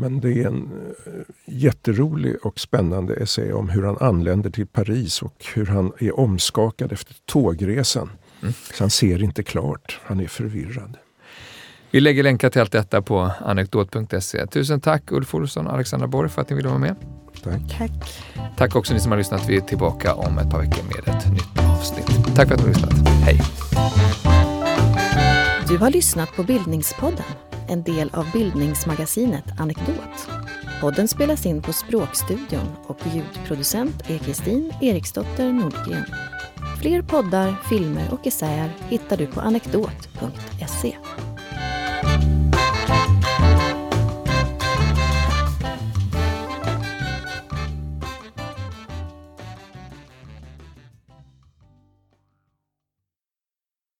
Men 0.00 0.20
det 0.20 0.32
är 0.32 0.46
en 0.46 0.70
eh, 1.06 1.12
jätterolig 1.46 2.36
och 2.46 2.60
spännande 2.60 3.14
essä 3.14 3.52
om 3.52 3.68
hur 3.68 3.82
han 3.82 3.96
anländer 4.00 4.50
till 4.50 4.66
Paris 4.66 5.22
och 5.22 5.46
hur 5.54 5.66
han 5.66 5.92
är 5.98 6.18
omskakad 6.18 6.92
efter 6.92 7.16
tågresan. 7.26 8.10
Mm. 8.42 8.54
Så 8.74 8.84
han 8.84 8.90
ser 8.90 9.22
inte 9.22 9.42
klart, 9.42 10.00
han 10.04 10.20
är 10.20 10.26
förvirrad. 10.26 10.96
Vi 11.90 12.00
lägger 12.00 12.22
länkar 12.22 12.50
till 12.50 12.60
allt 12.60 12.72
detta 12.72 13.02
på 13.02 13.30
anekdot.se. 13.40 14.46
Tusen 14.46 14.80
tack 14.80 15.12
Ulf 15.12 15.34
Olsson 15.34 15.66
och 15.66 15.72
Alexandra 15.74 16.06
Borg 16.08 16.28
för 16.28 16.42
att 16.42 16.50
ni 16.50 16.56
ville 16.56 16.68
vara 16.68 16.78
med. 16.78 16.96
Tack. 17.42 17.78
Tack. 17.78 18.22
Tack 18.56 18.76
också 18.76 18.94
ni 18.94 19.00
som 19.00 19.12
har 19.12 19.18
lyssnat. 19.18 19.48
Vi 19.48 19.56
är 19.56 19.60
tillbaka 19.60 20.14
om 20.14 20.38
ett 20.38 20.50
par 20.50 20.60
veckor 20.60 20.84
med 20.84 21.16
ett 21.16 21.32
nytt 21.32 21.58
avsnitt. 21.58 22.36
Tack 22.36 22.48
för 22.48 22.54
att 22.54 22.60
ni 22.60 22.66
har 22.66 22.74
lyssnat. 22.74 23.08
Hej! 23.08 23.40
Du 25.68 25.78
har 25.78 25.90
lyssnat 25.90 26.32
på 26.36 26.42
Bildningspodden 26.42 27.47
en 27.68 27.82
del 27.82 28.10
av 28.14 28.30
bildningsmagasinet 28.32 29.44
Anekdot. 29.58 30.28
Podden 30.80 31.08
spelas 31.08 31.46
in 31.46 31.62
på 31.62 31.72
Språkstudion 31.72 32.76
och 32.86 32.98
ljudproducent 33.14 34.10
är 34.10 34.18
Kristin 34.18 34.72
Eriksdotter 34.80 35.52
Nordgren. 35.52 36.04
Fler 36.80 37.02
poddar, 37.02 37.54
filmer 37.68 38.12
och 38.12 38.26
essäer 38.26 38.70
hittar 38.88 39.16
du 39.16 39.26
på 39.26 39.40
anekdot.se. 39.40 40.96